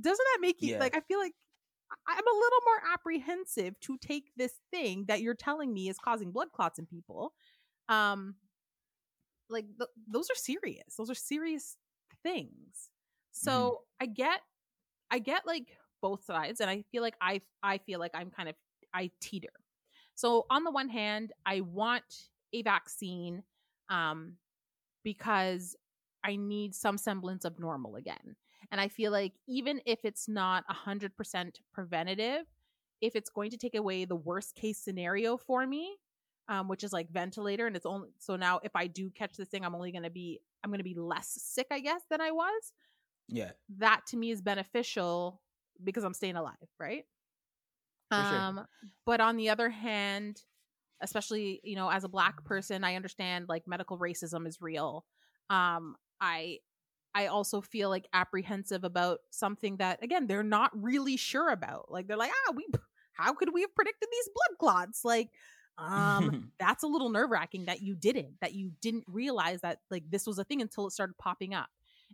doesn't 0.00 0.24
that 0.32 0.38
make 0.40 0.60
you 0.60 0.72
Yeah. 0.72 0.78
like? 0.78 0.96
I 0.96 1.00
feel 1.00 1.18
like 1.18 1.34
I'm 2.06 2.26
a 2.26 2.38
little 2.38 2.60
more 2.66 2.92
apprehensive 2.92 3.78
to 3.80 3.96
take 3.98 4.30
this 4.36 4.54
thing 4.70 5.04
that 5.08 5.20
you're 5.20 5.34
telling 5.34 5.72
me 5.72 5.88
is 5.88 5.98
causing 5.98 6.30
blood 6.32 6.52
clots 6.52 6.78
in 6.78 6.86
people. 6.86 7.34
Um, 7.88 8.36
like 9.48 9.66
th- 9.78 9.90
those 10.08 10.30
are 10.30 10.34
serious. 10.36 10.96
Those 10.96 11.10
are 11.10 11.14
serious 11.14 11.76
things. 12.22 12.90
So 13.32 13.80
I 14.00 14.06
get, 14.06 14.40
I 15.10 15.18
get 15.18 15.46
like 15.46 15.76
both 16.00 16.24
sides 16.24 16.60
and 16.60 16.70
I 16.70 16.84
feel 16.92 17.02
like 17.02 17.16
I 17.20 17.40
I 17.62 17.78
feel 17.78 17.98
like 17.98 18.12
I'm 18.14 18.30
kind 18.30 18.48
of 18.48 18.54
I 18.92 19.10
teeter. 19.20 19.48
So 20.14 20.46
on 20.50 20.64
the 20.64 20.70
one 20.70 20.88
hand, 20.88 21.32
I 21.46 21.60
want 21.62 22.04
a 22.52 22.62
vaccine 22.62 23.42
um 23.88 24.34
because 25.02 25.76
I 26.24 26.36
need 26.36 26.74
some 26.74 26.98
semblance 26.98 27.44
of 27.44 27.58
normal 27.58 27.96
again. 27.96 28.36
And 28.70 28.80
I 28.80 28.88
feel 28.88 29.12
like 29.12 29.32
even 29.46 29.80
if 29.86 30.00
it's 30.04 30.28
not 30.28 30.64
100% 30.68 31.10
preventative, 31.72 32.46
if 33.00 33.16
it's 33.16 33.30
going 33.30 33.50
to 33.50 33.56
take 33.56 33.74
away 33.74 34.04
the 34.04 34.16
worst 34.16 34.54
case 34.54 34.78
scenario 34.78 35.36
for 35.36 35.66
me, 35.66 35.96
um, 36.48 36.68
which 36.68 36.84
is 36.84 36.92
like 36.92 37.10
ventilator, 37.10 37.66
and 37.66 37.76
it's 37.76 37.86
only 37.86 38.10
so 38.18 38.36
now 38.36 38.60
if 38.62 38.74
I 38.74 38.86
do 38.86 39.10
catch 39.10 39.36
this 39.36 39.48
thing, 39.48 39.64
I'm 39.64 39.74
only 39.74 39.92
going 39.92 40.04
to 40.04 40.10
be 40.10 40.40
I'm 40.62 40.70
going 40.70 40.78
to 40.78 40.84
be 40.84 40.94
less 40.94 41.38
sick, 41.42 41.66
I 41.70 41.80
guess, 41.80 42.02
than 42.10 42.20
I 42.20 42.30
was. 42.30 42.72
Yeah, 43.28 43.52
that 43.78 44.02
to 44.08 44.16
me 44.16 44.30
is 44.30 44.42
beneficial 44.42 45.40
because 45.82 46.04
I'm 46.04 46.14
staying 46.14 46.36
alive, 46.36 46.54
right? 46.78 47.04
For 48.10 48.16
sure. 48.16 48.38
Um, 48.38 48.66
but 49.06 49.20
on 49.20 49.36
the 49.36 49.48
other 49.48 49.70
hand, 49.70 50.42
especially 51.00 51.60
you 51.64 51.76
know, 51.76 51.90
as 51.90 52.04
a 52.04 52.08
black 52.08 52.44
person, 52.44 52.84
I 52.84 52.96
understand 52.96 53.46
like 53.48 53.66
medical 53.66 53.98
racism 53.98 54.46
is 54.46 54.60
real. 54.60 55.06
Um, 55.48 55.96
I 56.20 56.58
I 57.14 57.26
also 57.26 57.60
feel 57.60 57.88
like 57.88 58.08
apprehensive 58.12 58.84
about 58.84 59.20
something 59.30 59.76
that 59.76 60.02
again 60.02 60.26
they're 60.26 60.42
not 60.42 60.70
really 60.74 61.16
sure 61.16 61.50
about. 61.50 61.90
Like 61.90 62.06
they're 62.06 62.16
like, 62.16 62.32
ah, 62.48 62.52
we 62.54 62.66
how 63.14 63.32
could 63.32 63.52
we 63.52 63.62
have 63.62 63.74
predicted 63.74 64.08
these 64.10 64.28
blood 64.34 64.58
clots? 64.58 65.04
Like, 65.04 65.30
um, 65.78 66.52
that's 66.58 66.82
a 66.82 66.88
little 66.88 67.10
nerve 67.10 67.30
wracking 67.30 67.66
that 67.66 67.82
you 67.82 67.94
didn't, 67.94 68.40
that 68.40 68.54
you 68.54 68.72
didn't 68.80 69.04
realize 69.06 69.60
that 69.62 69.78
like 69.90 70.04
this 70.10 70.26
was 70.26 70.38
a 70.38 70.44
thing 70.44 70.60
until 70.60 70.86
it 70.86 70.92
started 70.92 71.16
popping 71.18 71.54
up. 71.54 71.68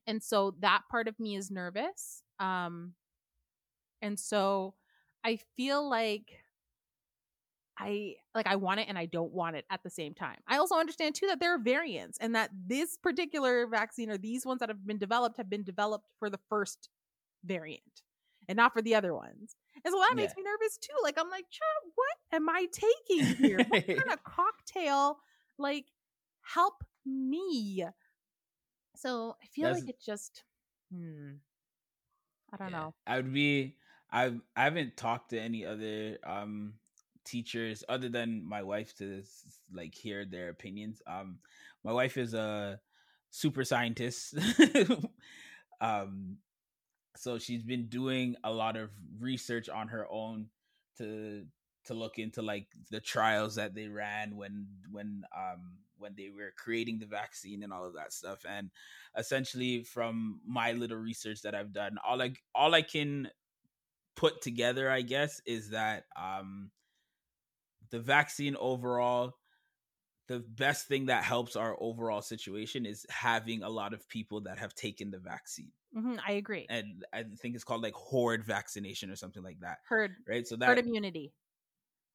And 0.07 0.23
so 0.23 0.55
that 0.61 0.83
part 0.91 1.09
of 1.09 1.19
me 1.19 1.37
is 1.37 1.51
nervous. 1.51 2.23
Um, 2.39 2.95
and 4.03 4.19
so 4.19 4.75
I 5.25 5.39
feel 5.57 5.89
like 5.89 6.43
I 7.83 8.15
like 8.35 8.47
I 8.47 8.57
want 8.57 8.81
it 8.81 8.89
and 8.89 8.99
I 8.99 9.07
don't 9.07 9.33
want 9.33 9.57
it 9.57 9.65
at 9.71 9.83
the 9.83 9.91
same 9.91 10.13
time. 10.15 10.37
I 10.47 10.59
also 10.59 10.75
understand 10.77 11.15
too 11.15 11.27
that 11.29 11.41
there 11.41 11.55
are 11.55 11.59
variants 11.59 12.19
and 12.21 12.35
that 12.35 12.51
this 12.67 12.97
particular 12.99 13.67
vaccine 13.67 14.11
or 14.11 14.19
these 14.19 14.45
ones 14.45 14.61
that 14.61 14.69
have 14.69 14.87
been 14.87 14.99
developed 14.99 15.39
have 15.39 15.49
been 15.49 15.65
developed 15.65 16.07
for 16.19 16.29
the 16.29 16.39
first 16.51 16.91
variant 17.45 18.03
and 18.49 18.57
not 18.57 18.73
for 18.75 18.83
the 18.83 18.95
other 18.95 19.15
ones. 19.15 19.57
And 19.85 19.93
so 19.93 19.99
that 20.01 20.15
makes 20.15 20.37
me 20.37 20.43
nervous 20.43 20.77
too. 20.77 20.93
Like 21.03 21.19
I'm 21.19 21.31
like, 21.31 21.47
"Child, 21.51 21.93
what 21.95 22.37
am 22.37 22.49
I 22.51 22.67
taking 22.71 23.37
here? 23.37 23.59
what 23.69 23.87
kind 23.87 24.13
of 24.13 24.23
cocktail 24.25 25.19
like 25.59 25.87
help 26.43 26.85
me? 27.07 27.85
So 28.97 29.37
I 29.43 29.47
feel 29.47 29.65
That's- 29.69 29.81
like 29.81 29.91
it 29.91 30.01
just 30.05 30.43
hmm. 30.93 31.31
I 32.53 32.57
don't 32.57 32.71
Yeah. 32.73 32.79
know. 32.79 32.95
I 33.07 33.17
would 33.17 33.33
be. 33.33 33.77
I 34.13 34.35
I 34.57 34.65
haven't 34.65 34.97
talked 34.97 35.31
to 35.31 35.41
any 35.41 35.65
other 35.65 36.19
um 36.25 36.75
teachers 37.25 37.85
other 37.89 38.09
than 38.09 38.47
my 38.47 38.63
wife 38.63 38.95
to 38.97 39.23
like 39.73 39.95
hear 39.95 40.25
their 40.25 40.49
opinions. 40.49 41.03
Um, 41.07 41.39
my 41.85 41.93
wife 41.93 42.17
is 42.17 42.35
a 42.35 42.81
super 43.31 43.65
scientist. 43.65 44.35
um, 45.81 46.39
so 47.17 47.39
she's 47.39 47.63
been 47.63 47.87
doing 47.87 48.37
a 48.45 48.53
lot 48.53 48.77
of 48.77 48.91
research 49.19 49.69
on 49.69 49.89
her 49.89 50.07
own 50.11 50.47
to 50.99 51.45
to 51.85 51.95
look 51.95 52.19
into 52.19 52.43
like 52.43 52.67
the 52.91 53.01
trials 53.01 53.55
that 53.55 53.75
they 53.75 53.89
ran 53.89 54.37
when 54.37 54.67
when 54.91 55.23
um 55.37 55.79
when 55.99 56.15
they 56.17 56.31
were 56.35 56.53
creating 56.57 56.99
the 56.99 57.07
vaccine 57.07 57.63
and 57.63 57.73
all 57.73 57.85
of 57.85 57.95
that 57.95 58.13
stuff 58.13 58.45
and 58.49 58.71
essentially 59.17 59.83
from 59.83 60.41
my 60.47 60.73
little 60.73 60.97
research 60.97 61.43
that 61.43 61.55
I've 61.55 61.73
done 61.73 61.97
all 62.07 62.21
I 62.21 62.33
all 62.55 62.75
I 62.75 62.83
can 62.83 63.29
put 64.15 64.43
together 64.43 64.91
I 64.91 65.03
guess 65.03 65.41
is 65.47 65.71
that 65.71 66.05
um 66.17 66.71
the 67.91 68.01
vaccine 68.01 68.57
overall 68.57 69.35
the 70.29 70.41
best 70.41 70.87
thing 70.89 71.07
that 71.07 71.25
helps 71.25 71.57
our 71.57 71.77
overall 71.83 72.23
situation 72.23 72.87
is 72.87 73.07
having 73.11 73.63
a 73.63 73.69
lot 73.71 73.95
of 73.95 74.09
people 74.09 74.43
that 74.43 74.59
have 74.59 74.75
taken 74.75 75.11
the 75.11 75.19
vaccine 75.19 75.73
hmm 75.93 76.19
I 76.27 76.33
agree. 76.33 76.71
and 76.71 77.05
I 77.13 77.25
think 77.25 77.55
it's 77.55 77.65
called 77.65 77.83
like 77.83 77.95
horde 77.95 78.45
vaccination 78.45 79.11
or 79.11 79.17
something 79.17 79.43
like 79.43 79.61
that 79.61 79.79
Herd 79.83 80.25
right 80.29 80.47
so 80.47 80.57
that 80.57 80.79
herd 80.79 80.79
immunity. 80.79 81.35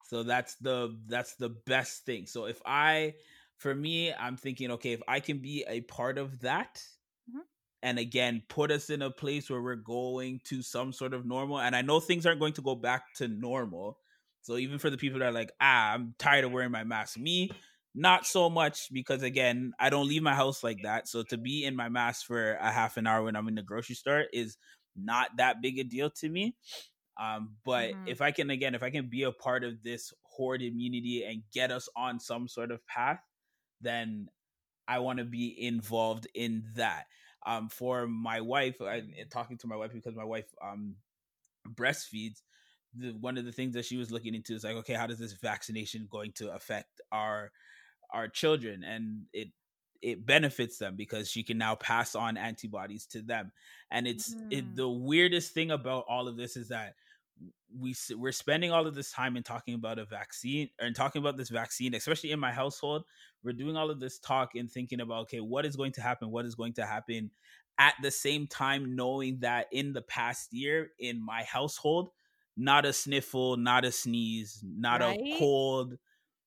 so 0.04 0.24
that's 0.24 0.56
the 0.56 1.00
that's 1.08 1.36
the 1.36 1.50
best 1.50 2.06
thing. 2.06 2.26
So 2.28 2.46
if 2.46 2.62
I 2.66 3.16
for 3.58 3.74
me, 3.74 4.14
I'm 4.14 4.38
thinking, 4.38 4.72
okay, 4.72 4.92
if 4.94 5.02
I 5.08 5.20
can 5.20 5.40
be 5.40 5.64
a 5.68 5.82
part 5.82 6.18
of 6.18 6.42
that 6.42 6.84
Mhm. 7.28 7.46
and 7.84 8.00
again 8.00 8.44
put 8.50 8.72
us 8.72 8.90
in 8.90 9.02
a 9.02 9.12
place 9.12 9.50
where 9.50 9.62
we're 9.62 9.76
going 9.76 10.40
to 10.46 10.62
some 10.62 10.92
sort 10.94 11.14
of 11.14 11.26
normal, 11.26 11.60
and 11.60 11.76
I 11.76 11.82
know 11.82 12.00
things 12.00 12.26
aren't 12.26 12.40
going 12.40 12.54
to 12.54 12.62
go 12.62 12.76
back 12.76 13.14
to 13.16 13.28
normal. 13.28 14.00
So 14.46 14.58
even 14.58 14.80
for 14.80 14.90
the 14.90 14.98
people 14.98 15.20
that 15.20 15.28
are 15.28 15.32
like, 15.32 15.52
ah, 15.60 15.94
I'm 15.94 16.16
tired 16.20 16.46
of 16.46 16.52
wearing 16.52 16.72
my 16.72 16.84
mask. 16.84 17.18
Me, 17.18 17.50
not 17.96 18.26
so 18.26 18.50
much 18.50 18.90
because 18.94 19.24
again, 19.24 19.74
I 19.80 19.90
don't 19.90 20.08
leave 20.08 20.24
my 20.24 20.36
house 20.36 20.64
like 20.64 20.84
that. 20.84 21.08
So 21.08 21.24
to 21.24 21.38
be 21.38 21.66
in 21.66 21.76
my 21.76 21.90
mask 21.90 22.26
for 22.28 22.54
a 22.56 22.72
half 22.72 22.98
an 22.98 23.08
hour 23.08 23.24
when 23.24 23.36
I'm 23.36 23.48
in 23.48 23.56
the 23.56 23.64
grocery 23.64 23.96
store 23.96 24.26
is 24.34 24.58
not 24.96 25.38
that 25.38 25.62
big 25.62 25.80
a 25.80 25.84
deal 25.84 26.10
to 26.12 26.30
me. 26.30 26.58
Um, 27.20 27.58
but 27.64 27.96
Mhm. 27.96 28.06
if 28.06 28.22
I 28.22 28.32
can 28.32 28.50
again, 28.50 28.76
if 28.76 28.84
I 28.84 28.90
can 28.90 29.10
be 29.10 29.24
a 29.24 29.32
part 29.32 29.64
of 29.64 29.84
this 29.84 30.14
horde 30.24 30.62
immunity 30.62 31.24
and 31.24 31.44
get 31.54 31.72
us 31.72 31.88
on 31.96 32.20
some 32.20 32.48
sort 32.48 32.72
of 32.72 32.86
path, 32.88 33.22
then 33.82 34.30
I 34.88 35.00
want 35.00 35.20
to 35.20 35.26
be 35.26 35.62
involved 35.68 36.28
in 36.36 36.66
that. 36.76 37.06
Um, 37.46 37.70
for 37.70 38.08
my 38.08 38.42
wife, 38.42 38.82
I, 38.82 39.04
talking 39.32 39.58
to 39.60 39.68
my 39.68 39.78
wife 39.78 39.94
because 39.94 40.16
my 40.16 40.26
wife 40.26 40.54
um 40.62 40.98
breastfeeds. 41.68 42.42
The, 42.98 43.12
one 43.14 43.38
of 43.38 43.46
the 43.46 43.52
things 43.52 43.74
that 43.74 43.86
she 43.86 43.98
was 43.98 44.12
looking 44.12 44.36
into 44.36 44.54
is 44.54 44.64
like, 44.64 44.76
okay, 44.78 44.94
how 44.94 45.08
does 45.08 45.20
this 45.20 45.34
vaccination 45.34 46.08
going 46.10 46.32
to 46.34 46.54
affect 46.54 47.02
our 47.12 47.52
our 48.12 48.28
children? 48.28 48.84
And 48.84 49.26
it 49.34 49.50
it 50.02 50.26
benefits 50.26 50.78
them 50.78 50.96
because 50.96 51.30
she 51.30 51.44
can 51.44 51.58
now 51.58 51.76
pass 51.76 52.16
on 52.16 52.38
antibodies 52.38 53.08
to 53.08 53.22
them. 53.22 53.52
And 53.92 54.08
it's 54.08 54.36
it, 54.50 54.66
Mhm. 54.66 54.76
the 54.76 54.90
weirdest 54.90 55.54
thing 55.54 55.72
about 55.72 56.06
all 56.08 56.28
of 56.28 56.38
this 56.38 56.56
is 56.58 56.70
that 56.70 56.96
we 57.78 57.94
we're 58.16 58.32
spending 58.32 58.72
all 58.72 58.88
of 58.88 58.96
this 58.96 59.12
time 59.12 59.36
in 59.36 59.44
talking 59.44 59.74
about 59.74 60.00
a 60.00 60.06
vaccine 60.06 60.70
and 60.80 60.96
talking 60.96 61.22
about 61.22 61.36
this 61.38 61.50
vaccine, 61.50 61.94
especially 61.94 62.32
in 62.32 62.40
my 62.40 62.52
household. 62.52 63.04
We're 63.44 63.54
doing 63.54 63.76
all 63.76 63.90
of 63.90 64.00
this 64.00 64.20
talk 64.20 64.56
and 64.56 64.72
thinking 64.72 65.02
about 65.02 65.24
okay, 65.24 65.42
what 65.42 65.66
is 65.66 65.76
going 65.76 65.92
to 65.94 66.02
happen? 66.02 66.32
What 66.32 66.46
is 66.46 66.56
going 66.56 66.74
to 66.74 66.86
happen? 66.86 67.32
At 67.78 67.96
the 68.02 68.12
same 68.12 68.48
time, 68.48 68.96
knowing 68.96 69.40
that 69.40 69.68
in 69.72 69.92
the 69.92 70.02
past 70.02 70.54
year 70.54 70.92
in 71.00 71.22
my 71.24 71.44
household, 71.44 72.12
not 72.58 72.86
a 72.86 72.94
sniffle, 72.94 73.58
not 73.58 73.86
a 73.86 73.92
sneeze, 73.92 74.60
not 74.64 75.02
Right? 75.02 75.20
a 75.20 75.38
cold, 75.38 75.98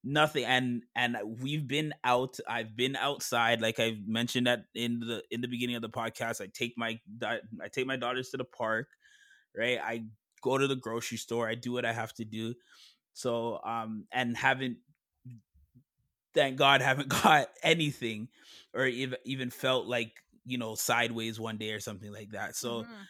nothing. 0.04 0.44
And 0.44 0.82
and 0.94 1.16
we've 1.40 1.66
been 1.66 1.94
out. 2.04 2.38
I've 2.48 2.76
been 2.76 2.96
outside, 2.96 3.60
like 3.60 3.80
I 3.80 3.98
mentioned 4.06 4.46
that 4.46 4.64
in 4.74 5.00
the 5.00 5.22
in 5.30 5.40
the 5.40 5.48
beginning 5.48 5.76
of 5.76 5.82
the 5.82 5.90
podcast. 5.90 6.40
I 6.40 6.46
take 6.52 6.74
my 6.76 7.00
I 7.22 7.40
take 7.72 7.86
my 7.86 7.96
daughters 7.96 8.30
to 8.30 8.36
the 8.36 8.44
park, 8.44 8.88
right? 9.56 9.78
I 9.82 10.04
go 10.42 10.58
to 10.58 10.66
the 10.66 10.76
grocery 10.76 11.18
store. 11.18 11.48
I 11.48 11.54
do 11.54 11.72
what 11.72 11.84
I 11.84 11.92
have 11.92 12.14
to 12.14 12.24
do. 12.24 12.54
So 13.14 13.60
um 13.64 14.06
and 14.12 14.36
haven't 14.36 14.78
thank 16.34 16.56
God 16.56 16.80
haven't 16.82 17.08
got 17.08 17.48
anything 17.62 18.28
or 18.74 18.86
even 18.86 19.18
even 19.24 19.50
felt 19.50 19.86
like 19.86 20.12
you 20.44 20.58
know 20.58 20.74
sideways 20.74 21.38
one 21.40 21.56
day 21.58 21.72
or 21.72 21.80
something 21.80 22.12
like 22.12 22.30
that. 22.30 22.56
So 22.56 22.82
Mhm. 22.82 23.08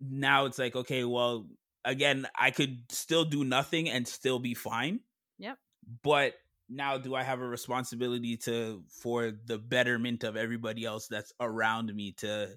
now 0.00 0.46
it's 0.46 0.58
like 0.58 0.76
okay, 0.76 1.04
well 1.04 1.46
again 1.84 2.26
I 2.38 2.50
could 2.50 2.90
still 2.90 3.24
do 3.24 3.44
nothing 3.44 3.88
and 3.88 4.06
still 4.06 4.38
be 4.38 4.54
fine. 4.54 5.00
Yep. 5.38 5.58
But 6.02 6.34
now 6.68 6.98
do 6.98 7.14
I 7.14 7.22
have 7.22 7.40
a 7.40 7.48
responsibility 7.48 8.36
to 8.38 8.84
for 9.02 9.32
the 9.46 9.58
betterment 9.58 10.24
of 10.24 10.36
everybody 10.36 10.84
else 10.84 11.08
that's 11.08 11.32
around 11.40 11.94
me 11.94 12.12
to 12.18 12.56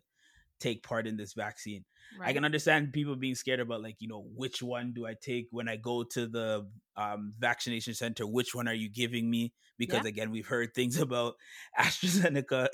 take 0.59 0.83
part 0.83 1.07
in 1.07 1.17
this 1.17 1.33
vaccine? 1.33 1.83
I 2.21 2.33
can 2.33 2.45
understand 2.45 2.93
people 2.93 3.15
being 3.15 3.35
scared 3.35 3.59
about 3.59 3.81
like, 3.81 3.95
you 3.99 4.07
know, 4.07 4.25
which 4.35 4.61
one 4.61 4.93
do 4.93 5.05
I 5.05 5.15
take 5.19 5.47
when 5.51 5.67
I 5.67 5.77
go 5.77 6.03
to 6.03 6.27
the 6.27 6.67
um, 6.95 7.33
vaccination 7.39 7.93
center? 7.93 8.25
Which 8.27 8.53
one 8.53 8.67
are 8.67 8.73
you 8.73 8.89
giving 8.89 9.29
me? 9.29 9.53
Because 9.77 10.03
Yeah. 10.03 10.09
again, 10.09 10.31
we've 10.31 10.45
heard 10.47 10.73
things 10.75 10.97
about 11.01 11.35
AstraZeneca 11.79 12.67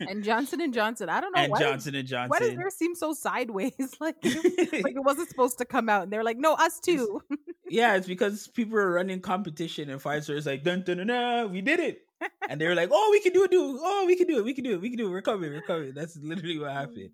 and 0.00 0.24
Johnson 0.24 0.60
and 0.60 0.72
Johnson. 0.72 1.08
I 1.08 1.20
don't 1.20 1.32
know 1.34 1.42
and 1.42 1.52
why. 1.52 1.60
Johnson 1.60 1.94
and 1.94 2.06
Johnson. 2.08 2.30
Why 2.30 2.38
does 2.38 2.56
theirs 2.56 2.74
seem 2.76 2.94
so 2.94 3.12
sideways? 3.12 3.72
like, 4.00 4.16
it- 4.22 4.84
like 4.84 4.96
it 4.96 5.00
wasn't 5.04 5.28
supposed 5.28 5.58
to 5.58 5.64
come 5.64 5.88
out, 5.88 6.04
and 6.04 6.12
they're 6.12 6.24
like, 6.24 6.38
"No, 6.38 6.54
us 6.54 6.80
too." 6.80 7.20
yeah, 7.68 7.96
it's 7.96 8.06
because 8.06 8.48
people 8.48 8.78
are 8.78 8.90
running 8.92 9.20
competition 9.20 9.90
and 9.90 10.00
Pfizer 10.00 10.36
is 10.36 10.46
like, 10.46 10.62
dun 10.62 10.82
dun 10.82 10.98
dun, 10.98 11.08
dun 11.08 11.50
we 11.52 11.60
did 11.60 11.80
it. 11.80 12.02
And 12.48 12.58
they 12.60 12.66
were 12.66 12.74
like, 12.74 12.88
oh, 12.92 13.08
we 13.10 13.20
can 13.20 13.32
do 13.34 13.44
it, 13.44 13.50
do 13.50 13.78
oh, 13.82 14.04
we 14.06 14.16
can 14.16 14.26
do 14.26 14.38
it, 14.38 14.44
we 14.44 14.54
can 14.54 14.64
do 14.64 14.72
it, 14.72 14.80
we 14.80 14.88
can 14.88 14.96
do 14.96 15.08
it, 15.08 15.10
we're 15.10 15.20
coming, 15.20 15.52
we're 15.52 15.60
coming. 15.60 15.92
That's 15.94 16.16
literally 16.16 16.58
what 16.58 16.72
happened. 16.72 17.10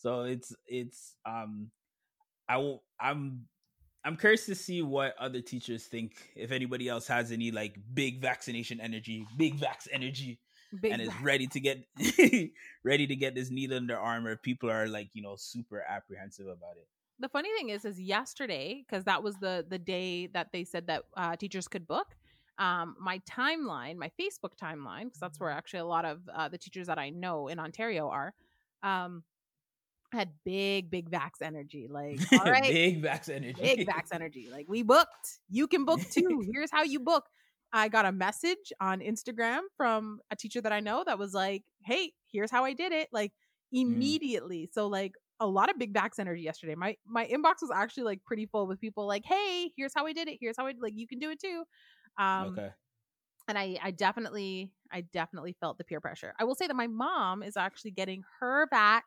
So 0.00 0.22
it's 0.22 0.54
it's 0.66 1.14
um 1.26 1.70
I 2.48 2.56
will 2.56 2.82
I'm 2.98 3.46
I'm 4.02 4.16
curious 4.16 4.46
to 4.46 4.54
see 4.54 4.80
what 4.80 5.14
other 5.18 5.42
teachers 5.42 5.84
think. 5.84 6.12
If 6.34 6.52
anybody 6.52 6.88
else 6.88 7.06
has 7.08 7.32
any 7.32 7.50
like 7.50 7.76
big 7.92 8.22
vaccination 8.22 8.80
energy, 8.80 9.26
big 9.36 9.58
vax 9.58 9.88
energy, 9.92 10.40
Big 10.80 10.92
and 10.92 11.02
is 11.02 11.10
ready 11.22 11.46
to 11.48 11.60
get 11.60 11.84
ready 12.84 13.06
to 13.06 13.16
get 13.16 13.34
this 13.34 13.50
needle 13.50 13.76
in 13.76 13.86
their 13.86 13.98
arm, 13.98 14.26
or 14.26 14.36
people 14.36 14.70
are 14.70 14.86
like 14.86 15.10
you 15.12 15.20
know 15.20 15.34
super 15.36 15.84
apprehensive 15.86 16.46
about 16.46 16.76
it. 16.76 16.86
the 17.18 17.28
funny 17.28 17.50
thing 17.58 17.68
is, 17.68 17.84
is 17.84 18.00
yesterday 18.00 18.82
because 18.86 19.04
that 19.04 19.22
was 19.22 19.36
the 19.36 19.66
the 19.68 19.78
day 19.78 20.28
that 20.28 20.48
they 20.52 20.64
said 20.64 20.86
that 20.86 21.02
uh, 21.16 21.36
teachers 21.36 21.68
could 21.68 21.86
book. 21.86 22.16
Um, 22.58 22.94
my 23.00 23.20
timeline, 23.20 23.96
my 23.96 24.10
Facebook 24.20 24.56
timeline, 24.62 25.04
because 25.04 25.20
that's 25.20 25.40
where 25.40 25.50
actually 25.50 25.80
a 25.80 25.86
lot 25.86 26.04
of 26.04 26.20
uh, 26.34 26.48
the 26.48 26.58
teachers 26.58 26.86
that 26.86 26.98
I 26.98 27.10
know 27.10 27.48
in 27.48 27.58
Ontario 27.58 28.08
are. 28.08 28.32
Um, 28.82 29.24
had 30.12 30.30
big, 30.44 30.90
big 30.90 31.10
Vax 31.10 31.42
energy. 31.42 31.86
Like, 31.88 32.20
all 32.32 32.38
right, 32.50 32.62
big 32.62 33.02
Vax 33.02 33.28
energy. 33.28 33.60
big 33.60 33.88
Vax 33.88 34.08
energy. 34.12 34.48
Like, 34.50 34.66
we 34.68 34.82
booked. 34.82 35.40
You 35.48 35.66
can 35.66 35.84
book 35.84 36.00
too. 36.10 36.42
Here's 36.52 36.70
how 36.70 36.82
you 36.82 37.00
book. 37.00 37.24
I 37.72 37.88
got 37.88 38.04
a 38.04 38.12
message 38.12 38.72
on 38.80 39.00
Instagram 39.00 39.60
from 39.76 40.20
a 40.30 40.36
teacher 40.36 40.60
that 40.60 40.72
I 40.72 40.80
know 40.80 41.04
that 41.06 41.18
was 41.20 41.32
like, 41.32 41.62
"Hey, 41.84 42.12
here's 42.26 42.50
how 42.50 42.64
I 42.64 42.72
did 42.72 42.90
it." 42.90 43.08
Like 43.12 43.32
immediately. 43.70 44.68
So 44.72 44.88
like 44.88 45.12
a 45.38 45.46
lot 45.46 45.70
of 45.70 45.78
big 45.78 45.94
Vax 45.94 46.18
energy 46.18 46.42
yesterday. 46.42 46.74
My 46.74 46.96
my 47.06 47.26
inbox 47.26 47.62
was 47.62 47.70
actually 47.72 48.02
like 48.02 48.24
pretty 48.24 48.46
full 48.46 48.66
with 48.66 48.80
people 48.80 49.06
like, 49.06 49.24
"Hey, 49.24 49.70
here's 49.76 49.92
how 49.94 50.06
I 50.06 50.12
did 50.12 50.26
it. 50.26 50.38
Here's 50.40 50.56
how 50.56 50.66
I 50.66 50.74
like 50.80 50.94
you 50.96 51.06
can 51.06 51.20
do 51.20 51.30
it 51.30 51.40
too." 51.40 51.62
Um 52.18 52.48
okay. 52.58 52.70
and 53.46 53.56
I 53.56 53.78
I 53.80 53.92
definitely 53.92 54.72
I 54.90 55.02
definitely 55.02 55.56
felt 55.60 55.78
the 55.78 55.84
peer 55.84 56.00
pressure. 56.00 56.34
I 56.40 56.44
will 56.44 56.56
say 56.56 56.66
that 56.66 56.74
my 56.74 56.88
mom 56.88 57.44
is 57.44 57.56
actually 57.56 57.92
getting 57.92 58.24
her 58.40 58.66
vax 58.72 59.02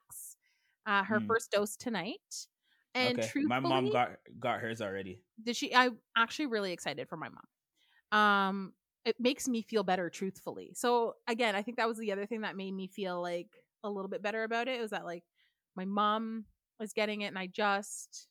uh 0.85 1.03
her 1.03 1.19
Mm. 1.19 1.27
first 1.27 1.51
dose 1.51 1.75
tonight. 1.77 2.47
And 2.95 3.19
okay. 3.19 3.21
truthfully, 3.21 3.49
My 3.49 3.59
mom 3.59 3.89
got 3.89 4.17
got 4.39 4.59
hers 4.61 4.81
already. 4.81 5.23
did 5.41 5.55
she 5.55 5.73
i'm 5.75 5.97
actually 6.15 6.45
really 6.47 6.71
excited 6.71 7.07
for 7.07 7.17
my 7.17 7.29
mom 7.29 8.19
um 8.19 8.73
it 9.05 9.15
makes 9.19 9.47
me 9.47 9.61
feel 9.61 9.83
better 9.83 10.09
truthfully 10.09 10.71
so 10.75 11.15
again 11.27 11.55
i 11.55 11.61
think 11.61 11.77
that 11.77 11.87
was 11.87 11.97
the 11.97 12.11
other 12.11 12.25
thing 12.25 12.41
that 12.41 12.55
made 12.55 12.73
me 12.73 12.87
feel 12.87 13.21
like 13.21 13.49
a 13.83 13.89
little 13.89 14.09
bit 14.09 14.21
better 14.21 14.43
about 14.43 14.67
it 14.67 14.81
was 14.81 14.91
that 14.91 15.05
like 15.05 15.23
my 15.75 15.85
mom 15.85 16.45
was 16.79 16.93
getting 16.93 17.21
it 17.21 17.27
and 17.27 17.39
i 17.39 17.47
just 17.47 18.27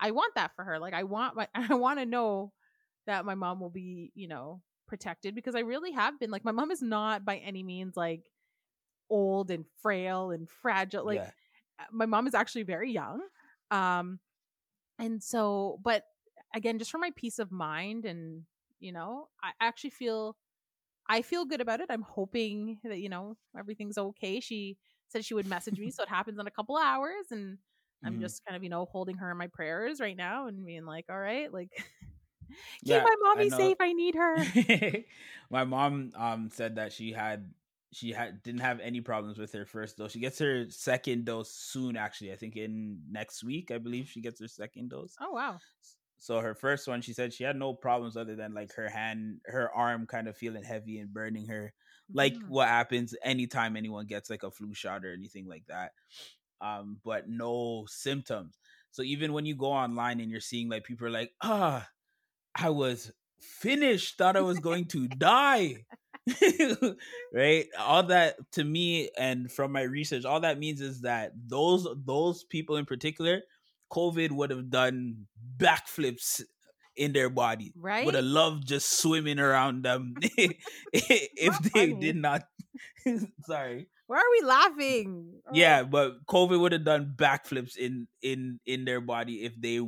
i 0.00 0.10
want 0.10 0.34
that 0.34 0.54
for 0.56 0.64
her 0.64 0.78
like 0.78 0.94
i 0.94 1.04
want 1.04 1.36
my 1.36 1.48
i 1.54 1.74
want 1.74 1.98
to 1.98 2.06
know 2.06 2.52
that 3.06 3.24
my 3.24 3.34
mom 3.34 3.60
will 3.60 3.70
be 3.70 4.12
you 4.14 4.28
know 4.28 4.62
protected 4.88 5.34
because 5.34 5.54
i 5.54 5.60
really 5.60 5.92
have 5.92 6.18
been 6.20 6.30
like 6.30 6.44
my 6.44 6.52
mom 6.52 6.70
is 6.70 6.82
not 6.82 7.24
by 7.24 7.38
any 7.38 7.62
means 7.62 7.96
like 7.96 8.30
old 9.10 9.50
and 9.50 9.66
frail 9.82 10.30
and 10.30 10.48
fragile 10.48 11.04
like 11.04 11.22
yeah. 11.22 11.30
My 11.90 12.06
mom 12.06 12.26
is 12.26 12.34
actually 12.34 12.62
very 12.62 12.90
young 12.92 13.20
um 13.70 14.18
and 14.98 15.22
so 15.22 15.78
but 15.82 16.04
again 16.54 16.78
just 16.78 16.90
for 16.90 16.98
my 16.98 17.10
peace 17.16 17.38
of 17.38 17.50
mind 17.52 18.04
and 18.04 18.42
you 18.80 18.92
know 18.92 19.28
i 19.42 19.50
actually 19.60 19.90
feel 19.90 20.36
i 21.08 21.22
feel 21.22 21.44
good 21.44 21.60
about 21.60 21.80
it 21.80 21.88
i'm 21.90 22.02
hoping 22.02 22.78
that 22.84 22.98
you 22.98 23.08
know 23.08 23.36
everything's 23.58 23.98
okay 23.98 24.40
she 24.40 24.76
said 25.08 25.24
she 25.24 25.34
would 25.34 25.46
message 25.46 25.78
me 25.78 25.90
so 25.92 26.02
it 26.02 26.08
happens 26.08 26.38
in 26.38 26.46
a 26.46 26.50
couple 26.50 26.76
hours 26.76 27.26
and 27.30 27.58
i'm 28.04 28.18
Mhm. 28.18 28.20
just 28.20 28.44
kind 28.46 28.56
of 28.56 28.62
you 28.62 28.70
know 28.70 28.86
holding 28.86 29.16
her 29.16 29.30
in 29.30 29.36
my 29.38 29.48
prayers 29.48 30.00
right 30.00 30.16
now 30.16 30.46
and 30.46 30.64
being 30.64 30.84
like 30.86 31.06
all 31.10 31.18
right 31.18 31.52
like 31.52 31.70
keep 32.84 33.02
Yeah, 33.02 33.04
my 33.04 33.14
mommy 33.22 33.50
know. 33.50 33.50
safe 33.50 33.76
i 33.80 33.92
need 33.92 34.14
her 34.14 34.48
my 35.50 35.64
mom 35.64 36.12
um 36.16 36.50
said 36.52 36.76
that 36.76 36.92
she 36.92 37.12
had 37.12 37.52
she 37.92 38.12
had 38.12 38.42
didn't 38.42 38.60
have 38.62 38.80
any 38.80 39.00
problems 39.00 39.38
with 39.38 39.52
her 39.52 39.66
first 39.66 39.96
dose. 39.98 40.12
She 40.12 40.20
gets 40.20 40.38
her 40.38 40.70
second 40.70 41.26
dose 41.26 41.52
soon 41.52 41.96
actually. 41.96 42.32
I 42.32 42.36
think 42.36 42.56
in 42.56 43.02
next 43.10 43.44
week, 43.44 43.70
I 43.70 43.78
believe 43.78 44.08
she 44.08 44.20
gets 44.22 44.40
her 44.40 44.48
second 44.48 44.90
dose. 44.90 45.18
oh 45.20 45.32
wow 45.32 45.58
So 46.18 46.40
her 46.40 46.54
first 46.54 46.86
one, 46.86 47.02
she 47.02 47.12
said 47.12 47.32
she 47.34 47.44
had 47.44 47.56
no 47.56 47.74
problems 47.74 48.16
other 48.16 48.36
than 48.36 48.54
like 48.54 48.72
her 48.74 48.88
hand, 48.88 49.40
her 49.46 49.70
arm 49.72 50.06
kind 50.06 50.28
of 50.28 50.36
feeling 50.36 50.62
heavy 50.62 50.98
and 50.98 51.12
burning 51.12 51.46
her. 51.48 51.74
Like 52.12 52.34
Mhm. 52.34 52.46
what 52.46 52.68
happens 52.68 53.14
anytime 53.24 53.76
anyone 53.76 54.06
gets 54.06 54.30
like 54.30 54.42
a 54.44 54.50
flu 54.50 54.72
shot 54.74 55.04
or 55.04 55.12
anything 55.12 55.46
like 55.46 55.66
that. 55.66 55.92
Um, 56.60 57.00
but 57.04 57.28
no 57.28 57.86
symptoms. 57.88 58.58
So 58.92 59.02
even 59.02 59.32
when 59.32 59.46
you 59.46 59.56
go 59.56 59.72
online 59.72 60.20
and 60.20 60.30
you're 60.30 60.40
seeing 60.40 60.68
like 60.68 60.84
people 60.84 61.06
are 61.06 61.10
like, 61.10 61.34
ah, 61.42 61.88
I 62.54 62.70
was 62.70 63.12
finished, 63.40 64.18
thought 64.18 64.36
I 64.36 64.42
was 64.42 64.60
going 64.60 64.86
to 64.88 65.08
die. 65.08 65.86
right? 67.32 67.66
All 67.78 68.02
that 68.04 68.36
to 68.52 68.64
me 68.64 69.10
and 69.18 69.50
from 69.50 69.72
my 69.72 69.82
research, 69.82 70.24
all 70.24 70.40
that 70.40 70.58
means 70.58 70.80
is 70.80 71.00
that 71.02 71.32
those 71.46 71.86
those 72.06 72.44
people 72.44 72.76
in 72.76 72.84
particular, 72.86 73.42
COVID 73.92 74.30
would 74.32 74.50
have 74.50 74.70
done 74.70 75.26
backflips 75.58 76.40
in 76.96 77.12
their 77.12 77.30
body. 77.30 77.72
right 77.74 78.04
Would 78.04 78.14
have 78.14 78.24
loved 78.24 78.66
just 78.66 79.00
swimming 79.00 79.38
around 79.38 79.82
them 79.84 80.14
if 80.92 81.52
Not 81.52 81.62
they 81.62 81.90
funny. 81.90 82.00
did 82.00 82.16
not. 82.16 82.42
Sorry. 83.46 83.88
why 84.06 84.18
are 84.18 84.30
we 84.40 84.46
laughing 84.46 85.40
Oh. 85.46 85.50
Yeah, 85.54 85.82
but 85.82 86.24
COVID 86.26 86.60
would 86.60 86.72
have 86.72 86.84
done 86.84 87.14
backflips 87.16 87.76
in 87.76 88.06
in 88.22 88.60
in 88.66 88.84
their 88.84 89.00
body 89.00 89.42
if 89.44 89.52
they 89.60 89.80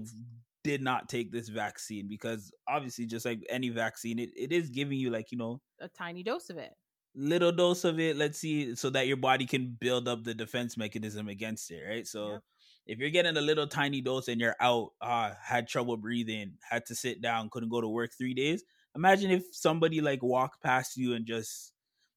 did 0.64 0.82
not 0.82 1.08
take 1.08 1.30
this 1.30 1.48
vaccine 1.48 2.08
because 2.08 2.50
obviously 2.66 3.06
just 3.06 3.24
like 3.26 3.44
any 3.50 3.68
vaccine 3.68 4.18
it, 4.18 4.30
it 4.36 4.50
is 4.50 4.70
giving 4.70 4.98
you 4.98 5.10
like 5.10 5.30
you 5.30 5.38
know 5.38 5.60
a 5.80 5.88
tiny 5.88 6.22
dose 6.22 6.50
of 6.50 6.56
it. 6.58 6.72
little 7.14 7.52
dose 7.52 7.84
of 7.84 8.00
it 8.00 8.16
let's 8.16 8.38
see 8.38 8.74
so 8.74 8.90
that 8.90 9.06
your 9.06 9.16
body 9.16 9.46
can 9.46 9.76
build 9.78 10.08
up 10.08 10.24
the 10.24 10.34
defense 10.34 10.76
mechanism 10.76 11.28
against 11.28 11.70
it 11.70 11.82
right? 11.88 12.06
So 12.06 12.30
Yep. 12.32 12.42
if 12.86 12.98
you're 12.98 13.10
getting 13.10 13.36
a 13.36 13.40
little 13.40 13.66
tiny 13.66 14.00
dose 14.00 14.28
and 14.28 14.40
you're 14.40 14.56
out 14.60 14.92
ah 15.00 15.32
had 15.40 15.68
trouble 15.68 15.96
breathing 15.96 16.54
had 16.68 16.86
to 16.86 16.94
sit 16.94 17.20
down 17.22 17.50
couldn't 17.50 17.68
go 17.68 17.80
to 17.80 17.88
work 17.88 18.12
three 18.16 18.34
days 18.34 18.64
imagine 18.96 19.30
if 19.30 19.44
somebody 19.52 20.00
like 20.00 20.22
walked 20.22 20.62
past 20.62 20.96
you 20.96 21.14
and 21.14 21.26
just 21.26 21.72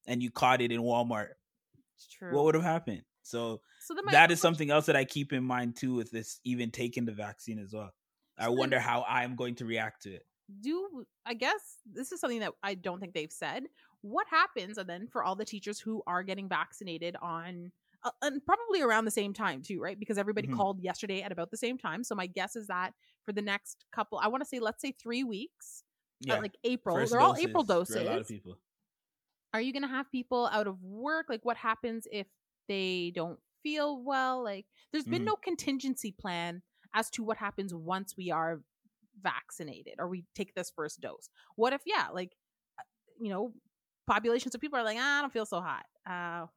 and 0.08 0.24
you 0.24 0.32
caught 0.32 0.62
it 0.62 0.72
in 0.72 0.82
walmart 0.82 1.30
it's 1.96 2.08
true. 2.08 2.34
what 2.34 2.46
would 2.46 2.56
have 2.56 2.64
happened? 2.64 3.02
So 3.24 3.62
so 3.80 3.94
that 4.12 4.32
is 4.32 4.40
something 4.40 4.72
else 4.72 4.86
that 4.88 4.96
i 4.96 5.04
keep 5.06 5.34
in 5.34 5.44
mind 5.44 5.76
too 5.76 5.94
with 5.94 6.12
this 6.12 6.40
even 6.44 6.72
taking 6.72 7.06
the 7.06 7.12
vaccine 7.12 7.60
as 7.60 7.74
well 7.74 7.92
i 8.38 8.50
wonder 8.50 8.80
how 8.80 9.04
i'm 9.08 9.36
going 9.36 9.56
to 9.56 9.66
react 9.66 10.04
to 10.04 10.14
it 10.14 10.26
do 10.62 11.06
I 11.26 11.34
guess 11.34 11.80
this 11.86 12.12
is 12.12 12.20
something 12.22 12.40
that 12.40 12.54
I 12.64 12.76
don't 12.76 13.00
think 13.00 13.14
they've 13.14 13.32
said. 13.32 13.66
What 14.02 14.28
happens 14.30 14.78
and 14.78 14.90
then 14.90 15.08
for 15.08 15.24
all 15.24 15.36
the 15.36 15.44
teachers 15.46 15.80
who 15.80 16.02
are 16.08 16.24
getting 16.24 16.48
vaccinated 16.48 17.16
on 17.22 17.72
uh, 18.04 18.12
and 18.22 18.46
probably 18.46 18.82
around 18.82 19.06
the 19.06 19.12
same 19.12 19.34
time 19.34 19.62
too, 19.62 19.82
right? 19.82 20.00
Because 20.00 20.18
everybody 20.18 20.48
Mhm. 20.48 20.48
called 20.48 20.80
yesterday 20.80 21.22
at 21.22 21.32
about 21.32 21.52
the 21.52 21.58
same 21.58 21.78
time. 21.78 22.04
So 22.04 22.16
my 22.16 22.28
guess 22.28 22.56
is 22.56 22.68
that 22.68 22.94
for 23.26 23.34
the 23.34 23.42
next 23.42 23.86
couple, 23.92 24.20
I 24.20 24.28
want 24.28 24.42
to 24.42 24.48
say 24.48 24.60
let's 24.60 24.82
say 24.82 24.94
3 24.94 25.24
weeks, 25.24 25.84
uh, 26.30 26.36
yeah 26.36 26.42
like 26.42 26.56
April. 26.64 27.08
first 27.08 27.10
They're 27.10 27.22
all 27.22 27.36
April 27.38 27.64
doses 27.64 27.96
a 27.96 28.04
lot 28.04 28.22
of 28.22 28.28
people 28.28 28.60
Are 29.54 29.62
you 29.62 29.72
going 29.74 29.84
to 29.84 29.88
have 29.88 30.12
people 30.12 30.48
out 30.52 30.68
of 30.68 30.84
work? 30.84 31.28
Like 31.30 31.46
what 31.46 31.58
happens 31.58 32.08
if 32.12 32.28
they 32.68 33.12
don't 33.16 33.40
feel 33.64 34.02
well? 34.04 34.44
Like 34.44 34.66
there's 34.92 35.08
been 35.08 35.24
Mhm. 35.24 35.26
no 35.26 35.36
contingency 35.36 36.12
plan 36.12 36.62
as 36.94 37.10
to 37.12 37.24
what 37.24 37.38
happens 37.38 37.74
once 37.74 38.16
we 38.18 38.32
are 38.32 38.62
vaccinated 39.22 39.96
or 40.00 40.08
we 40.08 40.26
take 40.36 40.54
this 40.56 40.72
first 40.76 41.02
dose. 41.02 41.30
What 41.56 41.74
if 41.74 41.82
yeah, 41.86 42.08
like 42.14 42.36
uh, 42.80 42.84
you 43.20 43.30
know, 43.30 43.54
populations 44.08 44.56
of 44.56 44.62
people 44.62 44.80
are 44.80 44.84
like, 44.84 44.98
ah, 45.00 45.20
I 45.20 45.22
don't 45.22 45.34
feel 45.34 45.46
so 45.46 45.62
hot. 45.62 45.86
Uh 46.10 46.48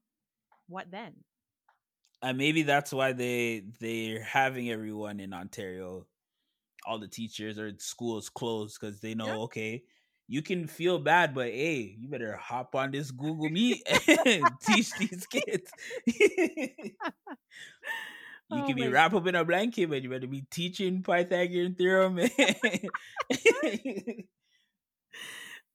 what 0.69 0.91
then? 0.91 1.15
and 2.23 2.39
maybe 2.39 2.63
that's 2.63 2.93
why 2.93 3.13
they 3.13 3.65
they're 3.81 4.23
having 4.23 4.71
everyone 4.71 5.21
in 5.21 5.33
Ontario, 5.33 6.07
all 6.87 6.99
the 6.99 7.09
teachers 7.09 7.59
or 7.59 7.73
schools 7.79 8.29
closed 8.29 8.79
because 8.81 9.01
they 9.01 9.15
know 9.15 9.27
Yeah. 9.27 9.45
okay, 9.45 9.85
you 10.29 10.43
can 10.43 10.67
feel 10.67 10.99
bad, 10.99 11.35
but 11.35 11.49
hey, 11.49 11.97
you 11.99 12.09
better 12.09 12.37
hop 12.37 12.75
on 12.75 12.91
this 12.93 13.11
Google 13.11 13.51
Meet 13.51 13.87
and 14.27 14.61
teach 14.61 14.97
these 14.97 15.27
kids. 15.27 15.73
you 18.51 18.63
Oh 18.63 18.67
can 18.67 18.77
be 18.77 18.89
wrapped 18.89 19.15
up 19.15 19.27
in 19.27 19.35
a 19.35 19.45
blanket, 19.45 19.89
but 19.89 20.03
you 20.03 20.11
better 20.11 20.27
be 20.27 20.45
teaching 20.51 21.03
Pythagorean 21.03 21.75
theorem. 21.75 22.19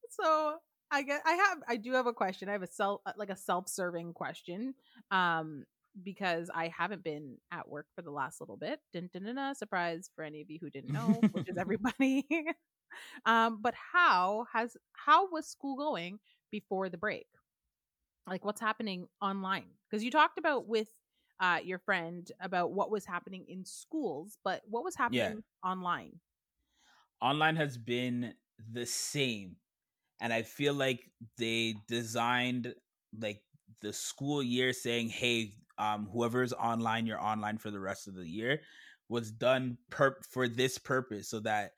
so 0.10 0.56
I 0.92 1.02
get 1.04 1.22
I 1.26 1.34
have 1.34 1.58
I 1.68 1.78
do 1.78 1.94
have 1.94 2.08
a 2.08 2.14
question. 2.14 2.50
I 2.50 2.54
have 2.54 2.64
a 2.64 2.68
self 2.68 3.02
uh, 3.06 3.14
like 3.18 3.30
a 3.30 3.36
self-serving 3.36 4.14
question. 4.14 4.74
Um 5.12 5.64
because 6.04 6.50
I 6.54 6.68
haven't 6.78 7.06
been 7.06 7.38
at 7.54 7.70
work 7.70 7.86
for 7.96 8.02
the 8.02 8.12
last 8.12 8.42
little 8.42 8.58
bit. 8.58 8.82
Dun, 8.94 9.10
dun, 9.14 9.24
dun, 9.24 9.36
dun, 9.36 9.56
surprise 9.56 10.10
for 10.14 10.26
any 10.26 10.42
of 10.42 10.50
you 10.50 10.60
who 10.62 10.70
didn't 10.70 10.92
know, 10.92 11.22
which 11.32 11.48
is 11.48 11.58
everybody. 11.60 12.26
um 13.26 13.60
but 13.62 13.74
how 13.94 14.46
has 14.52 14.76
how 14.94 15.30
was 15.30 15.48
school 15.48 15.78
going 15.78 16.20
before 16.52 16.90
the 16.90 16.98
break? 16.98 17.28
Like 18.28 18.44
what's 18.44 18.62
happening 18.62 19.08
online? 19.22 19.68
Because 19.90 20.04
you 20.04 20.12
talked 20.12 20.38
about 20.38 20.68
with 20.68 20.90
uh 21.40 21.60
your 21.64 21.80
friend 21.80 22.32
about 22.40 22.72
what 22.72 22.92
was 22.92 23.06
happening 23.06 23.46
in 23.48 23.66
schools, 23.66 24.38
but 24.44 24.62
what 24.68 24.84
was 24.84 24.96
happening 24.96 25.44
online? 25.64 26.20
online 27.22 27.56
has 27.56 27.78
been 27.78 28.34
the 28.72 28.86
same 28.86 29.56
and 30.22 30.32
i 30.32 30.42
feel 30.42 30.74
like 30.74 31.10
they 31.38 31.76
designed 31.88 32.74
like 33.20 33.42
the 33.82 33.92
school 33.92 34.42
year 34.42 34.74
saying 34.74 35.10
hey 35.10 35.54
um 35.78 36.08
whoever's 36.12 36.54
online 36.54 37.06
you're 37.06 37.22
online 37.22 37.58
for 37.58 37.72
the 37.72 37.80
rest 37.80 38.08
of 38.08 38.16
the 38.16 38.28
year 38.28 38.62
was 39.10 39.32
done 39.32 39.78
per- 39.90 40.20
for 40.30 40.48
this 40.48 40.78
purpose 40.78 41.30
so 41.30 41.40
that 41.40 41.72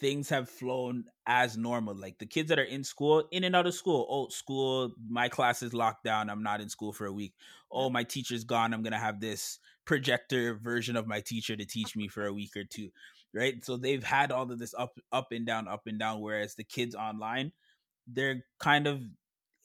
things 0.00 0.28
have 0.28 0.48
flown 0.48 1.04
as 1.26 1.56
normal. 1.56 1.94
Like 1.94 2.18
the 2.18 2.26
kids 2.26 2.48
that 2.48 2.58
are 2.58 2.64
in 2.64 2.84
school, 2.84 3.24
in 3.30 3.44
and 3.44 3.56
out 3.56 3.66
of 3.66 3.74
school. 3.74 4.06
Oh, 4.08 4.28
school, 4.28 4.92
my 5.08 5.28
class 5.28 5.62
is 5.62 5.74
locked 5.74 6.04
down. 6.04 6.30
I'm 6.30 6.42
not 6.42 6.60
in 6.60 6.68
school 6.68 6.92
for 6.92 7.06
a 7.06 7.12
week. 7.12 7.34
Oh, 7.70 7.90
my 7.90 8.04
teacher's 8.04 8.44
gone. 8.44 8.72
I'm 8.72 8.82
gonna 8.82 8.98
have 8.98 9.20
this 9.20 9.58
projector 9.84 10.54
version 10.54 10.96
of 10.96 11.06
my 11.06 11.20
teacher 11.20 11.56
to 11.56 11.64
teach 11.64 11.96
me 11.96 12.08
for 12.08 12.26
a 12.26 12.32
week 12.32 12.56
or 12.56 12.64
two. 12.64 12.90
Right. 13.34 13.64
So 13.64 13.76
they've 13.76 14.02
had 14.02 14.32
all 14.32 14.50
of 14.50 14.58
this 14.58 14.74
up 14.76 14.98
up 15.12 15.32
and 15.32 15.46
down, 15.46 15.68
up 15.68 15.86
and 15.86 15.98
down. 15.98 16.20
Whereas 16.20 16.54
the 16.54 16.64
kids 16.64 16.94
online, 16.94 17.52
they're 18.06 18.44
kind 18.58 18.86
of 18.86 19.02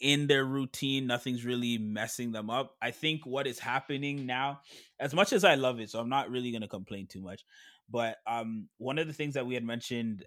in 0.01 0.27
their 0.27 0.43
routine. 0.43 1.07
Nothing's 1.07 1.45
really 1.45 1.77
messing 1.77 2.33
them 2.33 2.49
up. 2.49 2.75
I 2.81 2.91
think 2.91 3.25
what 3.25 3.47
is 3.47 3.59
happening 3.59 4.25
now, 4.25 4.59
as 4.99 5.13
much 5.13 5.31
as 5.31 5.45
I 5.45 5.55
love 5.55 5.79
it, 5.79 5.89
so 5.89 5.99
I'm 5.99 6.09
not 6.09 6.29
really 6.29 6.51
gonna 6.51 6.67
complain 6.67 7.07
too 7.07 7.21
much. 7.21 7.45
But 7.89 8.17
um, 8.27 8.69
one 8.77 8.97
of 8.97 9.07
the 9.07 9.13
things 9.13 9.33
that 9.35 9.45
we 9.45 9.53
had 9.53 9.63
mentioned 9.63 10.25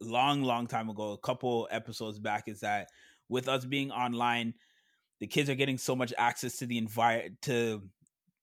long, 0.00 0.42
long 0.42 0.66
time 0.66 0.88
ago, 0.90 1.12
a 1.12 1.18
couple 1.18 1.68
episodes 1.70 2.18
back, 2.18 2.48
is 2.48 2.60
that 2.60 2.88
with 3.28 3.48
us 3.48 3.64
being 3.64 3.90
online, 3.90 4.54
the 5.20 5.26
kids 5.26 5.48
are 5.48 5.54
getting 5.54 5.78
so 5.78 5.96
much 5.96 6.12
access 6.18 6.56
to 6.58 6.66
the 6.66 6.78
environment, 6.78 7.36
to 7.42 7.82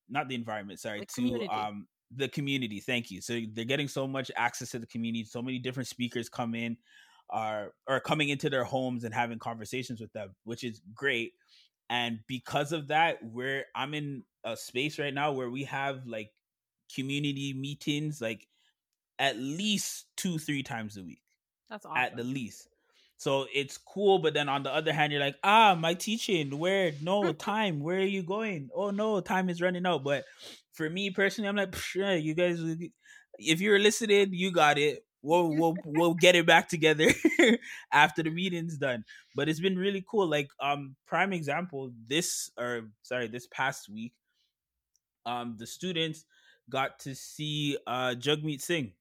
not 0.10 0.28
the 0.28 0.36
environment, 0.36 0.80
sorry, 0.80 1.00
The 1.02 1.06
to 1.06 1.14
community. 1.14 1.48
um 1.48 1.88
the 2.16 2.28
community. 2.28 2.80
Thank 2.80 3.10
you. 3.10 3.22
So 3.22 3.40
they're 3.54 3.66
getting 3.66 3.88
so 3.88 4.08
much 4.08 4.30
access 4.36 4.70
to 4.72 4.80
the 4.80 4.86
community. 4.86 5.24
So 5.24 5.42
many 5.42 5.58
different 5.60 5.88
speakers 5.88 6.30
come 6.30 6.56
in, 6.56 6.78
are 7.30 7.74
are 7.88 8.00
coming 8.00 8.30
into 8.30 8.50
their 8.50 8.64
homes 8.64 9.04
and 9.04 9.14
having 9.14 9.40
conversations 9.40 10.00
with 10.00 10.12
them, 10.14 10.36
which 10.44 10.64
is 10.64 10.82
great. 10.94 11.34
And 11.90 12.20
because 12.28 12.72
of 12.72 12.88
that, 12.88 13.18
we're 13.22 13.66
I'm 13.76 13.94
in 13.94 14.24
a 14.44 14.58
space 14.58 15.00
right 15.00 15.14
now 15.14 15.32
where 15.32 15.50
we 15.50 15.64
have 15.66 16.06
like 16.06 16.32
community 16.94 17.54
meetings 17.54 18.22
like 18.22 18.48
at 19.20 19.38
least 19.38 20.06
two, 20.18 20.38
three 20.38 20.64
times 20.64 20.98
a 20.98 21.04
week 21.04 21.22
That's 21.70 21.86
awesome. 21.86 21.98
at 21.98 22.18
the 22.18 22.24
least. 22.24 22.68
So 23.18 23.46
it's 23.54 23.78
cool, 23.78 24.20
but 24.20 24.34
then 24.34 24.50
on 24.50 24.64
the 24.64 24.72
other 24.74 24.92
hand, 24.92 25.14
you're 25.14 25.22
like, 25.22 25.38
ah, 25.44 25.76
my 25.80 25.94
teaching, 25.94 26.58
where? 26.58 26.92
No 27.02 27.32
time. 27.34 27.80
Where 27.80 27.98
are 27.98 28.02
you 28.02 28.24
going? 28.24 28.70
Oh 28.76 28.90
no, 28.92 29.22
time 29.22 29.50
is 29.50 29.62
running 29.62 29.86
out. 29.86 30.04
But 30.04 30.26
for 30.74 30.90
me 30.90 31.10
personally, 31.12 31.48
I'm 31.48 31.56
like, 31.56 31.72
"Psh, 31.72 31.96
yeah, 31.96 32.16
you 32.16 32.34
guys, 32.34 32.60
if 33.38 33.62
you're 33.62 33.80
listening, 33.80 34.34
you 34.34 34.52
got 34.52 34.78
it. 34.78 35.06
We'll 35.22 35.50
we'll 35.58 35.76
we'll 35.86 36.14
get 36.16 36.36
it 36.36 36.46
back 36.46 36.68
together 36.68 37.08
after 37.94 38.24
the 38.24 38.30
meeting's 38.30 38.78
done. 38.78 39.06
But 39.36 39.48
it's 39.48 39.60
been 39.62 39.78
really 39.78 40.04
cool. 40.10 40.28
Like 40.28 40.50
um, 40.60 40.96
prime 41.08 41.32
example, 41.32 41.92
this 42.08 42.52
or 42.58 42.90
sorry, 43.04 43.28
this 43.28 43.48
past 43.48 43.88
week, 43.90 44.14
um, 45.26 45.56
the 45.58 45.68
students 45.68 46.26
got 46.70 47.00
to 47.00 47.16
see 47.16 47.78
uh 47.88 48.16
Jagmeet 48.18 48.62
Singh. 48.62 48.94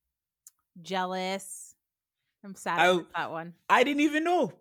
Jealous. 0.80 1.74
I'm 2.44 2.54
sad 2.54 2.78
I- 2.78 2.92
I 2.94 3.02
that 3.16 3.30
one. 3.30 3.54
I 3.68 3.84
didn't 3.84 4.00
even 4.00 4.24
know. 4.24 4.52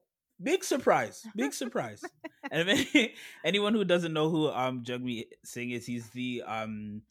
Big 0.42 0.64
surprise. 0.64 1.26
Big 1.36 1.54
surprise. 1.54 2.04
and 2.52 2.68
if 2.70 2.96
any- 2.96 3.14
anyone 3.46 3.74
who 3.74 3.84
doesn't 3.86 4.14
know 4.14 4.30
who 4.30 4.50
um 4.50 4.84
Jagmeet 4.84 5.26
Singh 5.46 5.72
is, 5.72 5.86
he's 5.86 6.10
the 6.10 6.44
um 6.46 7.02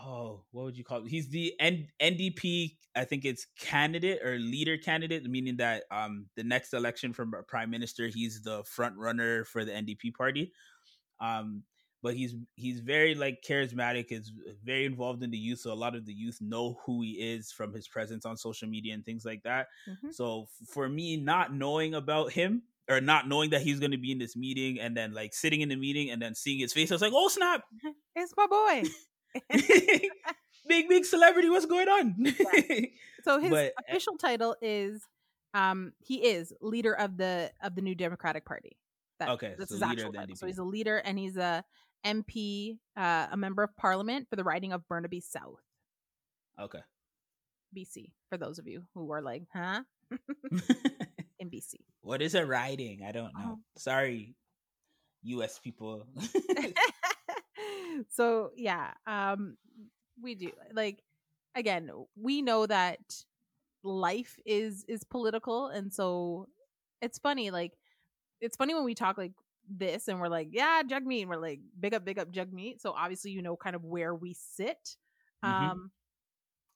oh, 0.00 0.44
what 0.52 0.64
would 0.64 0.78
you 0.78 0.84
call 0.84 1.04
it? 1.04 1.08
He's 1.08 1.28
the 1.28 1.52
N- 1.58 1.88
NDP, 2.00 2.76
I 2.94 3.04
think 3.04 3.24
it's 3.24 3.46
candidate 3.58 4.22
or 4.22 4.38
leader 4.38 4.78
candidate, 4.78 5.24
meaning 5.24 5.56
that 5.56 5.84
um 5.90 6.26
the 6.36 6.44
next 6.44 6.72
election 6.72 7.12
from 7.12 7.34
a 7.34 7.42
prime 7.42 7.70
minister, 7.70 8.08
he's 8.08 8.40
the 8.42 8.62
front 8.64 8.96
runner 8.96 9.44
for 9.44 9.64
the 9.64 9.72
NDP 9.72 10.14
party. 10.14 10.52
Um 11.20 11.62
but 12.02 12.14
he's 12.14 12.34
he's 12.54 12.80
very 12.80 13.14
like 13.14 13.42
charismatic 13.46 14.06
is 14.12 14.32
very 14.64 14.84
involved 14.84 15.22
in 15.22 15.30
the 15.30 15.38
youth 15.38 15.58
so 15.60 15.72
a 15.72 15.74
lot 15.74 15.94
of 15.96 16.06
the 16.06 16.12
youth 16.12 16.38
know 16.40 16.78
who 16.84 17.02
he 17.02 17.12
is 17.12 17.50
from 17.50 17.72
his 17.72 17.88
presence 17.88 18.24
on 18.24 18.36
social 18.36 18.68
media 18.68 18.94
and 18.94 19.04
things 19.04 19.24
like 19.24 19.42
that 19.42 19.66
Mhm. 19.88 20.12
so 20.14 20.46
for 20.66 20.88
me, 20.88 21.16
not 21.16 21.52
knowing 21.54 21.94
about 21.94 22.32
him 22.32 22.62
or 22.88 23.00
not 23.00 23.28
knowing 23.28 23.50
that 23.50 23.60
he's 23.62 23.78
going 23.80 23.90
to 23.90 23.98
be 23.98 24.12
in 24.12 24.18
this 24.18 24.34
meeting 24.36 24.80
and 24.80 24.96
then 24.96 25.12
like 25.12 25.34
sitting 25.34 25.60
in 25.60 25.68
the 25.68 25.76
meeting 25.76 26.10
and 26.10 26.22
then 26.22 26.34
seeing 26.34 26.58
his 26.58 26.72
face, 26.72 26.90
I 26.90 26.94
was 26.94 27.02
like, 27.02 27.12
oh 27.14 27.28
snap, 27.28 27.62
It's 28.16 28.32
my 28.36 28.46
boy. 28.46 28.82
big 30.68 30.88
big 30.88 31.04
celebrity, 31.04 31.50
what's 31.50 31.66
going 31.66 31.88
on? 31.88 32.14
So 33.24 33.40
his 33.40 33.50
But, 33.50 33.72
uh, 33.76 33.82
official 33.88 34.16
title 34.16 34.56
is 34.62 35.02
um 35.54 35.92
he 35.98 36.24
is 36.24 36.52
leader 36.60 36.94
of 36.94 37.16
the 37.16 37.50
of 37.62 37.74
the 37.74 37.82
New 37.82 37.94
Democratic 37.94 38.44
Party. 38.44 38.76
That, 39.18 39.30
Okay, 39.30 39.54
that's 39.58 39.70
so 39.70 39.74
his 39.74 39.82
actual 39.82 40.06
of 40.08 40.12
the 40.12 40.18
title. 40.20 40.36
So 40.36 40.46
he's 40.46 40.58
a 40.58 40.64
leader 40.64 40.98
and 40.98 41.18
he's 41.18 41.36
a 41.36 41.64
MP, 42.04 42.78
uh, 42.96 43.26
a 43.30 43.36
member 43.36 43.62
of 43.62 43.76
Parliament 43.76 44.28
for 44.28 44.36
the 44.36 44.44
riding 44.44 44.72
of 44.72 44.86
Burnaby 44.88 45.20
South, 45.20 45.62
okay. 46.60 46.80
BC. 47.76 48.12
For 48.30 48.38
those 48.38 48.58
of 48.58 48.66
you 48.66 48.84
who 48.94 49.10
are 49.12 49.22
like, 49.22 49.44
huh, 49.52 49.82
in 51.38 51.50
BC. 51.50 51.74
what 52.00 52.22
is 52.22 52.34
a 52.34 52.44
riding? 52.46 53.02
I 53.06 53.12
don't 53.12 53.32
know. 53.34 53.56
Oh. 53.56 53.58
Sorry, 53.76 54.34
U.S. 55.22 55.58
people. 55.58 56.06
so 58.10 58.50
yeah 58.56 58.92
um 59.06 59.56
we 60.22 60.34
do 60.34 60.50
like 60.72 61.02
again 61.54 61.90
we 62.20 62.42
know 62.42 62.66
that 62.66 62.98
life 63.82 64.38
is 64.44 64.84
is 64.88 65.04
political 65.04 65.68
and 65.68 65.92
so 65.92 66.46
it's 67.00 67.18
funny 67.18 67.50
like 67.50 67.72
it's 68.40 68.56
funny 68.56 68.74
when 68.74 68.84
we 68.84 68.94
talk 68.94 69.18
like 69.18 69.32
this 69.68 70.08
and 70.08 70.18
we're 70.20 70.28
like 70.28 70.48
yeah 70.50 70.82
Jagmeet 70.82 71.22
and 71.22 71.30
we're 71.30 71.36
like 71.36 71.60
big 71.78 71.94
up 71.94 72.04
big 72.04 72.18
up 72.18 72.32
Jagmeet 72.32 72.80
so 72.80 72.92
obviously 72.92 73.30
you 73.32 73.42
know 73.42 73.56
kind 73.56 73.76
of 73.76 73.84
where 73.84 74.14
we 74.14 74.34
sit 74.34 74.96
Mhm. 75.44 75.48
um 75.48 75.90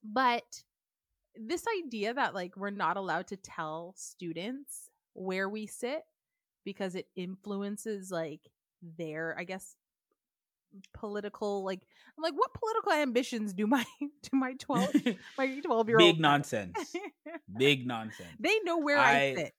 but 0.05 0.45
this 1.35 1.65
idea 1.85 2.13
that 2.15 2.35
like 2.35 2.57
we're 2.57 2.71
not 2.71 2.97
allowed 2.97 3.27
to 3.29 3.37
tell 3.37 3.95
students 3.97 4.91
where 5.15 5.49
we 5.49 5.67
sit 5.67 6.03
because 6.65 6.95
it 6.95 7.07
influences 7.17 8.11
like 8.11 8.41
their 8.83 9.35
i 9.39 9.45
guess 9.45 9.75
political 10.95 11.65
like 11.65 11.81
i'm 12.17 12.23
like 12.23 12.35
what 12.35 12.51
political 12.55 12.93
ambitions 12.93 13.53
do 13.53 13.67
my 13.67 13.85
do 14.01 14.31
my 14.33 14.55
12 14.59 14.95
my 15.39 15.61
12 15.61 15.89
year 15.89 15.99
old 16.01 16.15
Big 16.15 16.21
nonsense. 16.21 16.95
Big 17.57 17.87
nonsense. 17.87 18.29
they 18.41 18.59
know 18.65 18.79
where 18.79 18.99
I, 18.99 19.13
I- 19.13 19.35
sit 19.35 19.53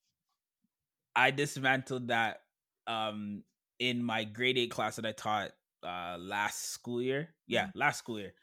I 1.15 1.29
dismantled 1.31 2.07
that 2.07 2.41
um 2.87 3.43
in 3.79 4.03
my 4.03 4.23
grade 4.23 4.57
eight 4.57 4.71
class 4.71 4.95
that 4.97 5.05
I 5.05 5.11
taught 5.11 5.51
uh 5.83 6.17
last 6.19 6.71
school 6.71 7.01
year. 7.01 7.29
Yeah, 7.47 7.67
last 7.75 7.99
school 7.99 8.19
year. 8.19 8.33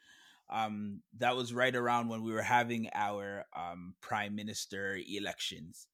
Um 0.49 1.01
that 1.17 1.35
was 1.35 1.53
right 1.53 1.75
around 1.75 2.09
when 2.09 2.23
we 2.23 2.31
were 2.31 2.41
having 2.41 2.89
our 2.93 3.45
um 3.55 3.95
prime 4.01 4.35
minister 4.35 4.99
elections. 5.07 5.87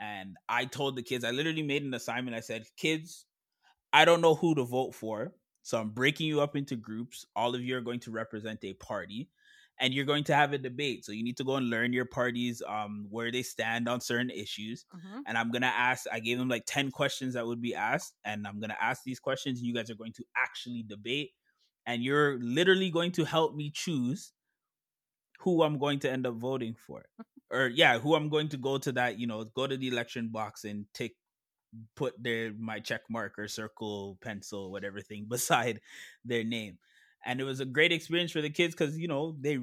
And 0.00 0.36
I 0.48 0.64
told 0.64 0.96
the 0.96 1.02
kids, 1.02 1.24
I 1.24 1.30
literally 1.30 1.62
made 1.62 1.84
an 1.84 1.94
assignment. 1.94 2.36
I 2.36 2.40
said, 2.40 2.66
kids, 2.76 3.26
I 3.92 4.04
don't 4.04 4.20
know 4.20 4.34
who 4.34 4.54
to 4.56 4.64
vote 4.64 4.94
for. 4.94 5.32
So 5.62 5.78
I'm 5.78 5.90
breaking 5.90 6.26
you 6.26 6.40
up 6.40 6.56
into 6.56 6.76
groups. 6.76 7.24
All 7.36 7.54
of 7.54 7.62
you 7.62 7.76
are 7.76 7.80
going 7.80 8.00
to 8.00 8.10
represent 8.10 8.64
a 8.64 8.74
party 8.74 9.30
and 9.78 9.92
you're 9.94 10.04
going 10.04 10.24
to 10.24 10.34
have 10.34 10.52
a 10.52 10.58
debate. 10.58 11.04
So 11.04 11.12
you 11.12 11.24
need 11.24 11.36
to 11.38 11.44
go 11.44 11.56
and 11.56 11.68
learn 11.70 11.92
your 11.92 12.04
parties 12.06 12.62
um 12.66 13.06
where 13.10 13.30
they 13.32 13.42
stand 13.42 13.88
on 13.88 14.00
certain 14.00 14.30
issues 14.30 14.86
Mhm. 14.94 15.26
and 15.26 15.36
I'm 15.38 15.50
gonna 15.50 15.66
ask. 15.66 16.06
I 16.12 16.20
gave 16.20 16.38
them 16.38 16.48
like 16.48 16.64
ten 16.66 16.90
questions 16.90 17.34
that 17.34 17.46
would 17.46 17.60
be 17.60 17.74
asked, 17.74 18.14
and 18.24 18.46
I'm 18.46 18.60
gonna 18.60 18.76
ask 18.80 19.02
these 19.04 19.20
questions. 19.20 19.58
And 19.58 19.66
you 19.66 19.74
guys 19.74 19.90
are 19.90 19.94
going 19.96 20.12
to 20.14 20.24
actually 20.36 20.82
debate, 20.82 21.32
and 21.86 22.02
you're 22.02 22.38
literally 22.40 22.90
going 22.90 23.12
to 23.12 23.24
help 23.24 23.54
me 23.54 23.70
choose 23.70 24.32
who 25.40 25.62
I'm 25.62 25.78
going 25.78 25.98
to 26.00 26.10
end 26.10 26.26
up 26.26 26.34
voting 26.34 26.74
for, 26.74 27.04
or 27.50 27.68
yeah, 27.68 27.98
who 27.98 28.14
I'm 28.14 28.28
going 28.28 28.48
to 28.50 28.56
go 28.56 28.78
to 28.78 28.92
that 28.92 29.18
you 29.18 29.26
know 29.26 29.44
go 29.44 29.66
to 29.66 29.76
the 29.76 29.88
election 29.88 30.28
box 30.28 30.64
and 30.64 30.86
take 30.94 31.16
put 31.96 32.14
their 32.22 32.52
my 32.54 32.80
check 32.80 33.02
mark 33.10 33.38
or 33.38 33.48
circle 33.48 34.18
pencil 34.22 34.70
whatever 34.72 35.00
thing 35.00 35.26
beside 35.28 35.80
their 36.24 36.44
name 36.44 36.78
and 37.24 37.40
it 37.40 37.44
was 37.44 37.60
a 37.60 37.64
great 37.64 37.92
experience 37.92 38.32
for 38.32 38.42
the 38.42 38.50
kids 38.50 38.74
because 38.74 38.98
you 38.98 39.08
know 39.08 39.36
they 39.40 39.58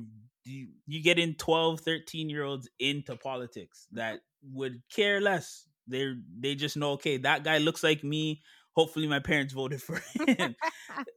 you, 0.45 0.70
you 0.88 1.03
get 1.03 1.20
in 1.20 1.36
12 1.36 1.82
13 1.82 2.30
year 2.30 2.43
olds 2.43 2.70
into 2.80 3.16
politics 3.16 3.88
that 3.91 4.22
would 4.43 4.82
care 4.89 5.22
less. 5.22 5.68
They 5.88 6.14
they 6.39 6.55
just 6.55 6.78
know 6.78 6.93
okay 6.93 7.18
that 7.18 7.43
guy 7.43 7.57
looks 7.59 7.84
like 7.84 8.03
me. 8.03 8.43
Hopefully 8.74 9.07
my 9.07 9.20
parents 9.20 9.53
voted 9.53 9.82
for 9.82 10.01
him 10.28 10.55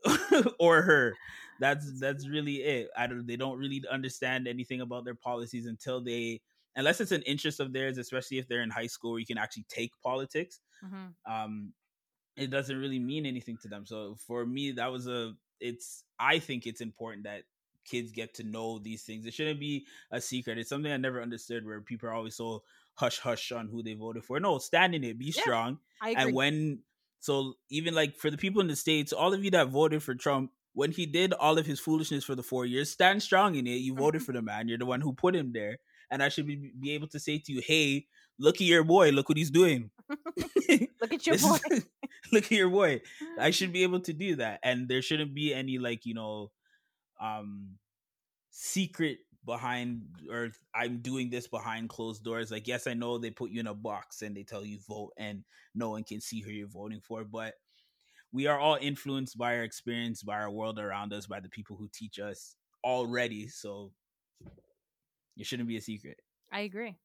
or 0.59 0.82
her. 0.82 1.18
That's 1.59 2.01
that's 2.01 2.28
really 2.28 2.57
it. 2.62 2.90
I 2.97 3.07
don't 3.07 3.26
they 3.26 3.36
don't 3.36 3.59
really 3.59 3.82
understand 3.90 4.49
anything 4.49 4.80
about 4.80 5.05
their 5.05 5.14
policies 5.14 5.66
until 5.66 6.03
they 6.03 6.42
unless 6.76 7.01
it's 7.01 7.12
an 7.12 7.22
interest 7.22 7.61
of 7.61 7.72
theirs 7.72 7.99
especially 7.99 8.38
if 8.38 8.49
they're 8.49 8.62
in 8.62 8.70
high 8.70 8.88
school 8.88 9.12
where 9.12 9.20
you 9.20 9.26
can 9.26 9.38
actually 9.38 9.64
take 9.68 9.92
politics 10.03 10.61
Mhm. 10.82 11.14
um 11.26 11.72
it 12.36 12.51
doesn't 12.51 12.78
really 12.78 12.99
mean 12.99 13.26
anything 13.26 13.59
to 13.59 13.68
them. 13.68 13.86
So 13.86 14.16
for 14.16 14.47
me 14.47 14.72
that 14.72 14.92
was 14.92 15.07
a 15.09 15.34
it's 15.61 16.05
i 16.18 16.38
think 16.38 16.66
it's 16.66 16.80
important 16.80 17.24
that 17.24 17.42
kids 17.84 18.12
get 18.12 18.34
to 18.34 18.44
know 18.44 18.78
these 18.78 19.02
things. 19.02 19.26
It 19.26 19.34
shouldn't 19.34 19.61
be 19.61 19.86
a 20.11 20.20
secret. 20.20 20.59
It's 20.59 20.68
something 20.68 20.90
i 20.90 20.96
never 20.96 21.22
understood 21.22 21.66
where 21.66 21.80
people 21.80 22.09
are 22.09 22.14
always 22.14 22.34
so 22.34 22.62
hush 22.94 23.18
hush 23.18 23.52
on 23.52 23.68
who 23.68 23.82
they 23.82 23.94
voted 23.94 24.24
for. 24.24 24.40
No 24.40 24.59
stand 24.59 24.94
in 24.94 25.05
it 25.05 25.18
be 25.18 25.26
Yeah, 25.36 25.42
strong. 25.42 25.78
And 26.02 26.34
when 26.34 26.80
so 27.20 27.55
even 27.70 27.94
like 27.94 28.16
for 28.16 28.30
the 28.30 28.36
people 28.36 28.61
in 28.61 28.68
the 28.68 28.76
states 28.76 29.12
all 29.12 29.32
of 29.32 29.44
you 29.44 29.50
that 29.52 29.68
voted 29.68 30.02
for 30.02 30.14
trump 30.14 30.50
when 30.74 30.90
he 30.90 31.07
did 31.07 31.32
all 31.32 31.59
of 31.59 31.64
his 31.64 31.80
foolishness 31.80 32.24
for 32.24 32.34
the 32.34 32.42
four 32.42 32.66
years 32.66 32.90
stand 32.90 33.22
strong 33.22 33.55
in 33.55 33.66
it. 33.66 33.76
You 33.76 33.94
mm-hmm. 33.94 34.02
voted 34.02 34.22
for 34.22 34.32
the 34.32 34.42
man. 34.42 34.68
You're 34.68 34.78
the 34.78 34.86
one 34.86 35.00
who 35.00 35.12
put 35.12 35.36
him 35.36 35.52
there. 35.52 35.78
And 36.11 36.22
I 36.22 36.28
should 36.28 36.46
be, 36.46 36.72
be 36.78 36.92
able 36.92 37.09
to 37.09 37.18
say 37.18 37.38
to 37.38 37.52
you, 37.52 37.62
"Hey, 37.64 38.07
look 38.39 38.57
at 38.57 38.62
your 38.66 38.85
boy. 38.85 39.11
Look 39.11 39.28
what 39.28 39.39
he's 39.39 39.51
doing. 39.51 39.91
Look 40.68 41.12
at 41.12 41.26
your 41.26 41.39
boy. 41.39 41.59
is- 41.70 41.87
look 42.32 42.45
at 42.45 42.51
your 42.53 42.68
boy." 42.70 43.01
I 43.39 43.51
should 43.51 43.72
be 43.72 43.82
able 43.82 44.01
to 44.01 44.12
do 44.12 44.37
that, 44.37 44.61
and 44.62 44.89
there 44.89 45.03
shouldn't 45.03 45.35
be 45.35 45.55
any 45.55 45.78
like 45.78 46.05
you 46.07 46.14
know, 46.14 46.51
um, 47.20 47.78
secret 48.51 49.18
behind 49.45 50.03
or 50.30 50.51
I'm 50.74 50.99
doing 51.03 51.28
this 51.30 51.49
behind 51.49 51.89
closed 51.89 52.24
doors. 52.24 52.51
Like, 52.51 52.66
yes, 52.66 52.87
I 52.87 52.95
know 52.95 53.18
they 53.18 53.30
put 53.30 53.51
you 53.51 53.61
in 53.61 53.66
a 53.66 53.74
box 53.74 54.22
and 54.22 54.37
they 54.37 54.43
tell 54.43 54.64
you 54.64 54.78
vote, 54.89 55.12
and 55.18 55.45
no 55.74 55.91
one 55.91 56.05
can 56.05 56.20
see 56.20 56.41
who 56.41 56.51
you're 56.51 56.68
voting 56.68 57.01
for, 57.01 57.24
but 57.24 57.55
we 58.32 58.47
are 58.47 58.59
all 58.59 58.78
influenced 58.80 59.39
by 59.39 59.55
our 59.57 59.62
experience, 59.62 60.22
by 60.22 60.35
our 60.35 60.51
world 60.51 60.78
around 60.78 61.12
us, 61.12 61.26
by 61.26 61.41
the 61.41 61.49
people 61.49 61.76
who 61.76 61.89
teach 61.93 62.18
us 62.18 62.57
already. 62.82 63.47
So 63.49 63.93
it 65.37 65.47
shouldn't 65.47 65.68
be 65.68 65.76
a 65.76 65.80
secret. 65.80 66.16
I 66.53 66.61
agree. 66.61 66.97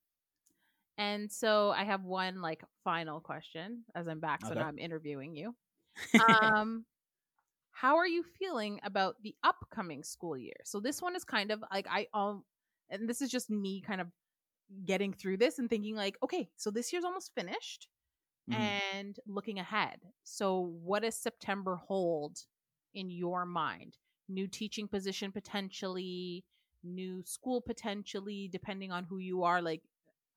And 1.00 1.32
so 1.32 1.72
I 1.72 1.86
have 1.86 2.04
one 2.06 2.41
like 2.41 2.64
final 2.86 3.22
question 3.22 3.86
as 3.95 4.08
I'm 4.08 4.22
back. 4.22 4.45
So 4.45 4.54
Okay. 4.54 4.56
now 4.56 4.68
I'm 4.68 4.80
interviewing 4.80 5.36
you. 5.36 5.56
Um, 6.20 6.86
how 7.72 7.97
are 7.97 8.08
you 8.08 8.24
feeling 8.24 8.80
about 8.84 9.22
the 9.24 9.36
upcoming 9.43 10.04
school 10.04 10.38
year? 10.38 10.56
So 10.66 10.80
this 10.80 11.02
one 11.02 11.16
is 11.16 11.24
kind 11.26 11.52
of 11.52 11.64
like 11.72 11.88
I 11.89 12.08
um, 12.14 12.45
and 12.89 13.10
this 13.10 13.22
is 13.22 13.32
just 13.32 13.50
me 13.50 13.82
kind 13.82 14.02
of 14.02 14.08
getting 14.86 15.14
through 15.14 15.38
this 15.38 15.60
and 15.60 15.70
thinking 15.70 15.95
like, 15.95 16.18
okay, 16.24 16.50
so 16.58 16.72
this 16.72 16.93
year's 16.93 17.06
almost 17.06 17.34
finished, 17.36 17.89
Mhm. 18.47 18.80
and 18.91 19.20
looking 19.28 19.60
ahead. 19.60 20.02
So 20.24 20.60
what 20.84 21.04
does 21.04 21.16
September 21.16 21.76
hold 21.78 22.39
in 22.93 23.10
your 23.12 23.45
mind? 23.45 23.97
New 24.30 24.47
teaching 24.47 24.88
position 24.88 25.32
potentially, 25.32 26.45
new 26.84 27.24
school 27.26 27.62
potentially, 27.62 28.50
depending 28.52 28.91
on 28.91 29.06
who 29.06 29.18
you 29.20 29.43
are. 29.43 29.62
Like, 29.62 29.84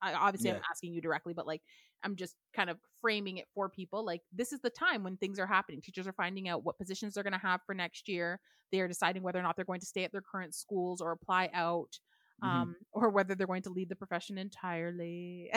I 0.03 0.13
obviously 0.13 0.51
I'm 0.51 0.57
asking 0.69 0.93
you 0.93 1.01
directly, 1.01 1.33
but 1.33 1.47
like 1.47 1.61
I'm 2.03 2.15
just 2.15 2.35
kind 2.53 2.69
of 2.69 2.79
framing 3.01 3.37
it 3.37 3.47
for 3.55 3.69
people. 3.69 4.05
Like 4.05 4.21
this 4.31 4.51
is 4.53 4.59
the 4.61 4.69
time 4.69 5.03
when 5.03 5.17
things 5.17 5.39
are 5.39 5.47
happening. 5.47 5.81
Teachers 5.81 6.07
are 6.07 6.13
finding 6.13 6.47
out 6.49 6.63
what 6.63 6.77
positions 6.77 7.13
they're 7.13 7.23
going 7.23 7.33
to 7.33 7.39
have 7.39 7.61
for 7.65 7.73
next 7.73 8.07
year. 8.09 8.39
They 8.71 8.81
are 8.81 8.87
deciding 8.87 9.23
whether 9.23 9.39
or 9.39 9.43
not 9.43 9.55
they're 9.55 9.65
going 9.65 9.79
to 9.81 9.85
stay 9.85 10.03
at 10.03 10.11
their 10.11 10.21
current 10.21 10.53
schools 10.55 11.01
or 11.01 11.11
apply 11.11 11.49
out, 11.53 11.99
Mhm. 12.41 12.49
um, 12.49 12.75
or 12.91 13.09
whether 13.09 13.35
they're 13.35 13.47
going 13.47 13.63
to 13.63 13.69
leave 13.69 13.89
the 13.89 13.95
profession 13.95 14.37
entirely. 14.37 15.51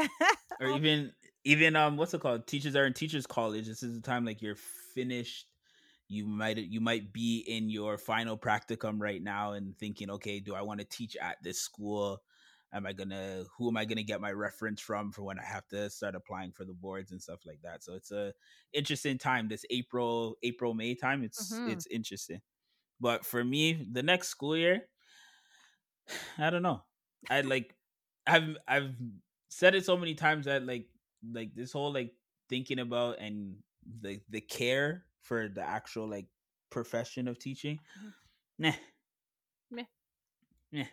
or 0.61 0.67
even 0.69 1.13
even 1.45 1.77
um 1.77 1.97
what's 1.97 2.15
it 2.15 2.21
called 2.21 2.47
teachers 2.47 2.77
are 2.77 2.87
in 2.87 2.93
teachers 2.93 3.27
college 3.27 3.67
this 3.67 3.83
is 3.83 3.95
the 3.95 4.01
time 4.01 4.25
like 4.25 4.41
you're 4.43 4.57
finished 4.95 5.47
you 6.09 6.27
might 6.27 6.57
you 6.59 6.81
might 6.81 7.13
be 7.13 7.41
in 7.41 7.69
your 7.69 7.99
final 7.99 8.39
practicum 8.39 9.01
right 9.01 9.23
now 9.23 9.53
and 9.53 9.77
thinking 9.79 10.11
okay 10.11 10.41
do 10.41 10.55
i 10.55 10.63
want 10.63 10.81
to 10.81 10.87
teach 10.87 11.17
at 11.17 11.37
this 11.43 11.61
school 11.61 12.23
am 12.73 12.87
i 12.87 12.93
gonna 12.93 13.45
who 13.57 13.69
am 13.69 13.77
i 13.77 13.85
gonna 13.85 14.03
get 14.03 14.21
my 14.21 14.33
reference 14.33 14.81
from 14.81 15.13
for 15.13 15.23
when 15.23 15.39
i 15.39 15.45
have 15.45 15.67
to 15.69 15.89
start 15.91 16.15
applying 16.15 16.53
for 16.53 16.65
the 16.65 16.75
boards 16.75 17.13
and 17.13 17.23
stuff 17.23 17.41
like 17.47 17.61
that 17.63 17.83
so 17.83 17.95
it's 17.95 18.11
a 18.11 18.33
interesting 18.73 19.19
time 19.19 19.49
this 19.49 19.65
april 19.71 20.37
april 20.43 20.75
may 20.75 20.95
time 20.95 21.23
it's 21.23 21.61
Mhm. 21.61 21.67
it's 21.67 21.87
interesting 21.87 22.41
but 23.01 23.25
for 23.27 23.45
me 23.45 23.87
the 23.93 24.03
next 24.03 24.29
school 24.29 24.57
year 24.57 24.89
i 26.39 26.51
don't 26.51 26.63
know 26.63 26.83
i 27.31 27.41
like 27.41 27.75
i've 28.27 28.57
i've 28.69 28.95
said 29.49 29.75
it 29.75 29.85
so 29.85 29.97
many 29.97 30.15
times 30.15 30.47
that 30.47 30.65
like 30.65 30.89
like 31.33 31.55
this 31.55 31.73
whole 31.73 31.93
like 31.93 32.15
thinking 32.49 32.79
about 32.79 33.19
and 33.19 33.63
the 34.01 34.21
the 34.29 34.41
care 34.41 35.07
for 35.21 35.49
the 35.49 35.63
actual 35.63 36.09
like 36.09 36.27
profession 36.71 37.29
of 37.29 37.39
teaching 37.39 37.81
Mhm. 37.95 38.15
nah 38.59 38.73
Meh. 39.71 39.87
Meh. 40.73 40.89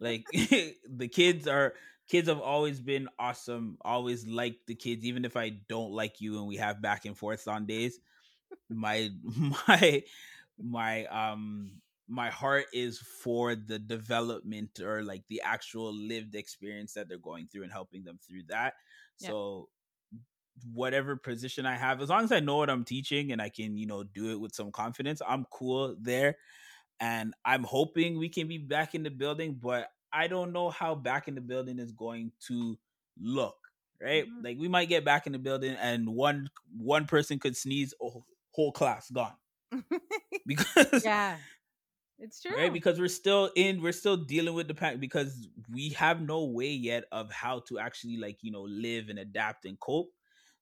Like 0.00 0.26
the 0.32 1.08
kids 1.10 1.46
are 1.46 1.74
kids 2.08 2.28
have 2.28 2.40
always 2.40 2.80
been 2.80 3.08
awesome 3.18 3.78
always 3.82 4.26
like 4.26 4.58
the 4.66 4.74
kids 4.74 5.04
even 5.04 5.24
if 5.24 5.36
i 5.36 5.48
don't 5.68 5.92
like 5.92 6.20
you 6.20 6.38
and 6.38 6.46
we 6.46 6.56
have 6.56 6.82
back 6.82 7.04
and 7.04 7.16
forth 7.16 7.46
on 7.48 7.66
days 7.66 8.00
my 8.68 9.10
my 9.68 10.02
my 10.58 11.06
um 11.06 11.80
my 12.08 12.30
heart 12.30 12.66
is 12.72 12.98
for 12.98 13.54
the 13.54 13.78
development 13.78 14.80
or 14.80 15.02
like 15.02 15.26
the 15.28 15.40
actual 15.42 15.92
lived 15.94 16.34
experience 16.34 16.92
that 16.94 17.08
they're 17.08 17.18
going 17.18 17.46
through 17.48 17.62
and 17.62 17.72
helping 17.72 18.04
them 18.04 18.18
through 18.26 18.42
that 18.48 18.74
Yeah. 19.20 19.32
so 19.32 19.68
whatever 20.72 21.16
position 21.16 21.66
i 21.66 21.74
have 21.74 22.00
as 22.00 22.08
long 22.08 22.22
as 22.24 22.30
i 22.32 22.38
know 22.40 22.56
what 22.56 22.70
i'm 22.70 22.84
teaching 22.84 23.32
and 23.32 23.42
i 23.42 23.48
can 23.48 23.76
you 23.76 23.86
know 23.86 24.04
do 24.04 24.30
it 24.30 24.40
with 24.40 24.54
some 24.54 24.70
confidence 24.70 25.20
i'm 25.26 25.44
cool 25.50 25.96
there 26.00 26.36
and 27.00 27.34
i'm 27.44 27.62
hoping 27.64 28.18
we 28.18 28.28
can 28.28 28.46
be 28.48 28.58
back 28.58 28.94
in 28.94 29.02
the 29.02 29.10
building 29.10 29.54
but 29.60 29.90
i 30.12 30.26
don't 30.26 30.52
know 30.52 30.70
how 30.70 30.94
back 30.94 31.28
in 31.28 31.34
the 31.34 31.40
building 31.40 31.78
is 31.78 31.92
going 31.92 32.30
to 32.40 32.78
look 33.20 33.56
right 34.00 34.26
Mhm. 34.26 34.44
like 34.44 34.58
we 34.58 34.68
might 34.68 34.88
get 34.88 35.04
back 35.04 35.26
in 35.26 35.32
the 35.32 35.38
building 35.38 35.74
and 35.80 36.08
one 36.08 36.50
one 36.76 37.06
person 37.06 37.38
could 37.38 37.56
sneeze 37.56 37.94
a 38.00 38.08
whole- 38.08 38.26
whole 38.52 38.72
class 38.72 39.10
gone 39.10 39.34
because 40.46 41.04
yeah, 41.04 41.36
it's 42.18 42.42
true. 42.42 42.56
right 42.56 42.72
because 42.72 42.98
we're 42.98 43.08
still 43.08 43.50
in 43.56 43.82
we're 43.82 43.92
still 43.92 44.16
dealing 44.16 44.54
with 44.54 44.68
the 44.68 44.74
pack 44.74 45.00
because 45.00 45.48
we 45.72 45.90
have 45.90 46.20
no 46.20 46.44
way 46.44 46.70
yet 46.70 47.04
of 47.12 47.30
how 47.30 47.60
to 47.60 47.78
actually 47.78 48.16
like 48.16 48.38
you 48.42 48.50
know 48.52 48.62
live 48.62 49.08
and 49.08 49.18
adapt 49.18 49.64
and 49.64 49.78
cope 49.80 50.12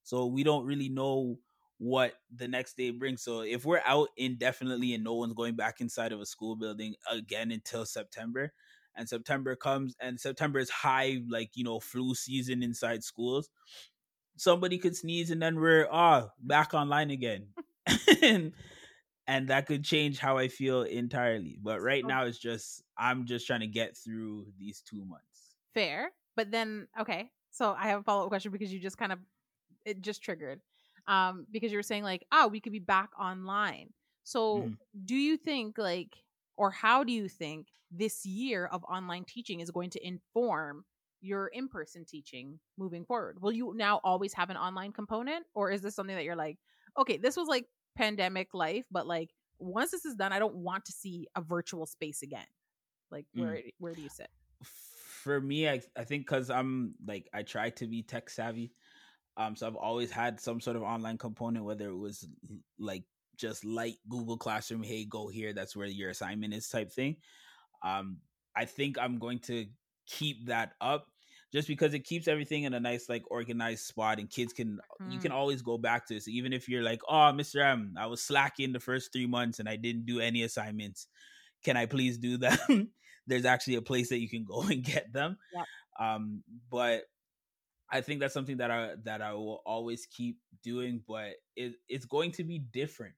so 0.02 0.26
we 0.26 0.42
don't 0.42 0.64
really 0.66 0.88
know 0.88 1.38
what 1.82 2.12
the 2.36 2.46
next 2.46 2.76
day 2.76 2.90
brings 2.90 3.22
so 3.22 3.40
if 3.40 3.64
we're 3.64 3.82
out 3.84 4.08
indefinitely 4.16 4.94
and 4.94 5.02
no 5.02 5.14
one's 5.14 5.34
going 5.34 5.56
back 5.56 5.80
inside 5.80 6.12
of 6.12 6.20
a 6.20 6.26
school 6.26 6.54
building 6.54 6.94
again 7.10 7.50
until 7.50 7.84
september 7.84 8.52
and 8.94 9.08
september 9.08 9.56
comes 9.56 9.96
and 10.00 10.20
september 10.20 10.60
is 10.60 10.70
high 10.70 11.18
like 11.28 11.50
you 11.54 11.64
know 11.64 11.80
flu 11.80 12.14
season 12.14 12.62
inside 12.62 13.02
schools 13.02 13.50
somebody 14.36 14.78
could 14.78 14.94
sneeze 14.94 15.30
and 15.30 15.42
then 15.42 15.58
we're 15.58 15.88
ah 15.90 16.28
back 16.40 16.72
online 16.72 17.10
again 17.10 17.48
and 18.22 18.52
and 19.26 19.48
that 19.48 19.66
could 19.66 19.84
change 19.84 20.18
how 20.18 20.36
I 20.38 20.48
feel 20.48 20.82
entirely. 20.82 21.58
But 21.62 21.80
right 21.80 22.04
now, 22.04 22.24
it's 22.24 22.38
just 22.38 22.82
I'm 22.98 23.26
just 23.26 23.46
trying 23.46 23.60
to 23.60 23.66
get 23.66 23.96
through 23.96 24.46
these 24.58 24.80
two 24.80 25.04
months. 25.04 25.56
Fair, 25.74 26.10
but 26.36 26.50
then 26.50 26.88
okay. 27.00 27.30
So 27.50 27.74
I 27.78 27.88
have 27.88 28.00
a 28.00 28.02
follow 28.02 28.24
up 28.24 28.28
question 28.28 28.52
because 28.52 28.72
you 28.72 28.80
just 28.80 28.98
kind 28.98 29.12
of 29.12 29.18
it 29.84 30.00
just 30.00 30.22
triggered, 30.22 30.60
um, 31.06 31.46
because 31.50 31.72
you 31.72 31.78
were 31.78 31.82
saying 31.82 32.04
like, 32.04 32.24
oh, 32.32 32.48
we 32.48 32.60
could 32.60 32.72
be 32.72 32.78
back 32.78 33.10
online. 33.18 33.92
So 34.24 34.68
Mhm. 34.68 34.78
do 35.04 35.14
you 35.16 35.36
think 35.36 35.78
like, 35.78 36.16
or 36.56 36.70
how 36.70 37.04
do 37.04 37.12
you 37.12 37.28
think 37.28 37.68
this 37.90 38.24
year 38.24 38.66
of 38.66 38.84
online 38.84 39.24
teaching 39.24 39.60
is 39.60 39.70
going 39.70 39.90
to 39.90 40.06
inform 40.06 40.84
your 41.20 41.48
in 41.48 41.68
person 41.68 42.04
teaching 42.04 42.58
moving 42.78 43.04
forward? 43.04 43.40
Will 43.40 43.52
you 43.52 43.74
now 43.76 44.00
always 44.04 44.32
have 44.34 44.50
an 44.50 44.56
online 44.56 44.92
component, 44.92 45.46
or 45.54 45.70
is 45.70 45.82
this 45.82 45.94
something 45.94 46.16
that 46.16 46.24
you're 46.24 46.36
like, 46.36 46.58
okay, 46.98 47.16
this 47.16 47.36
was 47.36 47.48
like 47.48 47.66
pandemic 47.96 48.54
life, 48.54 48.84
but 48.90 49.06
like 49.06 49.30
once 49.58 49.90
this 49.90 50.04
is 50.04 50.14
done, 50.16 50.32
I 50.32 50.38
don't 50.38 50.56
want 50.56 50.84
to 50.86 50.92
see 50.92 51.28
a 51.36 51.40
virtual 51.40 51.86
space 51.86 52.22
again. 52.22 52.46
Like 53.10 53.26
where 53.34 53.62
where 53.78 53.94
do 53.94 54.02
you 54.02 54.08
sit? 54.08 54.28
For 54.64 55.40
me, 55.40 55.68
I 55.68 55.82
I 55.96 56.04
think 56.04 56.26
because 56.26 56.50
I'm 56.50 56.94
like 57.06 57.28
I 57.32 57.42
try 57.42 57.70
to 57.70 57.86
be 57.86 58.02
tech 58.02 58.28
savvy, 58.30 58.72
um, 59.36 59.56
so 59.56 59.66
I've 59.66 59.76
always 59.76 60.10
had 60.10 60.40
some 60.40 60.60
sort 60.60 60.76
of 60.76 60.82
online 60.82 61.18
component, 61.18 61.64
whether 61.64 61.88
it 61.88 61.96
was 61.96 62.26
like 62.78 63.04
just 63.36 63.64
light 63.64 63.96
Google 64.08 64.36
Classroom, 64.36 64.82
hey, 64.82 65.04
go 65.04 65.28
here, 65.28 65.52
that's 65.52 65.74
where 65.74 65.86
your 65.86 66.10
assignment 66.10 66.54
is, 66.54 66.68
type 66.68 66.92
thing. 66.92 67.16
Um, 67.82 68.18
I 68.56 68.66
think 68.66 68.98
I'm 68.98 69.18
going 69.18 69.38
to 69.40 69.66
keep 70.06 70.46
that 70.46 70.72
up 70.80 71.06
just 71.52 71.68
because 71.68 71.92
it 71.92 72.04
keeps 72.04 72.28
everything 72.28 72.64
in 72.64 72.72
a 72.74 72.80
nice 72.80 73.08
like 73.08 73.22
organized 73.30 73.84
spot 73.84 74.18
and 74.18 74.30
kids 74.30 74.54
can 74.54 74.78
you 75.10 75.18
can 75.18 75.32
always 75.32 75.60
go 75.60 75.76
back 75.76 76.06
to 76.06 76.16
it. 76.16 76.22
So 76.22 76.30
even 76.30 76.52
if 76.52 76.68
you're 76.68 76.82
like, 76.82 77.00
oh, 77.08 77.32
Mr. 77.34 77.62
M, 77.62 77.94
I 77.98 78.06
was 78.06 78.22
slacking 78.22 78.72
the 78.72 78.80
first 78.80 79.12
three 79.12 79.26
months 79.26 79.58
and 79.58 79.68
I 79.68 79.76
didn't 79.76 80.06
do 80.06 80.18
any 80.18 80.42
assignments. 80.44 81.08
Can 81.62 81.76
I 81.76 81.86
please 81.86 82.18
do 82.18 82.38
them? 82.38 82.88
There's 83.26 83.44
actually 83.44 83.76
a 83.76 83.82
place 83.82 84.08
that 84.08 84.20
you 84.20 84.28
can 84.28 84.44
go 84.44 84.62
and 84.70 84.82
get 84.82 85.12
them. 85.12 85.36
Yep. 85.54 85.66
Um, 86.00 86.42
but 86.70 87.02
I 87.92 88.00
think 88.00 88.20
that's 88.20 88.34
something 88.34 88.56
that 88.56 88.70
I 88.70 88.94
that 89.04 89.20
I 89.20 89.34
will 89.34 89.62
always 89.66 90.06
keep 90.06 90.38
doing, 90.62 91.02
but 91.06 91.34
it, 91.54 91.74
it's 91.88 92.06
going 92.06 92.32
to 92.32 92.44
be 92.44 92.58
different. 92.58 93.14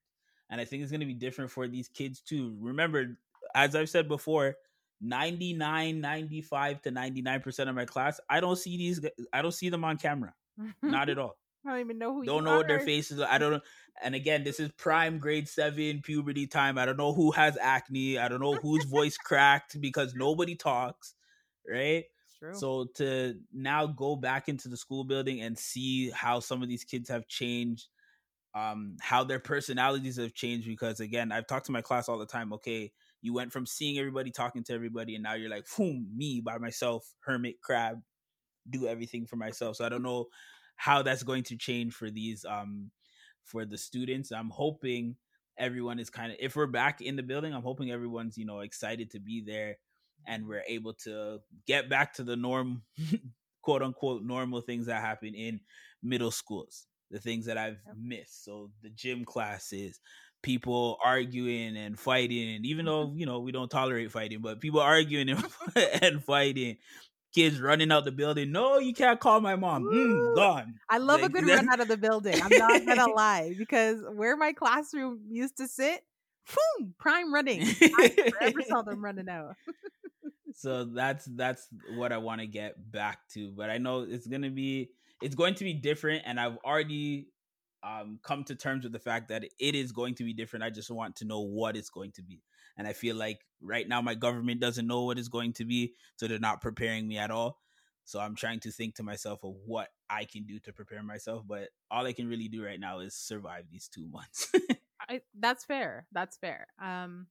And 0.49 0.59
I 0.59 0.65
think 0.65 0.83
it's 0.83 0.91
going 0.91 0.99
to 0.99 1.07
be 1.07 1.13
different 1.13 1.49
for 1.49 1.67
these 1.67 1.87
kids 1.87 2.21
too. 2.21 2.55
Remember, 2.59 3.17
as 3.55 3.75
I've 3.75 3.89
said 3.89 4.07
before, 4.07 4.55
99, 5.01 6.01
95 6.01 6.81
to 6.83 6.91
99% 6.91 7.69
of 7.69 7.75
my 7.75 7.85
class, 7.85 8.19
I 8.29 8.41
don't 8.41 8.57
see 8.57 8.77
these 8.77 8.99
I 9.31 9.41
don't 9.41 9.53
see 9.53 9.69
them 9.69 9.85
on 9.85 9.97
camera. 9.97 10.33
Not 10.81 11.09
at 11.09 11.17
all 11.19 11.37
I 11.65 11.71
don't 11.71 11.79
even 11.79 11.97
know 11.97 12.13
who 12.13 12.25
don't 12.25 12.43
know 12.43 12.57
what 12.57 12.67
their 12.67 12.79
faces 12.79 13.19
are. 13.19 13.27
I 13.29 13.37
don't 13.39 13.53
know. 13.53 13.61
And 14.03 14.13
again, 14.13 14.43
this 14.43 14.59
is 14.59 14.69
prime 14.73 15.19
grade 15.19 15.47
seven 15.47 16.01
puberty 16.03 16.47
time. 16.47 16.77
I 16.77 16.85
don't 16.85 16.97
know 16.97 17.13
who 17.13 17.31
has 17.31 17.57
acne. 17.59 18.19
I 18.19 18.27
don't 18.27 18.41
know 18.41 18.55
whose 18.55 18.85
voice 18.85 19.17
cracked 19.17 19.79
because 19.79 20.13
nobody 20.13 20.55
talks, 20.55 21.15
right? 21.67 22.05
True. 22.51 22.59
So 22.59 22.85
to 22.95 23.35
now 23.53 23.87
go 23.87 24.15
back 24.15 24.49
into 24.49 24.69
the 24.69 24.77
school 24.77 25.03
building 25.03 25.41
and 25.41 25.57
see 25.57 26.09
how 26.09 26.39
some 26.39 26.61
of 26.61 26.67
these 26.67 26.83
kids 26.83 27.09
have 27.09 27.27
changed, 27.27 27.87
um, 28.53 28.97
how 29.01 29.23
their 29.23 29.39
personalities 29.39 30.17
have 30.17 30.33
changed. 30.33 30.67
Because 30.67 30.99
again, 30.99 31.31
I've 31.31 31.47
talked 31.47 31.65
to 31.67 31.71
my 31.71 31.81
class 31.81 32.09
all 32.09 32.17
the 32.17 32.25
time. 32.25 32.53
Okay, 32.53 32.91
you 33.25 33.33
went 33.33 33.51
from 33.51 33.65
seeing 33.65 33.97
everybody 33.97 34.29
talking 34.29 34.63
to 34.63 34.73
everybody 34.73 35.15
and 35.15 35.23
now 35.23 35.33
you're 35.33 35.49
like 35.49 35.65
boom 35.75 36.07
me 36.15 36.41
by 36.41 36.59
myself 36.59 37.11
hermit 37.21 37.59
crab 37.59 37.99
do 38.69 38.87
everything 38.87 39.25
for 39.25 39.35
myself 39.35 39.75
so 39.75 39.83
i 39.83 39.89
don't 39.89 40.03
know 40.03 40.27
how 40.75 41.01
that's 41.01 41.23
going 41.23 41.41
to 41.41 41.57
change 41.57 41.91
for 41.93 42.11
these 42.11 42.45
um 42.45 42.91
for 43.43 43.65
the 43.65 43.77
students 43.77 44.31
i'm 44.31 44.51
hoping 44.51 45.15
everyone 45.57 45.97
is 45.97 46.09
kind 46.09 46.31
of 46.31 46.37
if 46.39 46.55
we're 46.55 46.67
back 46.67 47.01
in 47.01 47.15
the 47.15 47.23
building 47.23 47.51
i'm 47.53 47.63
hoping 47.63 47.91
everyone's 47.91 48.37
you 48.37 48.45
know 48.45 48.59
excited 48.59 49.09
to 49.09 49.19
be 49.19 49.41
there 49.45 49.75
and 50.27 50.47
we're 50.47 50.63
able 50.67 50.93
to 50.93 51.39
get 51.67 51.89
back 51.89 52.13
to 52.13 52.23
the 52.23 52.35
norm 52.35 52.81
quote 53.61 53.81
unquote 53.81 54.23
normal 54.23 54.61
things 54.61 54.87
that 54.87 55.01
happen 55.01 55.33
in 55.33 55.59
middle 56.03 56.31
schools 56.31 56.85
the 57.11 57.19
things 57.19 57.45
that 57.45 57.57
i've 57.57 57.77
missed 57.97 58.43
so 58.43 58.69
the 58.81 58.89
gym 58.89 59.25
classes 59.25 59.99
people 60.43 60.97
arguing 61.03 61.75
and 61.75 61.99
fighting 61.99 62.55
and 62.55 62.65
even 62.65 62.85
though 62.85 63.11
you 63.15 63.25
know 63.25 63.39
we 63.39 63.51
don't 63.51 63.71
tolerate 63.71 64.11
fighting 64.11 64.39
but 64.41 64.61
people 64.61 64.79
arguing 64.79 65.29
and, 65.29 65.43
and 66.01 66.23
fighting 66.23 66.77
kids 67.33 67.59
running 67.59 67.91
out 67.91 68.05
the 68.05 68.11
building 68.11 68.51
no 68.51 68.77
you 68.77 68.93
can't 68.93 69.19
call 69.19 69.41
my 69.41 69.55
mom 69.55 69.83
mm, 69.83 70.35
gone 70.35 70.75
I 70.89 70.99
love 70.99 71.23
a 71.23 71.29
good 71.29 71.43
run 71.47 71.69
out 71.69 71.79
of 71.79 71.87
the 71.87 71.97
building. 71.97 72.39
I'm 72.41 72.57
not 72.57 72.85
gonna 72.85 73.13
lie 73.13 73.53
because 73.57 74.03
where 74.13 74.37
my 74.37 74.53
classroom 74.53 75.21
used 75.29 75.57
to 75.57 75.67
sit, 75.67 76.01
boom, 76.47 76.93
prime 76.99 77.33
running. 77.33 77.61
I 77.81 78.31
never 78.41 78.61
saw 78.61 78.81
them 78.81 79.03
running 79.03 79.29
out. 79.29 79.55
So 80.55 80.85
that's 80.85 81.25
that's 81.35 81.67
what 81.95 82.11
i 82.11 82.17
want 82.17 82.39
to 82.39 82.47
get 82.47 82.73
back 82.91 83.19
to 83.29 83.51
but 83.51 83.69
i 83.69 83.77
know 83.77 84.05
it's 84.07 84.25
gonna 84.25 84.49
be 84.49 84.89
it's 85.21 85.35
going 85.35 85.53
to 85.53 85.63
be 85.63 85.73
different 85.73 86.23
and 86.25 86.39
i've 86.39 86.57
already 86.65 87.27
um 87.83 88.19
come 88.23 88.43
to 88.43 88.55
terms 88.55 88.83
with 88.83 88.93
the 88.93 88.99
fact 88.99 89.27
that 89.27 89.43
it 89.59 89.75
is 89.75 89.91
going 89.91 90.15
to 90.15 90.23
be 90.23 90.33
different 90.33 90.63
i 90.63 90.69
just 90.69 90.89
want 90.89 91.15
to 91.15 91.25
know 91.25 91.41
what 91.41 91.75
it's 91.75 91.89
going 91.89 92.11
to 92.11 92.23
be 92.23 92.41
and 92.77 92.87
i 92.87 92.93
feel 92.93 93.15
like 93.15 93.39
right 93.61 93.87
now 93.87 94.01
my 94.01 94.15
government 94.15 94.61
doesn't 94.61 94.87
know 94.87 95.03
what 95.03 95.19
it's 95.19 95.27
going 95.27 95.53
to 95.53 95.65
be 95.65 95.93
so 96.15 96.27
they're 96.27 96.39
not 96.39 96.61
preparing 96.61 97.07
me 97.07 97.17
at 97.17 97.31
all 97.31 97.59
so 98.05 98.19
i'm 98.19 98.35
trying 98.35 98.59
to 98.59 98.71
think 98.71 98.95
to 98.95 99.03
myself 99.03 99.43
of 99.43 99.53
what 99.65 99.89
i 100.09 100.23
can 100.23 100.45
do 100.45 100.57
to 100.59 100.71
prepare 100.71 101.03
myself 101.03 101.43
but 101.45 101.67
all 101.91 102.05
i 102.05 102.13
can 102.13 102.27
really 102.27 102.47
do 102.47 102.63
right 102.63 102.79
now 102.79 102.99
is 102.99 103.13
survive 103.13 103.65
these 103.69 103.89
two 103.89 104.07
months 104.07 104.51
I, 105.09 105.21
that's 105.37 105.65
fair. 105.65 106.07
That's 106.11 106.37
fair. 106.37 106.67
Um, 106.81 107.27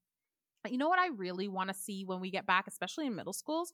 you 0.68 0.78
know 0.78 0.88
what 0.88 0.98
I 0.98 1.08
really 1.08 1.48
want 1.48 1.68
to 1.68 1.74
see 1.74 2.04
when 2.04 2.20
we 2.20 2.30
get 2.30 2.46
back, 2.46 2.66
especially 2.68 3.06
in 3.06 3.14
middle 3.14 3.32
schools, 3.32 3.72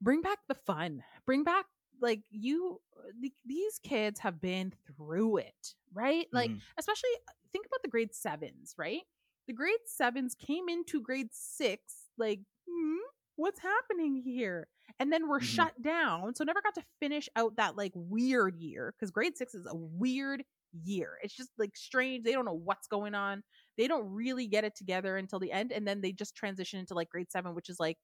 bring 0.00 0.22
back 0.22 0.38
the 0.48 0.54
fun. 0.54 1.02
Bring 1.26 1.44
back 1.44 1.66
like 2.00 2.22
you. 2.30 2.80
The, 3.20 3.32
these 3.44 3.78
kids 3.82 4.20
have 4.20 4.40
been 4.40 4.72
through 4.86 5.38
it, 5.38 5.74
right? 5.92 6.26
Like 6.32 6.52
Mhm. 6.52 6.62
especially 6.78 7.10
uh, 7.28 7.32
think 7.52 7.66
about 7.66 7.82
the 7.82 7.88
grade 7.88 8.14
sevens, 8.14 8.74
right? 8.78 9.02
The 9.46 9.52
grade 9.54 9.80
sevens 9.86 10.34
came 10.34 10.68
into 10.68 11.00
grade 11.02 11.28
six, 11.32 12.08
like, 12.16 12.40
hmm, 12.68 12.96
what's 13.36 13.60
happening 13.60 14.16
here? 14.16 14.68
And 14.98 15.12
then 15.12 15.28
were 15.28 15.40
Mhm. 15.40 15.40
shut 15.40 15.80
down. 15.82 16.34
So 16.34 16.44
never 16.44 16.62
got 16.62 16.74
to 16.74 16.84
finish 17.00 17.28
out 17.36 17.56
that 17.56 17.76
like 17.76 17.92
weird 17.94 18.56
year 18.56 18.94
because 18.96 19.10
grade 19.10 19.36
six 19.36 19.54
is 19.54 19.66
a 19.66 19.74
weird 19.74 20.44
year. 20.72 21.18
It's 21.22 21.34
just 21.34 21.50
like 21.58 21.76
strange. 21.76 22.24
They 22.24 22.32
don't 22.32 22.44
know 22.44 22.52
what's 22.52 22.86
going 22.86 23.14
on. 23.14 23.42
They 23.78 23.88
don't 23.88 24.08
really 24.12 24.46
get 24.46 24.64
it 24.64 24.74
together 24.76 25.16
until 25.16 25.38
the 25.38 25.52
end. 25.52 25.72
And 25.72 25.86
then 25.86 26.00
they 26.00 26.12
just 26.12 26.34
transition 26.36 26.80
into 26.80 26.94
like 26.94 27.08
grade 27.10 27.30
seven, 27.30 27.54
which 27.54 27.68
is 27.68 27.80
like 27.80 27.98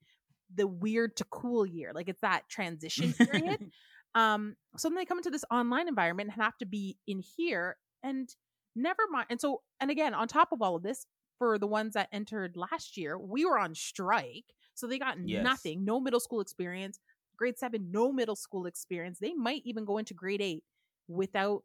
the 0.54 0.66
weird 0.66 1.16
to 1.16 1.24
cool 1.24 1.66
year. 1.66 1.92
Like 1.94 2.08
it's 2.08 2.20
that 2.20 2.48
transition 2.48 3.12
period. 3.14 3.58
Um, 4.14 4.56
so 4.78 4.88
then 4.88 4.96
they 4.96 5.04
come 5.04 5.18
into 5.18 5.28
this 5.28 5.44
online 5.50 5.88
environment 5.88 6.30
and 6.32 6.42
have 6.42 6.56
to 6.56 6.64
be 6.64 6.96
in 7.06 7.20
here 7.36 7.76
and 8.02 8.26
never 8.74 9.02
mind. 9.10 9.26
And 9.28 9.38
so, 9.38 9.60
and 9.78 9.90
again, 9.90 10.14
on 10.14 10.26
top 10.26 10.52
of 10.52 10.62
all 10.62 10.76
of 10.76 10.82
this, 10.82 11.06
for 11.38 11.58
the 11.58 11.66
ones 11.66 11.92
that 11.92 12.08
entered 12.12 12.56
last 12.56 12.96
year, 12.96 13.18
we 13.18 13.44
were 13.44 13.58
on 13.58 13.74
strike. 13.74 14.46
So 14.74 14.86
they 14.86 14.98
got 14.98 15.18
Yes. 15.22 15.42
nothing, 15.42 15.84
no 15.84 16.00
middle 16.00 16.20
school 16.20 16.40
experience. 16.40 16.98
Grade 17.36 17.58
seven, 17.58 17.90
no 17.90 18.10
middle 18.10 18.36
school 18.36 18.64
experience. 18.64 19.18
They 19.18 19.34
might 19.34 19.60
even 19.66 19.84
go 19.84 19.98
into 19.98 20.14
grade 20.14 20.40
eight 20.40 20.64
without 21.08 21.62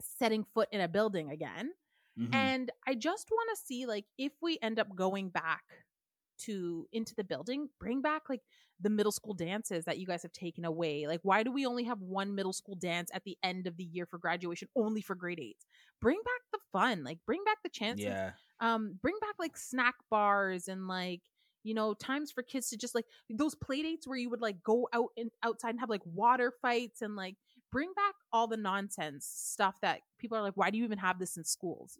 setting 0.00 0.44
foot 0.54 0.68
in 0.70 0.80
a 0.80 0.88
building 0.88 1.30
again. 1.30 1.70
Mhm. 2.16 2.30
And 2.32 2.70
I 2.86 2.94
just 2.94 3.30
want 3.30 3.50
to 3.56 3.64
see 3.64 3.86
like 3.86 4.06
if 4.18 4.32
we 4.42 4.58
end 4.62 4.78
up 4.78 4.94
going 4.94 5.30
back 5.30 5.62
to 6.38 6.86
into 6.92 7.14
the 7.14 7.24
building, 7.24 7.68
bring 7.80 8.02
back 8.02 8.22
like 8.28 8.42
the 8.80 8.90
middle 8.90 9.12
school 9.12 9.34
dances 9.34 9.84
that 9.86 9.98
you 9.98 10.06
guys 10.06 10.22
have 10.22 10.32
taken 10.32 10.64
away. 10.64 11.06
Like 11.06 11.20
why 11.22 11.42
do 11.42 11.50
we 11.52 11.66
only 11.66 11.84
have 11.84 12.00
one 12.00 12.34
middle 12.34 12.52
school 12.52 12.74
dance 12.74 13.10
at 13.14 13.24
the 13.24 13.38
end 13.42 13.66
of 13.66 13.76
the 13.76 13.84
year 13.84 14.06
for 14.06 14.18
graduation 14.18 14.68
only 14.76 15.00
for 15.00 15.14
grade 15.14 15.40
8s? 15.40 15.66
Bring 16.00 16.18
back 16.24 16.42
the 16.52 16.58
fun. 16.72 17.04
Like 17.04 17.18
bring 17.26 17.42
back 17.44 17.58
the 17.62 17.70
chances. 17.70 18.16
yeah 18.16 18.32
Um 18.60 18.98
bring 19.00 19.16
back 19.20 19.34
like 19.38 19.56
snack 19.56 19.94
bars 20.10 20.68
and 20.68 20.88
like 20.88 21.22
you 21.62 21.74
know 21.74 21.94
times 21.94 22.30
for 22.30 22.42
kids 22.42 22.68
to 22.70 22.76
just 22.76 22.94
like 22.94 23.06
those 23.30 23.54
play 23.54 23.82
dates 23.82 24.06
where 24.06 24.18
you 24.18 24.30
would 24.30 24.40
like 24.40 24.62
go 24.62 24.88
out 24.92 25.08
and 25.16 25.30
outside 25.42 25.70
and 25.70 25.80
have 25.80 25.90
like 25.90 26.02
water 26.04 26.52
fights 26.62 27.02
and 27.02 27.16
like 27.16 27.36
bring 27.72 27.92
back 27.94 28.14
all 28.32 28.46
the 28.46 28.56
nonsense 28.56 29.26
stuff 29.26 29.76
that 29.82 30.00
people 30.18 30.36
are 30.38 30.42
like 30.42 30.56
why 30.56 30.70
do 30.70 30.78
you 30.78 30.84
even 30.84 30.98
have 30.98 31.18
this 31.18 31.36
in 31.36 31.44
schools? 31.44 31.98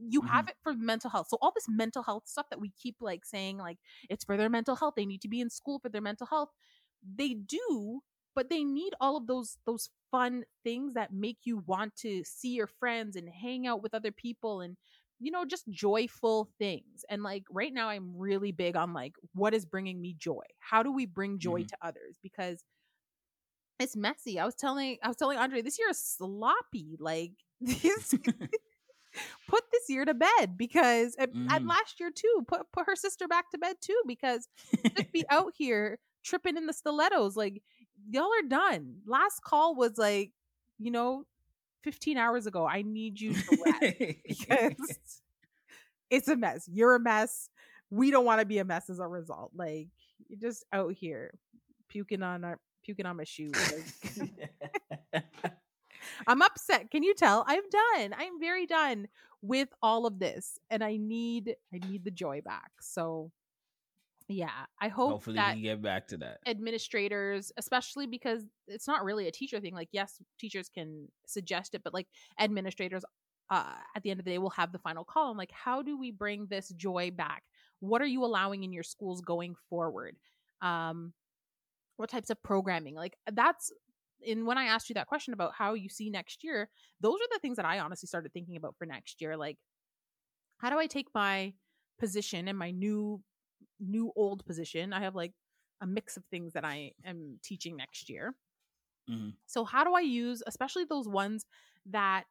You 0.00 0.22
have 0.22 0.48
it 0.48 0.54
for 0.62 0.74
mental 0.74 1.10
health. 1.10 1.26
So 1.28 1.38
all 1.42 1.52
this 1.54 1.68
mental 1.68 2.02
health 2.04 2.24
stuff 2.28 2.46
that 2.50 2.60
we 2.60 2.70
keep 2.80 2.96
like 3.00 3.24
saying 3.24 3.58
like 3.58 3.78
it's 4.08 4.24
for 4.24 4.36
their 4.36 4.48
mental 4.48 4.76
health. 4.76 4.94
They 4.96 5.06
need 5.06 5.22
to 5.22 5.28
be 5.28 5.40
in 5.40 5.50
school 5.50 5.80
for 5.80 5.88
their 5.88 6.00
mental 6.02 6.26
health. 6.26 6.50
They 7.16 7.34
do 7.34 8.00
but 8.34 8.50
they 8.50 8.62
need 8.62 8.92
all 9.00 9.16
of 9.16 9.26
those 9.26 9.58
those 9.66 9.90
fun 10.12 10.44
things 10.62 10.94
that 10.94 11.12
make 11.12 11.38
you 11.44 11.58
want 11.66 11.96
to 11.96 12.22
see 12.24 12.50
your 12.54 12.68
friends 12.68 13.16
and 13.16 13.28
hang 13.28 13.66
out 13.66 13.82
with 13.82 13.94
other 13.94 14.12
people 14.12 14.60
and 14.60 14.76
you 15.18 15.30
know 15.32 15.44
just 15.44 15.68
joyful 15.70 16.48
things. 16.58 17.04
And 17.10 17.22
like 17.24 17.44
right 17.50 17.72
now 17.72 17.88
i'm 17.88 18.16
really 18.16 18.52
big 18.52 18.76
on 18.76 18.92
like 18.92 19.14
what 19.34 19.54
is 19.54 19.66
bringing 19.66 20.00
me 20.00 20.14
joy? 20.16 20.44
How 20.60 20.82
do 20.82 20.92
we 20.92 21.06
bring 21.06 21.38
joy 21.40 21.62
Mhm. 21.62 21.68
to 21.68 21.76
others? 21.82 22.18
Because 22.22 22.62
it's 23.80 23.96
messy. 23.96 24.38
I 24.38 24.44
was 24.44 24.54
telling 24.54 24.98
i 25.02 25.08
was 25.08 25.16
telling 25.16 25.38
andre 25.38 25.62
this 25.62 25.78
year 25.78 25.88
is 25.90 25.98
sloppy 25.98 26.96
like 26.98 27.32
this 27.60 28.14
put 29.48 29.64
this 29.72 29.88
year 29.88 30.04
to 30.04 30.14
bed 30.14 30.56
because 30.56 31.14
and, 31.18 31.32
and 31.50 31.64
Mhm. 31.64 31.68
last 31.68 31.98
year 31.98 32.10
too 32.14 32.44
put 32.46 32.70
put 32.72 32.86
her 32.86 32.94
sister 32.96 33.26
back 33.26 33.50
to 33.50 33.58
bed 33.58 33.76
too 33.80 34.00
because 34.06 34.48
just 34.96 35.12
be 35.12 35.24
out 35.30 35.52
here 35.56 35.98
tripping 36.22 36.56
in 36.56 36.66
the 36.66 36.72
stilettos 36.72 37.36
like 37.36 37.62
y'all 38.10 38.24
are 38.32 38.48
done. 38.48 38.98
Last 39.06 39.42
call 39.42 39.74
was 39.74 39.96
like 39.98 40.32
you 40.78 40.90
know 40.90 41.24
15 41.84 42.16
hours 42.18 42.46
ago. 42.46 42.66
I 42.66 42.82
need 42.82 43.20
you 43.20 43.32
to 43.32 43.58
rest 43.64 43.96
because 44.26 44.98
it's 46.10 46.28
a 46.28 46.36
mess. 46.36 46.68
You're 46.70 46.94
a 46.96 47.00
mess. 47.00 47.48
We 47.90 48.10
don't 48.10 48.24
want 48.24 48.40
to 48.40 48.46
be 48.46 48.58
a 48.58 48.64
mess 48.64 48.90
as 48.90 48.98
a 48.98 49.06
result. 49.06 49.52
Like 49.56 49.88
you're 50.28 50.38
just 50.40 50.64
out 50.72 50.92
here 50.92 51.32
puking 51.88 52.22
on 52.22 52.44
our 52.44 52.58
puking 52.88 53.04
on 53.04 53.18
my 53.18 53.24
shoes 53.24 53.52
like, 55.12 55.24
I'm 56.26 56.40
upset. 56.40 56.90
Can 56.90 57.02
you 57.02 57.14
tell? 57.14 57.44
I'm 57.46 57.62
done. 57.70 58.14
I'm 58.16 58.40
very 58.40 58.64
done 58.66 59.08
with 59.42 59.68
all 59.82 60.06
of 60.06 60.18
this 60.18 60.58
and 60.70 60.82
I 60.82 60.96
need 60.96 61.54
I 61.72 61.86
need 61.86 62.04
the 62.04 62.10
joy 62.10 62.40
back. 62.40 62.70
So 62.80 63.30
yeah, 64.26 64.64
I 64.80 64.88
hope 64.88 65.10
hopefully 65.10 65.36
that 65.36 65.56
we 65.56 65.62
get 65.62 65.82
back 65.82 66.08
to 66.08 66.16
that 66.18 66.38
administrators, 66.46 67.52
especially 67.58 68.06
because 68.06 68.44
it's 68.66 68.88
not 68.88 69.04
really 69.04 69.28
a 69.28 69.32
teacher 69.32 69.60
thing. 69.60 69.74
Like 69.74 69.90
yes, 69.92 70.18
teachers 70.40 70.70
can 70.70 71.08
suggest 71.26 71.74
it, 71.74 71.82
but 71.84 71.92
like 71.92 72.06
administrators 72.40 73.04
uh 73.50 73.74
at 73.94 74.02
the 74.02 74.10
end 74.10 74.18
of 74.18 74.24
the 74.24 74.32
day 74.32 74.38
will 74.38 74.50
have 74.50 74.72
the 74.72 74.78
final 74.78 75.04
call 75.04 75.30
on 75.30 75.36
like 75.36 75.52
how 75.52 75.82
do 75.82 75.98
we 75.98 76.10
bring 76.10 76.46
this 76.46 76.70
joy 76.70 77.10
back? 77.14 77.42
What 77.80 78.00
are 78.00 78.06
you 78.06 78.24
allowing 78.24 78.64
in 78.64 78.72
your 78.72 78.82
schools 78.82 79.20
going 79.20 79.56
forward? 79.68 80.16
Um 80.62 81.12
what 81.98 82.10
types 82.10 82.30
of 82.30 82.42
programming? 82.42 82.96
Like 82.96 83.18
that's 83.32 83.72
in 84.22 84.46
when 84.46 84.58
I 84.58 84.64
asked 84.66 84.90
you 84.90 84.94
that 84.94 85.08
question 85.08 85.34
about 85.34 85.54
how 85.54 85.74
you 85.74 85.90
see 85.90 86.10
next 86.10 86.44
year, 86.44 86.70
those 87.00 87.16
are 87.20 87.28
the 87.32 87.40
things 87.40 87.56
that 87.58 87.66
I 87.66 87.80
honestly 87.80 88.08
started 88.08 88.32
thinking 88.34 88.56
about 88.56 88.76
for 88.78 88.86
next 88.86 89.20
year. 89.22 89.36
Like, 89.36 89.58
how 90.58 90.70
do 90.70 90.78
I 90.78 90.86
take 90.86 91.08
my 91.14 91.54
position 91.98 92.48
and 92.48 92.58
my 92.58 92.70
new, 92.70 93.22
new 93.80 94.12
old 94.16 94.44
position? 94.46 94.92
I 94.92 95.00
have 95.00 95.14
like 95.16 95.34
a 95.80 95.86
mix 95.86 96.16
of 96.16 96.24
things 96.26 96.54
that 96.54 96.64
I 96.64 96.92
am 97.04 97.40
teaching 97.42 97.76
next 97.76 98.10
year. 98.10 98.34
Mhm. 99.08 99.38
So, 99.46 99.64
how 99.64 99.84
do 99.84 99.94
I 99.94 100.00
use, 100.00 100.42
especially 100.46 100.84
those 100.84 101.08
ones 101.08 101.46
that 101.86 102.24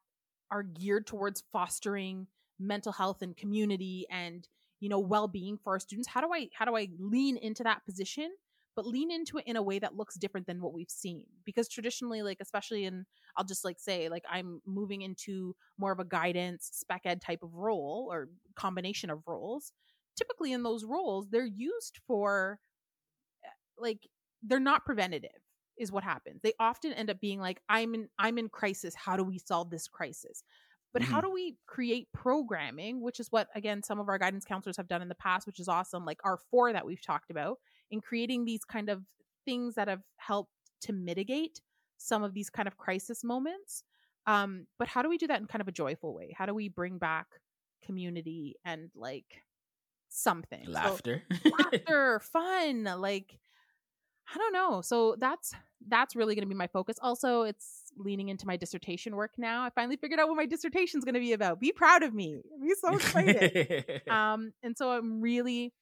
are 0.50 0.62
geared 0.62 1.06
towards 1.06 1.42
fostering 1.52 2.28
mental 2.58 2.92
health 2.92 3.22
and 3.22 3.36
community 3.36 4.06
and 4.10 4.48
you 4.80 4.88
know 4.88 5.00
well-being 5.00 5.58
for 5.58 5.74
our 5.74 5.80
students? 5.80 6.08
How 6.08 6.20
do 6.20 6.32
I 6.32 6.50
how 6.54 6.64
do 6.64 6.76
I 6.76 6.88
lean 6.98 7.36
into 7.36 7.64
that 7.64 7.84
position? 7.84 8.36
But 8.78 8.86
lean 8.86 9.10
into 9.10 9.38
it 9.38 9.44
in 9.48 9.56
a 9.56 9.62
way 9.62 9.80
that 9.80 9.96
looks 9.96 10.16
different 10.16 10.46
than 10.46 10.62
what 10.62 10.72
we've 10.72 10.90
seen 10.90 11.26
because 11.44 11.68
traditionally 11.68 12.22
like 12.22 12.38
especially 12.40 12.84
in 12.84 13.04
i'll 13.36 13.44
just 13.44 13.64
like 13.64 13.80
say 13.80 14.08
like 14.08 14.24
i'm 14.30 14.62
moving 14.66 15.02
into 15.02 15.56
more 15.78 15.92
of 15.92 15.98
a 16.00 16.04
guidance 16.04 16.70
spec 16.74 17.02
ed 17.04 17.20
type 17.20 17.42
of 17.42 17.54
role 17.54 18.08
or 18.10 18.28
combination 18.54 19.10
of 19.10 19.22
roles 19.26 19.72
typically 20.16 20.52
in 20.52 20.62
those 20.62 20.84
roles 20.84 21.28
they're 21.30 21.44
used 21.46 21.98
for 22.06 22.60
eh, 23.44 23.48
like 23.78 24.08
they're 24.42 24.60
not 24.60 24.84
preventative 24.84 25.30
is 25.78 25.92
what 25.92 26.02
happens. 26.02 26.42
They 26.42 26.54
often 26.58 26.92
end 26.92 27.10
up 27.10 27.20
being 27.20 27.40
like 27.40 27.60
i'm 27.68 27.94
in 27.94 28.08
i'm 28.18 28.38
in 28.38 28.48
crisis. 28.48 28.94
How 28.94 29.16
do 29.16 29.24
we 29.24 29.38
solve 29.38 29.70
this 29.70 29.88
crisis? 29.88 30.42
But 30.92 31.02
how 31.02 31.20
Mhm. 31.20 31.22
do 31.22 31.30
we 31.30 31.58
create 31.66 32.08
programming 32.12 33.00
which 33.02 33.20
is 33.20 33.30
what 33.30 33.48
again 33.54 33.82
some 33.82 34.00
of 34.00 34.08
our 34.08 34.18
guidance 34.18 34.44
counselors 34.44 34.76
have 34.78 34.88
done 34.88 35.02
in 35.02 35.08
the 35.08 35.14
past 35.14 35.46
which 35.46 35.60
is 35.60 35.68
awesome 35.68 36.04
like 36.04 36.20
our 36.24 36.38
four 36.38 36.72
that 36.72 36.86
we've 36.86 37.02
talked 37.02 37.30
about 37.30 37.58
in 37.90 38.00
creating 38.00 38.44
these 38.44 38.64
kind 38.64 38.88
of 38.88 39.02
things 39.44 39.74
that 39.74 39.88
have 39.88 40.02
helped 40.16 40.52
to 40.82 40.92
mitigate 40.92 41.60
some 41.96 42.22
of 42.22 42.34
these 42.34 42.50
kind 42.50 42.68
of 42.68 42.76
crisis 42.76 43.24
moments 43.24 43.82
um 44.26 44.66
but 44.78 44.88
how 44.88 45.02
do 45.02 45.08
we 45.08 45.18
do 45.18 45.26
that 45.26 45.40
in 45.40 45.46
kind 45.46 45.60
of 45.62 45.68
a 45.68 45.72
joyful 45.72 46.14
way 46.14 46.34
how 46.36 46.46
do 46.46 46.54
we 46.54 46.68
bring 46.68 46.98
back 46.98 47.26
community 47.84 48.56
and 48.64 48.90
like 48.94 49.42
something 50.08 50.64
So- 50.66 50.72
Laughter. 50.72 51.22
laughter, 51.44 52.20
fun, 52.20 52.84
like 52.84 53.38
I 54.34 54.36
don't 54.36 54.52
know. 54.52 54.82
So 54.82 55.16
that's 55.18 55.54
that's 55.88 56.14
really 56.14 56.34
going 56.34 56.42
to 56.42 56.48
be 56.48 56.54
my 56.54 56.66
focus. 56.66 56.96
Also, 57.00 57.42
it's 57.42 57.84
leaning 57.96 58.28
into 58.28 58.46
my 58.46 58.58
dissertation 58.58 59.16
work 59.16 59.32
now. 59.38 59.62
I 59.64 59.70
finally 59.70 59.96
figured 59.96 60.20
out 60.20 60.28
what 60.28 60.36
my 60.36 60.44
dissertation 60.44 60.98
is 60.98 61.04
going 61.04 61.14
to 61.14 61.20
be 61.20 61.32
about. 61.32 61.60
Be 61.60 61.72
proud 61.72 62.02
of 62.02 62.12
me. 62.12 62.42
Be 62.62 62.74
so 62.78 62.94
excited. 62.94 64.02
um, 64.10 64.52
and 64.62 64.76
so 64.76 64.90
I'm 64.90 65.22
really 65.22 65.72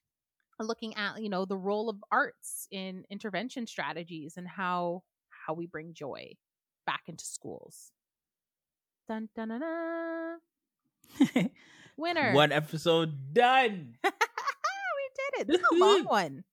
looking 0.64 0.96
at 0.96 1.20
you 1.22 1.28
know 1.28 1.44
the 1.44 1.56
role 1.56 1.88
of 1.88 1.96
arts 2.10 2.66
in 2.70 3.04
intervention 3.10 3.66
strategies 3.66 4.36
and 4.36 4.48
how 4.48 5.02
how 5.28 5.54
we 5.54 5.66
bring 5.66 5.94
joy 5.94 6.32
back 6.86 7.02
into 7.06 7.24
schools. 7.24 7.92
Dun 9.08 9.28
dun 9.36 9.48
dun. 9.48 9.60
dun. 9.60 11.50
Winner. 11.96 12.32
One 12.32 12.52
episode 12.52 13.32
done. 13.32 13.96
we 14.04 14.10
did 14.10 15.40
it. 15.40 15.46
This 15.48 15.60
is 15.60 15.66
a 15.72 15.78
long 15.78 16.04
one. 16.08 16.44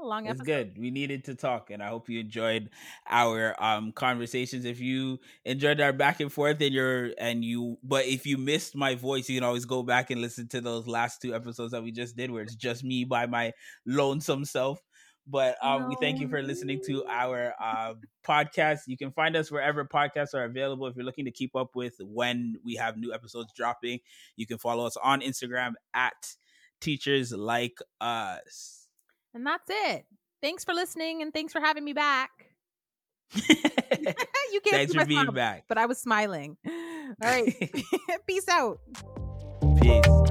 A 0.00 0.04
long 0.04 0.26
It's 0.26 0.40
good. 0.40 0.76
We 0.76 0.90
needed 0.90 1.24
to 1.26 1.36
talk, 1.36 1.70
and 1.70 1.80
I 1.82 1.88
hope 1.88 2.08
you 2.08 2.18
enjoyed 2.18 2.70
our 3.08 3.54
um 3.62 3.92
conversations. 3.92 4.64
If 4.64 4.80
you 4.80 5.20
enjoyed 5.44 5.80
our 5.80 5.92
back 5.92 6.18
and 6.20 6.32
forth, 6.32 6.60
and 6.60 6.74
you're 6.74 7.12
and 7.16 7.44
you, 7.44 7.78
but 7.82 8.04
if 8.06 8.26
you 8.26 8.36
missed 8.36 8.74
my 8.74 8.96
voice, 8.96 9.28
you 9.28 9.36
can 9.36 9.44
always 9.44 9.66
go 9.66 9.84
back 9.84 10.10
and 10.10 10.20
listen 10.20 10.48
to 10.48 10.60
those 10.60 10.88
last 10.88 11.22
two 11.22 11.32
episodes 11.32 11.70
that 11.72 11.82
we 11.84 11.92
just 11.92 12.16
did, 12.16 12.30
where 12.32 12.42
it's 12.42 12.56
just 12.56 12.82
me 12.82 13.04
by 13.04 13.26
my 13.26 13.52
lonesome 13.86 14.44
self. 14.44 14.80
But 15.26 15.56
um, 15.62 15.88
we 15.88 15.96
thank 16.00 16.20
you 16.20 16.28
for 16.28 16.42
listening 16.42 16.80
to 16.86 17.04
our 17.06 17.54
uh, 17.62 17.94
podcast. 18.26 18.80
You 18.86 18.96
can 18.96 19.12
find 19.12 19.36
us 19.36 19.50
wherever 19.50 19.84
podcasts 19.84 20.34
are 20.34 20.44
available. 20.44 20.86
If 20.86 20.96
you're 20.96 21.04
looking 21.04 21.24
to 21.24 21.30
keep 21.30 21.54
up 21.56 21.76
with 21.76 21.94
when 22.00 22.56
we 22.64 22.74
have 22.74 22.98
new 22.98 23.14
episodes 23.14 23.52
dropping, 23.56 24.00
you 24.36 24.46
can 24.46 24.58
follow 24.58 24.86
us 24.86 24.96
on 25.02 25.20
Instagram 25.22 25.74
at 25.94 26.34
Teachers 26.80 27.32
Like 27.32 27.78
Us. 28.00 28.83
And 29.34 29.46
that's 29.46 29.68
it. 29.68 30.06
Thanks 30.40 30.64
for 30.64 30.72
listening 30.72 31.22
and 31.22 31.32
thanks 31.32 31.52
for 31.52 31.60
having 31.60 31.84
me 31.84 31.92
back. 31.92 32.30
you 33.34 34.60
can't 34.60 34.70
Thanks 34.70 34.94
for 34.94 35.04
being 35.06 35.22
smile, 35.22 35.32
back. 35.32 35.64
but 35.68 35.76
I 35.78 35.86
was 35.86 35.98
smiling. 35.98 36.56
All 36.66 36.72
right. 37.22 37.52
Peace 38.26 38.48
out. 38.48 38.78
Peace. 39.80 40.23